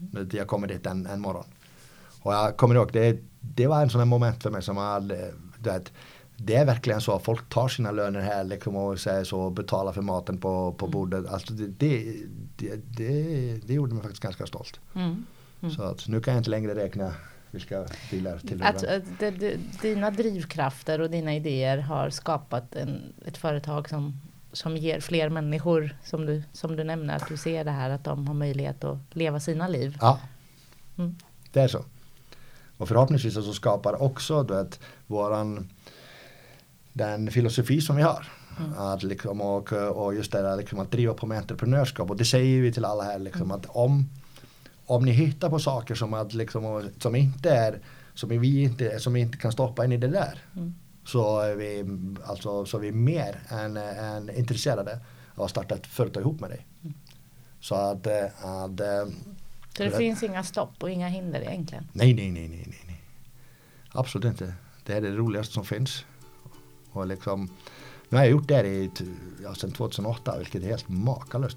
Mm. 0.00 0.28
Jag 0.32 0.48
kommer 0.48 0.66
dit 0.68 0.86
en, 0.86 1.06
en 1.06 1.20
morgon. 1.20 1.44
Och 2.20 2.34
jag 2.34 2.56
kommer 2.56 2.74
ihåg, 2.74 2.92
det, 2.92 3.18
det 3.40 3.66
var 3.66 3.82
en 3.82 3.90
sån 3.90 3.98
här 3.98 4.06
moment 4.06 4.42
för 4.42 4.50
mig 4.50 4.62
som 4.62 4.76
hade, 4.76 5.32
det, 5.58 5.90
det 6.36 6.56
är 6.56 6.64
verkligen 6.64 7.00
så 7.00 7.16
att 7.16 7.24
folk 7.24 7.48
tar 7.48 7.68
sina 7.68 7.90
löner 7.90 8.20
här 8.20 8.44
liksom 8.44 8.76
och 8.76 9.00
säger 9.00 9.24
så 9.24 9.50
betalar 9.50 9.92
för 9.92 10.02
maten 10.02 10.38
på, 10.38 10.72
på 10.72 10.86
mm. 10.86 10.92
bordet. 10.92 11.26
Alltså 11.26 11.52
det, 11.52 11.66
det, 11.66 12.76
det, 12.96 13.66
det, 13.66 13.74
gjorde 13.74 13.94
mig 13.94 14.02
faktiskt 14.02 14.22
ganska 14.22 14.46
stolt. 14.46 14.80
Mm. 14.94 15.26
Mm. 15.62 15.74
Så 15.74 15.82
att 15.82 16.08
nu 16.08 16.20
kan 16.20 16.34
jag 16.34 16.40
inte 16.40 16.50
längre 16.50 16.74
räkna 16.74 17.14
vilka 17.50 17.86
bilar 18.10 18.38
till 18.38 18.62
att, 18.62 18.84
att 18.84 19.02
det, 19.18 19.30
det, 19.30 19.56
Dina 19.82 20.10
drivkrafter 20.10 21.00
och 21.00 21.10
dina 21.10 21.34
idéer 21.34 21.78
har 21.78 22.10
skapat 22.10 22.74
en, 22.74 23.14
ett 23.26 23.36
företag 23.36 23.88
som, 23.88 24.20
som 24.52 24.76
ger 24.76 25.00
fler 25.00 25.28
människor, 25.28 25.96
som 26.04 26.26
du, 26.26 26.42
som 26.52 26.76
du 26.76 26.84
nämner, 26.84 27.16
att 27.16 27.28
du 27.28 27.36
ser 27.36 27.64
det 27.64 27.70
här 27.70 27.90
att 27.90 28.04
de 28.04 28.26
har 28.26 28.34
möjlighet 28.34 28.84
att 28.84 28.98
leva 29.10 29.40
sina 29.40 29.68
liv. 29.68 29.98
Ja, 30.00 30.20
mm. 30.98 31.16
det 31.52 31.60
är 31.60 31.68
så. 31.68 31.84
Och 32.76 32.88
förhoppningsvis 32.88 33.34
så 33.34 33.52
skapar 33.52 34.02
också 34.02 34.42
du 34.42 34.54
vet, 34.54 34.80
våran, 35.06 35.68
den 36.92 37.30
filosofi 37.30 37.80
som 37.80 37.96
vi 37.96 38.02
har. 38.02 38.26
Mm. 38.58 38.78
Att 38.78 39.02
liksom, 39.02 39.40
och, 39.40 39.72
och 39.72 40.14
just 40.14 40.32
det 40.32 40.42
där 40.42 40.56
liksom, 40.56 40.78
att 40.78 40.90
driva 40.90 41.14
på 41.14 41.26
med 41.26 41.38
entreprenörskap. 41.38 42.10
Och 42.10 42.16
det 42.16 42.24
säger 42.24 42.62
vi 42.62 42.72
till 42.72 42.84
alla 42.84 43.04
här 43.04 43.18
liksom, 43.18 43.42
mm. 43.42 43.56
att 43.56 43.66
om, 43.66 44.08
om 44.88 45.04
ni 45.04 45.12
hittar 45.12 45.50
på 45.50 45.58
saker 45.58 45.94
som, 45.94 46.14
att, 46.14 46.34
liksom, 46.34 46.90
som 46.98 47.16
inte 47.16 47.50
är 47.50 47.80
som 48.14 48.28
vi 48.28 48.62
inte, 48.62 49.00
som 49.00 49.12
vi 49.12 49.20
inte 49.20 49.38
kan 49.38 49.52
stoppa 49.52 49.84
in 49.84 49.92
i 49.92 49.96
det 49.96 50.08
där. 50.08 50.42
Mm. 50.56 50.74
Så, 51.04 51.40
är 51.40 51.54
vi, 51.54 51.84
alltså, 52.24 52.64
så 52.64 52.76
är 52.76 52.80
vi 52.80 52.92
mer 52.92 53.40
än, 53.48 53.76
än 53.76 54.30
intresserade 54.30 55.00
av 55.34 55.44
att 55.44 55.50
starta 55.50 55.74
ett 55.74 55.86
företag 55.86 56.20
ihop 56.20 56.40
med 56.40 56.50
dig. 56.50 56.66
Mm. 56.82 56.94
Så 57.60 57.74
att, 57.74 58.06
att 58.06 58.80
så 59.76 59.84
det 59.84 59.90
finns 59.90 60.22
inga 60.22 60.42
stopp 60.42 60.82
och 60.82 60.90
inga 60.90 61.08
hinder 61.08 61.40
egentligen? 61.40 61.88
Nej, 61.92 62.14
nej, 62.14 62.30
nej, 62.30 62.48
nej, 62.48 62.82
nej. 62.86 63.02
Absolut 63.92 64.24
inte. 64.24 64.54
Det 64.86 64.92
är 64.92 65.00
det 65.00 65.10
roligaste 65.10 65.54
som 65.54 65.64
finns. 65.64 66.04
Och 66.92 67.06
liksom, 67.06 67.50
nu 68.08 68.16
har 68.16 68.24
jag 68.24 68.30
gjort 68.30 68.48
det 68.48 68.54
här 68.54 68.64
i, 68.64 68.90
ja, 69.42 69.54
sedan 69.54 69.72
2008 69.72 70.38
vilket 70.38 70.62
är 70.62 70.66
helt 70.66 70.88
makalöst. 70.88 71.56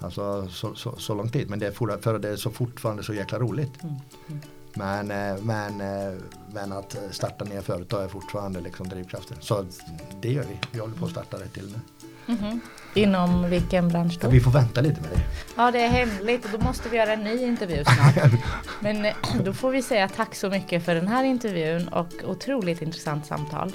Alltså 0.00 0.48
så, 0.48 0.74
så, 0.74 0.96
så 0.96 1.14
lång 1.14 1.28
tid 1.28 1.50
men 1.50 1.58
det 1.58 1.66
är, 1.66 1.98
för 2.00 2.18
det 2.18 2.28
är 2.28 2.36
så 2.36 2.50
fortfarande 2.50 3.02
så 3.02 3.14
jäkla 3.14 3.38
roligt. 3.38 3.82
Mm. 3.82 3.94
Mm. 4.28 4.40
Men, 4.74 5.10
eh, 5.10 5.42
men, 5.42 5.80
eh, 5.80 6.18
men 6.52 6.72
att 6.72 6.96
starta 7.10 7.44
nya 7.44 7.62
företag 7.62 8.04
är 8.04 8.08
fortfarande 8.08 8.60
liksom 8.60 8.88
drivkraften. 8.88 9.36
Så 9.40 9.64
det 10.20 10.32
gör 10.32 10.44
vi. 10.44 10.58
Vi 10.72 10.80
håller 10.80 10.94
på 10.94 11.04
att 11.04 11.10
starta 11.10 11.38
det 11.38 11.48
till 11.48 11.66
nu. 11.66 11.80
Mm 12.34 12.40
-hmm. 12.40 12.60
Inom 12.94 13.50
vilken 13.50 13.88
bransch 13.88 14.18
då? 14.20 14.28
Vi 14.28 14.40
får 14.40 14.50
vänta 14.50 14.80
lite 14.80 15.00
med 15.00 15.10
det. 15.10 15.20
Ja, 15.56 15.70
det 15.70 15.80
är 15.80 15.88
hemligt 15.88 16.44
och 16.44 16.50
då 16.58 16.64
måste 16.64 16.88
vi 16.88 16.96
göra 16.96 17.12
en 17.12 17.24
ny 17.24 17.44
intervju 17.44 17.84
snart. 17.84 18.32
Men 18.80 19.04
eh, 19.04 19.14
då 19.44 19.52
får 19.52 19.70
vi 19.70 19.82
säga 19.82 20.08
tack 20.08 20.34
så 20.34 20.50
mycket 20.50 20.84
för 20.84 20.94
den 20.94 21.08
här 21.08 21.24
intervjun 21.24 21.88
och 21.88 22.08
otroligt 22.24 22.82
intressant 22.82 23.26
samtal. 23.26 23.72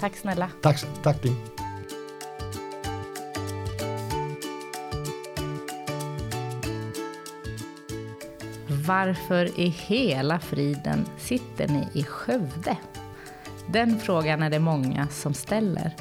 Tack 0.00 0.16
snälla. 0.16 0.50
Tack, 0.62 0.84
tack 1.02 1.22
Varför 8.86 9.60
i 9.60 9.68
hela 9.68 10.38
friden 10.38 11.06
sitter 11.18 11.68
ni 11.68 11.88
i 11.92 12.04
Skövde? 12.04 12.76
Den 13.66 13.98
frågan 13.98 14.42
är 14.42 14.50
det 14.50 14.58
många 14.58 15.08
som 15.08 15.34
ställer. 15.34 15.96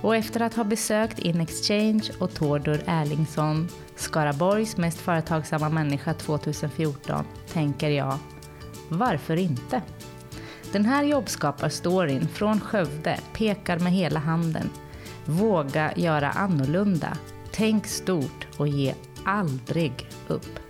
Och 0.00 0.16
efter 0.16 0.40
att 0.40 0.54
ha 0.54 0.64
besökt 0.64 1.18
InExchange 1.18 2.10
och 2.18 2.34
Tordur 2.34 2.82
Erlingsson, 2.86 3.68
Skaraborgs 3.96 4.76
mest 4.76 4.98
företagsamma 4.98 5.68
människa 5.68 6.14
2014, 6.14 7.24
tänker 7.52 7.90
jag, 7.90 8.18
varför 8.88 9.36
inte? 9.36 9.82
Den 10.72 10.84
här 10.84 11.04
jobbskaparstoryn 11.04 12.28
från 12.28 12.60
Skövde 12.60 13.18
pekar 13.32 13.78
med 13.78 13.92
hela 13.92 14.20
handen. 14.20 14.70
Våga 15.24 15.92
göra 15.96 16.30
annorlunda. 16.30 17.18
Tänk 17.52 17.86
stort 17.86 18.46
och 18.56 18.68
ge 18.68 18.94
aldrig 19.24 20.08
upp. 20.28 20.63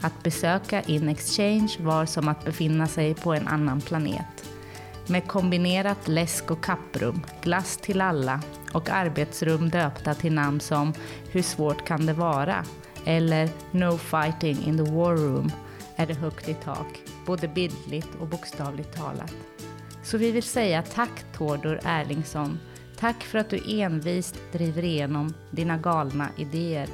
Att 0.00 0.22
besöka 0.22 0.82
InExchange 0.82 1.76
var 1.80 2.06
som 2.06 2.28
att 2.28 2.44
befinna 2.44 2.86
sig 2.86 3.14
på 3.14 3.34
en 3.34 3.48
annan 3.48 3.80
planet. 3.80 4.50
Med 5.06 5.26
kombinerat 5.26 6.08
läsk 6.08 6.50
och 6.50 6.64
kapprum, 6.64 7.20
glass 7.42 7.76
till 7.76 8.00
alla 8.00 8.40
och 8.72 8.90
arbetsrum 8.90 9.70
döpta 9.70 10.14
till 10.14 10.32
namn 10.32 10.60
som 10.60 10.92
Hur 11.30 11.42
svårt 11.42 11.86
kan 11.86 12.06
det 12.06 12.12
vara? 12.12 12.64
eller 13.04 13.48
No 13.70 13.98
fighting 13.98 14.58
in 14.66 14.76
the 14.76 14.92
war 14.92 15.16
room 15.16 15.52
är 15.96 16.06
det 16.06 16.14
högt 16.14 16.48
i 16.48 16.54
tak, 16.54 17.02
både 17.26 17.48
bildligt 17.48 18.08
och 18.20 18.26
bokstavligt 18.26 18.96
talat. 18.96 19.34
Så 20.02 20.18
vi 20.18 20.30
vill 20.30 20.42
säga 20.42 20.82
tack 20.82 21.24
Tordor 21.32 21.80
Erlingsson. 21.84 22.58
Tack 22.98 23.22
för 23.24 23.38
att 23.38 23.50
du 23.50 23.80
envist 23.82 24.36
driver 24.52 24.84
igenom 24.84 25.34
dina 25.50 25.78
galna 25.78 26.28
idéer. 26.36 26.88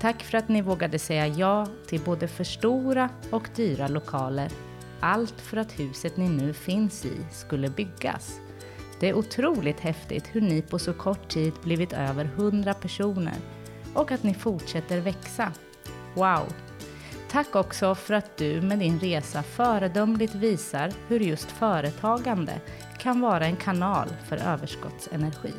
Tack 0.00 0.22
för 0.22 0.38
att 0.38 0.48
ni 0.48 0.62
vågade 0.62 0.98
säga 0.98 1.26
ja 1.26 1.66
till 1.86 2.00
både 2.00 2.28
för 2.28 2.44
stora 2.44 3.10
och 3.30 3.48
dyra 3.56 3.88
lokaler. 3.88 4.52
Allt 5.00 5.40
för 5.40 5.56
att 5.56 5.80
huset 5.80 6.16
ni 6.16 6.28
nu 6.28 6.52
finns 6.52 7.04
i 7.04 7.16
skulle 7.32 7.70
byggas. 7.70 8.40
Det 9.00 9.08
är 9.08 9.14
otroligt 9.14 9.80
häftigt 9.80 10.28
hur 10.32 10.40
ni 10.40 10.62
på 10.62 10.78
så 10.78 10.92
kort 10.92 11.28
tid 11.28 11.52
blivit 11.62 11.92
över 11.92 12.24
100 12.24 12.74
personer 12.74 13.36
och 13.94 14.12
att 14.12 14.22
ni 14.22 14.34
fortsätter 14.34 15.00
växa. 15.00 15.52
Wow! 16.14 16.52
Tack 17.30 17.56
också 17.56 17.94
för 17.94 18.14
att 18.14 18.36
du 18.36 18.60
med 18.60 18.78
din 18.78 19.00
resa 19.00 19.42
föredömligt 19.42 20.34
visar 20.34 20.92
hur 21.08 21.20
just 21.20 21.50
företagande 21.50 22.60
kan 22.98 23.20
vara 23.20 23.46
en 23.46 23.56
kanal 23.56 24.08
för 24.28 24.36
överskottsenergi. 24.36 25.52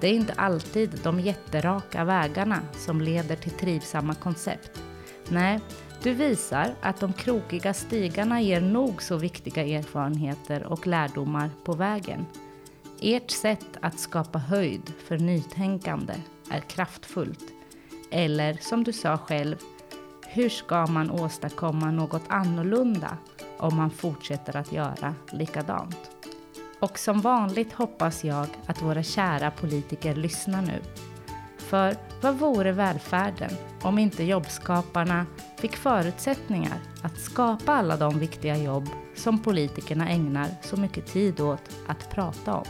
Det 0.00 0.08
är 0.08 0.12
inte 0.12 0.32
alltid 0.32 1.00
de 1.02 1.20
jätteraka 1.20 2.04
vägarna 2.04 2.60
som 2.72 3.00
leder 3.00 3.36
till 3.36 3.52
trivsamma 3.52 4.14
koncept. 4.14 4.82
Nej, 5.28 5.60
du 6.02 6.14
visar 6.14 6.74
att 6.80 7.00
de 7.00 7.12
krokiga 7.12 7.74
stigarna 7.74 8.40
ger 8.40 8.60
nog 8.60 9.02
så 9.02 9.16
viktiga 9.16 9.78
erfarenheter 9.78 10.62
och 10.66 10.86
lärdomar 10.86 11.50
på 11.64 11.72
vägen. 11.72 12.26
Ert 13.00 13.30
sätt 13.30 13.66
att 13.80 13.98
skapa 13.98 14.38
höjd 14.38 14.92
för 15.06 15.18
nytänkande 15.18 16.14
är 16.50 16.60
kraftfullt. 16.60 17.44
Eller 18.10 18.58
som 18.60 18.84
du 18.84 18.92
sa 18.92 19.18
själv, 19.18 19.56
hur 20.26 20.48
ska 20.48 20.86
man 20.86 21.10
åstadkomma 21.10 21.90
något 21.90 22.24
annorlunda 22.28 23.16
om 23.58 23.76
man 23.76 23.90
fortsätter 23.90 24.56
att 24.56 24.72
göra 24.72 25.14
likadant? 25.32 26.09
Och 26.80 26.98
som 26.98 27.20
vanligt 27.20 27.72
hoppas 27.72 28.24
jag 28.24 28.46
att 28.66 28.82
våra 28.82 29.02
kära 29.02 29.50
politiker 29.50 30.14
lyssnar 30.14 30.62
nu. 30.62 30.80
För 31.58 31.96
vad 32.22 32.38
vore 32.38 32.72
välfärden 32.72 33.50
om 33.82 33.98
inte 33.98 34.24
jobbskaparna 34.24 35.26
fick 35.58 35.76
förutsättningar 35.76 36.80
att 37.02 37.20
skapa 37.20 37.72
alla 37.72 37.96
de 37.96 38.18
viktiga 38.18 38.56
jobb 38.56 38.88
som 39.16 39.42
politikerna 39.42 40.08
ägnar 40.08 40.48
så 40.62 40.76
mycket 40.76 41.06
tid 41.06 41.40
åt 41.40 41.76
att 41.86 42.10
prata 42.10 42.54
om? 42.54 42.64